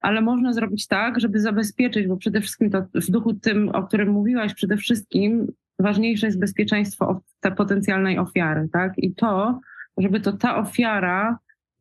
ale 0.00 0.20
można 0.20 0.52
zrobić 0.52 0.86
tak, 0.86 1.20
żeby 1.20 1.40
zabezpieczyć, 1.40 2.06
bo 2.06 2.16
przede 2.16 2.40
wszystkim 2.40 2.70
to 2.70 2.82
w 2.94 3.10
duchu 3.10 3.34
tym, 3.34 3.68
o 3.68 3.82
którym 3.82 4.08
mówiłaś, 4.08 4.54
przede 4.54 4.76
wszystkim 4.76 5.52
ważniejsze 5.78 6.26
jest 6.26 6.38
bezpieczeństwo 6.38 7.20
potencjalnej 7.56 8.18
ofiary, 8.18 8.68
tak? 8.72 8.92
I 8.96 9.14
to, 9.14 9.60
żeby 9.98 10.20
to 10.20 10.32
ta 10.32 10.56
ofiara 10.56 11.38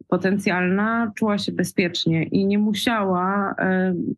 potencjalna 0.08 1.12
czuła 1.16 1.38
się 1.38 1.52
bezpiecznie 1.52 2.24
i 2.24 2.46
nie 2.46 2.60
musiała 2.60 3.56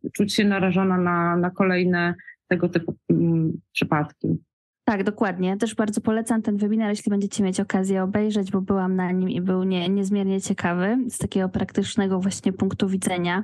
y, 0.03 0.11
czuć 0.11 0.33
się 0.33 0.45
narażona 0.45 0.97
na, 0.97 1.35
na 1.35 1.49
kolejne 1.49 2.15
tego 2.47 2.69
typu 2.69 2.95
y, 3.11 3.15
przypadki. 3.71 4.37
Tak, 4.83 5.03
dokładnie. 5.03 5.57
Też 5.57 5.75
bardzo 5.75 6.01
polecam 6.01 6.41
ten 6.41 6.57
webinar, 6.57 6.89
jeśli 6.89 7.09
będziecie 7.09 7.43
mieć 7.43 7.59
okazję 7.59 8.03
obejrzeć, 8.03 8.51
bo 8.51 8.61
byłam 8.61 8.95
na 8.95 9.11
nim 9.11 9.29
i 9.29 9.41
był 9.41 9.63
nie, 9.63 9.89
niezmiernie 9.89 10.41
ciekawy 10.41 10.97
z 11.09 11.17
takiego 11.17 11.49
praktycznego 11.49 12.19
właśnie 12.19 12.53
punktu 12.53 12.87
widzenia. 12.87 13.43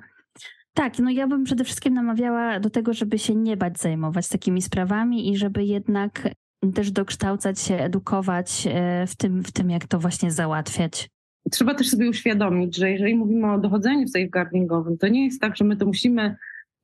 Tak, 0.75 0.99
no 0.99 1.09
ja 1.09 1.27
bym 1.27 1.43
przede 1.43 1.63
wszystkim 1.63 1.93
namawiała 1.93 2.59
do 2.59 2.69
tego, 2.69 2.93
żeby 2.93 3.19
się 3.19 3.35
nie 3.35 3.57
bać 3.57 3.79
zajmować 3.79 4.27
takimi 4.27 4.61
sprawami 4.61 5.29
i 5.29 5.37
żeby 5.37 5.63
jednak 5.63 6.29
też 6.73 6.91
dokształcać 6.91 7.59
się, 7.59 7.75
edukować 7.75 8.67
e, 8.69 9.07
w 9.07 9.15
tym, 9.15 9.43
w 9.43 9.51
tym 9.51 9.69
jak 9.69 9.87
to 9.87 9.99
właśnie 9.99 10.31
załatwiać 10.31 11.09
trzeba 11.51 11.73
też 11.73 11.89
sobie 11.89 12.09
uświadomić, 12.09 12.77
że 12.77 12.91
jeżeli 12.91 13.15
mówimy 13.15 13.51
o 13.51 13.59
dochodzeniu 13.59 14.07
safeguardingowym, 14.07 14.97
to 14.97 15.07
nie 15.07 15.25
jest 15.25 15.41
tak, 15.41 15.57
że 15.57 15.65
my 15.65 15.77
to 15.77 15.85
musimy. 15.85 16.35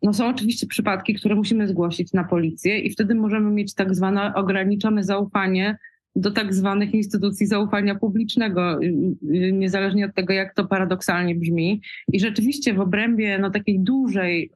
No 0.03 0.13
są 0.13 0.29
oczywiście 0.29 0.67
przypadki, 0.67 1.13
które 1.13 1.35
musimy 1.35 1.67
zgłosić 1.67 2.13
na 2.13 2.23
policję 2.23 2.79
i 2.79 2.91
wtedy 2.91 3.15
możemy 3.15 3.51
mieć 3.51 3.73
tak 3.73 3.95
zwane 3.95 4.33
ograniczone 4.33 5.03
zaufanie 5.03 5.77
do 6.15 6.31
tak 6.31 6.53
zwanych 6.53 6.93
instytucji 6.93 7.47
zaufania 7.47 7.95
publicznego, 7.95 8.79
niezależnie 9.51 10.05
od 10.05 10.15
tego, 10.15 10.33
jak 10.33 10.53
to 10.53 10.65
paradoksalnie 10.65 11.35
brzmi. 11.35 11.81
I 12.13 12.19
rzeczywiście 12.19 12.73
w 12.73 12.79
obrębie 12.79 13.39
no, 13.39 13.49
takiej 13.49 13.79
dużej, 13.79 14.51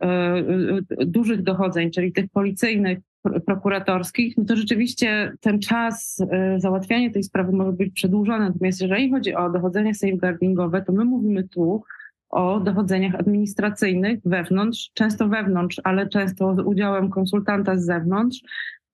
dużych 0.97 1.43
dochodzeń, 1.43 1.91
czyli 1.91 2.11
tych 2.11 2.29
policyjnych, 2.29 2.99
prokuratorskich, 3.45 4.37
no 4.37 4.45
to 4.45 4.55
rzeczywiście 4.55 5.31
ten 5.41 5.59
czas 5.59 6.19
y, 6.19 6.59
załatwiania 6.59 7.09
tej 7.09 7.23
sprawy 7.23 7.51
może 7.51 7.71
być 7.71 7.93
przedłużony. 7.93 8.45
Natomiast 8.45 8.81
jeżeli 8.81 9.11
chodzi 9.11 9.35
o 9.35 9.49
dochodzenia 9.49 9.93
safeguardingowe, 9.93 10.81
to 10.81 10.93
my 10.93 11.05
mówimy 11.05 11.47
tu 11.47 11.83
o 12.29 12.59
dochodzeniach 12.59 13.15
administracyjnych 13.15 14.19
wewnątrz, 14.25 14.91
często 14.93 15.27
wewnątrz, 15.27 15.81
ale 15.83 16.09
często 16.09 16.55
z 16.55 16.59
udziałem 16.59 17.09
konsultanta 17.09 17.77
z 17.77 17.85
zewnątrz. 17.85 18.41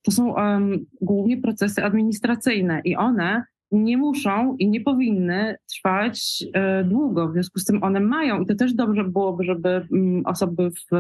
To 0.02 0.12
są 0.12 0.34
um, 0.34 0.86
głównie 1.02 1.38
procesy 1.38 1.84
administracyjne 1.84 2.82
i 2.86 2.96
one 2.96 3.44
nie 3.72 3.98
muszą 3.98 4.56
i 4.60 4.70
nie 4.70 4.82
powinny 4.82 5.56
trwać 5.76 6.44
e, 6.54 6.84
długo. 6.84 7.28
W 7.28 7.34
związku 7.34 7.60
z 7.60 7.66
tym 7.66 7.84
one 7.84 8.00
mają, 8.00 8.42
i 8.42 8.46
to 8.46 8.56
też 8.56 8.74
dobrze 8.74 9.04
byłoby, 9.04 9.44
żeby 9.44 9.88
mm, 9.92 10.26
osoby, 10.26 10.70
w, 10.72 10.96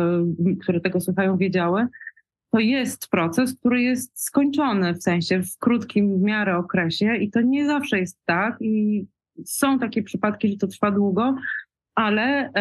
które 0.61 0.81
tego 0.81 1.01
słuchają, 1.01 1.37
wiedziały, 1.37 1.87
to 2.51 2.59
jest 2.59 3.07
proces, 3.07 3.55
który 3.59 3.81
jest 3.81 4.25
skończony 4.25 4.93
w 4.93 5.03
sensie 5.03 5.41
w 5.43 5.57
krótkim 5.57 6.19
w 6.19 6.21
miarę 6.21 6.57
okresie 6.57 7.15
i 7.15 7.31
to 7.31 7.41
nie 7.41 7.65
zawsze 7.65 7.99
jest 7.99 8.19
tak 8.25 8.57
i 8.61 9.05
są 9.45 9.79
takie 9.79 10.03
przypadki, 10.03 10.47
że 10.47 10.57
to 10.57 10.67
trwa 10.67 10.91
długo, 10.91 11.35
ale 11.95 12.51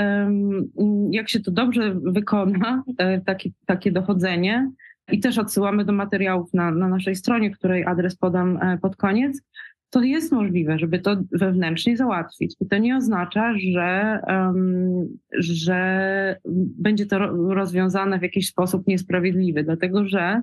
jak 1.11 1.29
się 1.29 1.41
to 1.41 1.51
dobrze 1.51 1.95
wykona, 1.95 2.83
e, 2.99 3.21
takie, 3.21 3.51
takie 3.67 3.93
dochodzenie, 3.93 4.71
i 5.13 5.21
też 5.21 5.39
odsyłamy 5.39 5.85
do 5.85 5.93
materiałów 5.93 6.55
na, 6.55 6.71
na 6.71 6.89
naszej 6.89 7.17
stronie, 7.17 7.51
której 7.51 7.85
adres 7.85 8.17
podam 8.17 8.57
e, 8.57 8.79
pod 8.79 8.97
koniec, 8.97 9.43
to 9.91 10.03
jest 10.03 10.33
możliwe, 10.33 10.79
żeby 10.79 10.99
to 10.99 11.17
wewnętrznie 11.33 11.97
załatwić. 11.97 12.57
I 12.61 12.67
to 12.67 12.79
nie 12.79 12.97
oznacza, 12.97 13.55
że, 13.73 14.21
um, 14.27 15.19
że 15.39 16.37
będzie 16.79 17.07
to 17.07 17.19
rozwiązane 17.55 18.19
w 18.19 18.23
jakiś 18.23 18.49
sposób 18.49 18.87
niesprawiedliwy, 18.87 19.65
dlatego 19.65 20.09
że 20.09 20.43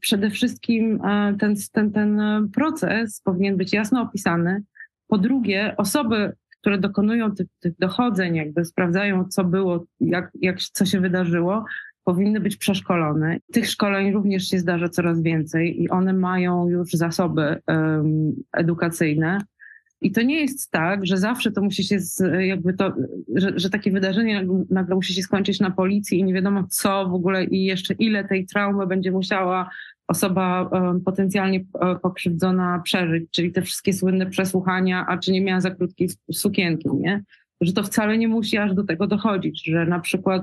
przede 0.00 0.30
wszystkim 0.30 1.04
e, 1.04 1.36
ten, 1.38 1.54
ten, 1.72 1.92
ten 1.92 2.20
proces 2.54 3.20
powinien 3.24 3.56
być 3.56 3.72
jasno 3.72 4.02
opisany. 4.02 4.62
Po 5.08 5.18
drugie, 5.18 5.74
osoby, 5.76 6.32
które 6.60 6.78
dokonują 6.78 7.34
tych, 7.34 7.46
tych 7.60 7.78
dochodzeń, 7.78 8.36
jakby 8.36 8.64
sprawdzają, 8.64 9.24
co 9.24 9.44
było, 9.44 9.84
jak, 10.00 10.30
jak, 10.40 10.60
co 10.60 10.84
się 10.84 11.00
wydarzyło, 11.00 11.64
powinny 12.06 12.40
być 12.40 12.56
przeszkolone. 12.56 13.38
Tych 13.52 13.70
szkoleń 13.70 14.12
również 14.12 14.48
się 14.48 14.58
zdarza 14.58 14.88
coraz 14.88 15.22
więcej 15.22 15.82
i 15.82 15.90
one 15.90 16.12
mają 16.12 16.68
już 16.68 16.90
zasoby 16.90 17.60
um, 17.66 18.32
edukacyjne. 18.52 19.38
I 20.00 20.12
to 20.12 20.22
nie 20.22 20.40
jest 20.40 20.70
tak, 20.70 21.06
że 21.06 21.16
zawsze 21.16 21.52
to 21.52 21.62
musi 21.62 21.84
się, 21.84 22.00
z, 22.00 22.22
jakby 22.40 22.74
to, 22.74 22.92
że, 23.36 23.52
że 23.56 23.70
takie 23.70 23.90
wydarzenie 23.90 24.46
nagle 24.70 24.94
musi 24.94 25.14
się 25.14 25.22
skończyć 25.22 25.60
na 25.60 25.70
policji 25.70 26.18
i 26.18 26.24
nie 26.24 26.34
wiadomo 26.34 26.64
co 26.70 27.08
w 27.08 27.14
ogóle 27.14 27.44
i 27.44 27.64
jeszcze 27.64 27.94
ile 27.94 28.24
tej 28.24 28.46
traumy 28.46 28.86
będzie 28.86 29.10
musiała 29.10 29.70
osoba 30.08 30.62
um, 30.62 31.00
potencjalnie 31.00 31.64
e, 31.80 31.96
pokrzywdzona 31.96 32.80
przeżyć, 32.84 33.30
czyli 33.30 33.52
te 33.52 33.62
wszystkie 33.62 33.92
słynne 33.92 34.26
przesłuchania, 34.26 35.06
a 35.08 35.18
czy 35.18 35.32
nie 35.32 35.40
miała 35.40 35.60
za 35.60 35.70
krótkiej 35.70 36.08
sukienki, 36.32 36.88
nie? 36.92 37.22
Że 37.60 37.72
to 37.72 37.82
wcale 37.82 38.18
nie 38.18 38.28
musi 38.28 38.58
aż 38.58 38.74
do 38.74 38.84
tego 38.84 39.06
dochodzić, 39.06 39.64
że 39.64 39.86
na 39.86 40.00
przykład 40.00 40.42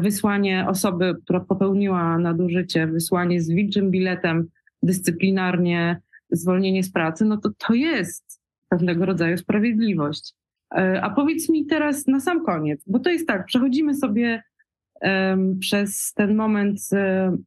wysłanie 0.00 0.66
osoby, 0.68 1.14
która 1.24 1.40
popełniła 1.40 2.18
nadużycie, 2.18 2.86
wysłanie 2.86 3.40
z 3.40 3.50
wilczym 3.50 3.90
biletem 3.90 4.48
dyscyplinarnie, 4.82 6.00
zwolnienie 6.30 6.82
z 6.82 6.92
pracy, 6.92 7.24
no 7.24 7.36
to 7.36 7.50
to 7.58 7.74
jest 7.74 8.40
pewnego 8.68 9.06
rodzaju 9.06 9.38
sprawiedliwość. 9.38 10.34
E, 10.74 11.02
a 11.02 11.10
powiedz 11.10 11.48
mi 11.48 11.66
teraz 11.66 12.06
na 12.06 12.20
sam 12.20 12.44
koniec, 12.44 12.84
bo 12.86 12.98
to 12.98 13.10
jest 13.10 13.26
tak, 13.26 13.46
przechodzimy 13.46 13.94
sobie 13.94 14.42
um, 15.00 15.58
przez 15.58 16.12
ten 16.14 16.34
moment, 16.34 16.78
um, 16.92 17.44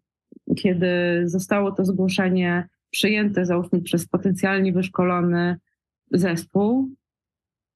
kiedy 0.56 1.22
zostało 1.26 1.72
to 1.72 1.86
zgłoszenie 1.86 2.68
przyjęte, 2.90 3.46
załóżmy 3.46 3.82
przez 3.82 4.08
potencjalnie 4.08 4.74
wyszkolony 4.74 5.58
zespół, 6.12 6.90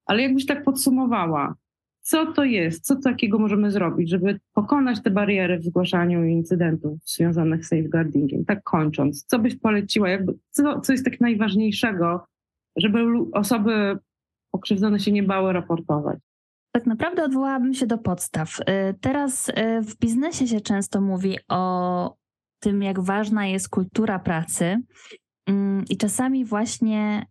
ale 0.05 0.21
jakbyś 0.21 0.45
tak 0.45 0.63
podsumowała, 0.63 1.55
co 2.01 2.33
to 2.33 2.43
jest, 2.43 2.85
co 2.85 2.95
takiego 2.95 3.39
możemy 3.39 3.71
zrobić, 3.71 4.09
żeby 4.09 4.39
pokonać 4.53 5.01
te 5.01 5.11
bariery 5.11 5.59
w 5.59 5.63
zgłaszaniu 5.63 6.23
incydentów 6.23 6.99
związanych 7.05 7.65
z 7.65 7.67
safeguardingiem. 7.67 8.45
Tak 8.45 8.63
kończąc, 8.63 9.25
co 9.25 9.39
byś 9.39 9.55
poleciła, 9.55 10.09
jakby, 10.09 10.33
co, 10.49 10.81
co 10.81 10.91
jest 10.91 11.05
tak 11.05 11.21
najważniejszego, 11.21 12.25
żeby 12.75 12.99
osoby 13.31 13.97
pokrzywdzone 14.51 14.99
się 14.99 15.11
nie 15.11 15.23
bały 15.23 15.53
raportować? 15.53 16.19
Tak 16.71 16.85
naprawdę 16.85 17.23
odwołałabym 17.23 17.73
się 17.73 17.87
do 17.87 17.97
podstaw. 17.97 18.59
Y, 18.59 18.63
teraz 19.01 19.49
y, 19.49 19.53
w 19.81 19.97
biznesie 19.99 20.47
się 20.47 20.61
często 20.61 21.01
mówi 21.01 21.37
o 21.49 22.15
tym, 22.59 22.83
jak 22.83 22.99
ważna 22.99 23.47
jest 23.47 23.69
kultura 23.69 24.19
pracy. 24.19 24.81
Mm, 25.47 25.85
I 25.89 25.97
czasami 25.97 26.45
właśnie 26.45 27.25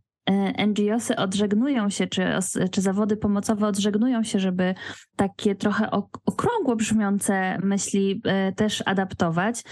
NGOsy 0.67 1.17
odżegnują 1.17 1.91
się, 1.91 2.07
czy, 2.07 2.25
czy 2.71 2.81
zawody 2.81 3.17
pomocowe 3.17 3.67
odżegnują 3.67 4.23
się, 4.23 4.39
żeby 4.39 4.75
takie 5.17 5.55
trochę 5.55 5.91
okrągło 6.27 6.77
brzmiące 6.77 7.59
myśli 7.63 8.21
e, 8.25 8.53
też 8.53 8.83
adaptować, 8.87 9.63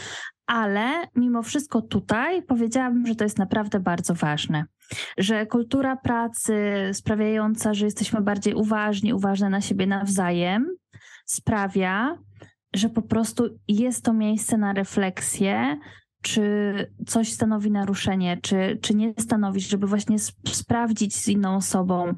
ale 0.47 1.07
mimo 1.15 1.43
wszystko 1.43 1.83
tutaj 1.83 2.43
powiedziałabym, 2.43 3.07
że 3.07 3.15
to 3.15 3.25
jest 3.25 3.39
naprawdę 3.39 3.81
bardzo 3.81 4.15
ważne. 4.15 4.65
Że 5.19 5.47
kultura 5.47 5.97
pracy 5.97 6.55
sprawiająca, 6.93 7.75
że 7.75 7.85
jesteśmy 7.85 8.21
bardziej 8.21 8.55
uważni, 8.55 9.15
uważne 9.15 9.51
na 9.51 9.61
siebie 9.61 9.87
nawzajem, 9.87 10.67
sprawia, 11.27 12.19
że 12.75 12.89
po 12.89 13.03
prostu 13.03 13.59
jest 13.69 14.05
to 14.05 14.13
miejsce 14.13 14.57
na 14.57 14.73
refleksję, 14.73 15.79
czy 16.23 16.43
coś 17.07 17.33
stanowi 17.33 17.71
naruszenie, 17.71 18.39
czy, 18.43 18.79
czy 18.83 18.95
nie 18.95 19.15
stanowi, 19.19 19.61
żeby 19.61 19.87
właśnie 19.87 20.17
sp- 20.29 20.51
sprawdzić 20.51 21.17
z 21.17 21.29
inną 21.29 21.57
osobą, 21.57 22.15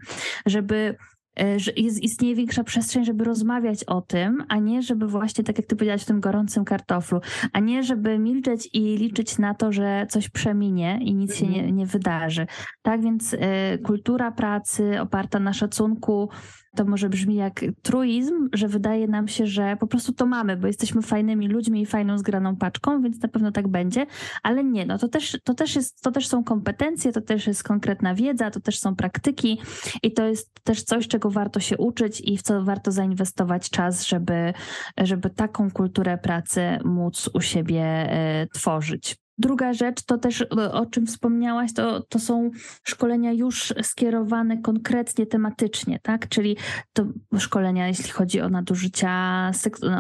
żeby 0.47 0.97
E, 1.41 1.61
że 1.61 1.73
jest, 1.77 2.03
istnieje 2.03 2.35
większa 2.35 2.65
przestrzeń, 2.65 3.05
żeby 3.05 3.25
rozmawiać 3.25 3.85
o 3.85 4.01
tym, 4.01 4.45
a 4.49 4.57
nie 4.57 4.83
żeby 4.83 5.07
właśnie, 5.07 5.45
tak 5.45 5.59
jak 5.59 5.67
ty 5.67 5.77
powiedziałaś, 5.77 6.03
w 6.03 6.07
tym 6.07 6.21
gorącym 6.21 6.65
kartoflu, 6.65 7.21
a 7.53 7.61
nie 7.61 7.83
żeby 7.83 8.19
milczeć 8.19 8.69
i 8.73 8.97
liczyć 8.97 9.39
na 9.39 9.55
to, 9.55 9.73
że 9.73 10.07
coś 10.11 10.29
przeminie 10.29 10.99
i 11.03 11.15
nic 11.15 11.37
się 11.37 11.47
nie, 11.47 11.59
mhm. 11.59 11.77
nie 11.77 11.87
wydarzy. 11.87 12.47
Tak 12.83 13.03
więc 13.03 13.33
y, 13.33 13.39
kultura 13.85 14.33
pracy 14.33 15.01
oparta 15.01 15.39
na 15.39 15.53
szacunku, 15.53 16.29
to 16.77 16.85
może 16.85 17.09
brzmi 17.09 17.35
jak 17.35 17.65
truizm, 17.83 18.49
że 18.53 18.69
wydaje 18.69 19.09
nam 19.09 19.29
się, 19.29 19.47
że 19.47 19.77
po 19.81 19.87
prostu 19.87 20.13
to 20.13 20.27
mamy, 20.27 20.57
bo 20.57 20.67
jesteśmy 20.67 21.03
fajnymi 21.03 21.49
ludźmi 21.49 21.83
i 21.83 21.87
fajną 21.87 22.19
zgraną 22.19 22.57
paczką, 22.57 23.03
więc 23.03 23.23
na 23.23 23.29
pewno 23.29 23.53
tak 23.53 23.69
będzie, 23.69 24.07
ale 24.43 24.65
nie, 24.65 24.87
no 24.87 24.99
to 24.99 25.09
też, 25.09 25.39
to 25.45 25.55
też, 25.55 25.77
jest, 25.77 26.03
to 26.03 26.11
też 26.11 26.29
są 26.29 26.45
kompetencje, 26.45 27.13
to 27.13 27.21
też 27.21 27.47
jest 27.47 27.63
konkretna 27.63 28.15
wiedza, 28.15 28.51
to 28.51 28.61
też 28.61 28.79
są 28.79 28.97
praktyki 28.97 29.61
i 30.03 30.13
to 30.13 30.27
jest 30.27 30.51
też 30.65 30.83
coś, 30.83 31.09
czego 31.09 31.31
warto 31.31 31.61
się 31.61 31.77
uczyć 31.77 32.21
i 32.25 32.39
w 32.39 32.43
co 32.43 32.65
warto 32.65 32.93
zainwestować 32.93 33.71
czas, 33.71 34.07
żeby, 34.07 34.53
żeby 34.99 35.31
taką 35.31 35.71
kulturę 35.71 36.19
pracy 36.19 36.79
móc 36.85 37.31
u 37.35 37.41
siebie 37.41 38.11
y, 38.43 38.47
tworzyć. 38.47 39.17
Druga 39.41 39.73
rzecz 39.73 40.03
to 40.03 40.19
też, 40.19 40.43
o 40.73 40.87
czym 40.87 41.07
wspomniałaś, 41.07 41.73
to, 41.73 42.03
to 42.03 42.19
są 42.19 42.51
szkolenia 42.85 43.33
już 43.33 43.75
skierowane 43.83 44.59
konkretnie 44.59 45.27
tematycznie, 45.27 45.99
tak? 46.03 46.29
Czyli 46.29 46.57
to 46.93 47.05
szkolenia, 47.39 47.89
jeśli 47.89 48.11
chodzi 48.11 48.41
o 48.41 48.49
nadużycia 48.49 49.51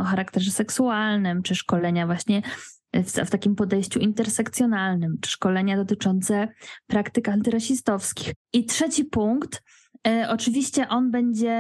o 0.01 0.03
charakterze 0.05 0.51
seksualnym, 0.51 1.43
czy 1.43 1.55
szkolenia 1.55 2.07
właśnie 2.07 2.43
w, 2.95 3.13
w, 3.13 3.31
takim 3.31 3.55
podejściu 3.55 4.01
intersekcjonalnym, 4.01 5.17
czy 5.21 5.31
szkolenia 5.31 5.77
dotyczące 5.77 6.49
praktyk 6.87 7.29
antyrasistowskich. 7.29 8.35
I 8.53 8.65
trzeci 8.65 9.05
punkt, 9.05 9.63
e, 10.07 10.27
oczywiście 10.31 10.89
on 10.89 11.11
będzie 11.11 11.51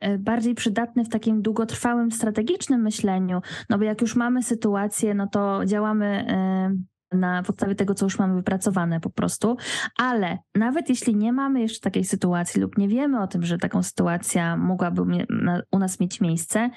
e, 0.00 0.18
bardziej 0.18 0.54
przydatny 0.54 1.04
w 1.04 1.08
takim 1.08 1.42
długotrwałym, 1.42 2.12
strategicznym 2.12 2.82
myśleniu, 2.82 3.40
no 3.70 3.78
bo 3.78 3.84
jak 3.84 4.00
już 4.00 4.16
mamy 4.16 4.42
sytuację, 4.42 5.14
no 5.14 5.26
to 5.26 5.64
działamy. 5.66 6.26
Na 7.12 7.42
podstawie 7.42 7.74
tego, 7.74 7.94
co 7.94 8.06
już 8.06 8.18
mamy 8.18 8.34
wypracowane 8.34 9.00
po 9.00 9.10
prostu, 9.10 9.56
ale 9.96 10.38
nawet 10.54 10.88
jeśli 10.88 11.16
nie 11.16 11.32
mamy 11.32 11.60
jeszcze 11.60 11.80
takiej 11.80 12.04
sytuacji 12.04 12.60
lub 12.60 12.78
nie 12.78 12.88
wiemy 12.88 13.22
o 13.22 13.26
tym, 13.26 13.44
że 13.44 13.58
taką 13.58 13.82
sytuacja 13.82 14.56
mogłaby 14.56 15.02
u 15.70 15.78
nas 15.78 16.00
mieć 16.00 16.20
miejsce, 16.20 16.70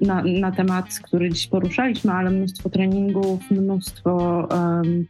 na, 0.00 0.22
na 0.22 0.52
temat, 0.52 0.86
który 1.02 1.30
dziś 1.30 1.46
poruszaliśmy, 1.46 2.12
ale 2.12 2.30
mnóstwo 2.30 2.70
treningów, 2.70 3.50
mnóstwo 3.50 4.48
um, 4.50 5.06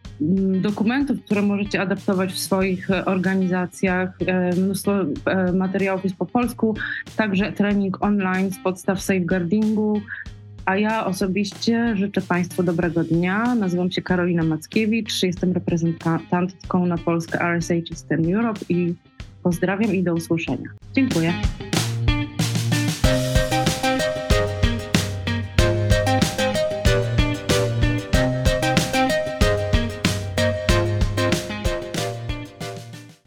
dokumentów, 0.62 1.24
które 1.24 1.42
możecie 1.42 1.80
adaptować 1.80 2.32
w 2.32 2.38
swoich 2.38 2.88
organizacjach. 3.04 4.18
Mnóstwo 4.56 4.92
e, 5.26 5.52
materiałów 5.52 6.04
jest 6.04 6.16
po 6.16 6.26
polsku, 6.26 6.76
także 7.16 7.52
trening 7.52 8.02
online 8.02 8.50
z 8.50 8.58
podstaw 8.58 9.02
safeguardingu. 9.02 10.00
A 10.64 10.76
ja 10.76 11.06
osobiście 11.06 11.96
życzę 11.96 12.20
Państwu 12.20 12.62
dobrego 12.62 13.04
dnia. 13.04 13.54
Nazywam 13.54 13.90
się 13.90 14.02
Karolina 14.02 14.42
Mackiewicz, 14.42 15.22
jestem 15.22 15.52
reprezentantką 15.52 16.86
na 16.86 16.98
Polskę 16.98 17.40
RSH 17.40 17.90
Eastern 17.90 18.34
Europe 18.34 18.60
i 18.68 18.94
pozdrawiam 19.42 19.94
i 19.94 20.02
do 20.02 20.14
usłyszenia. 20.14 20.68
Dziękuję. 20.94 21.32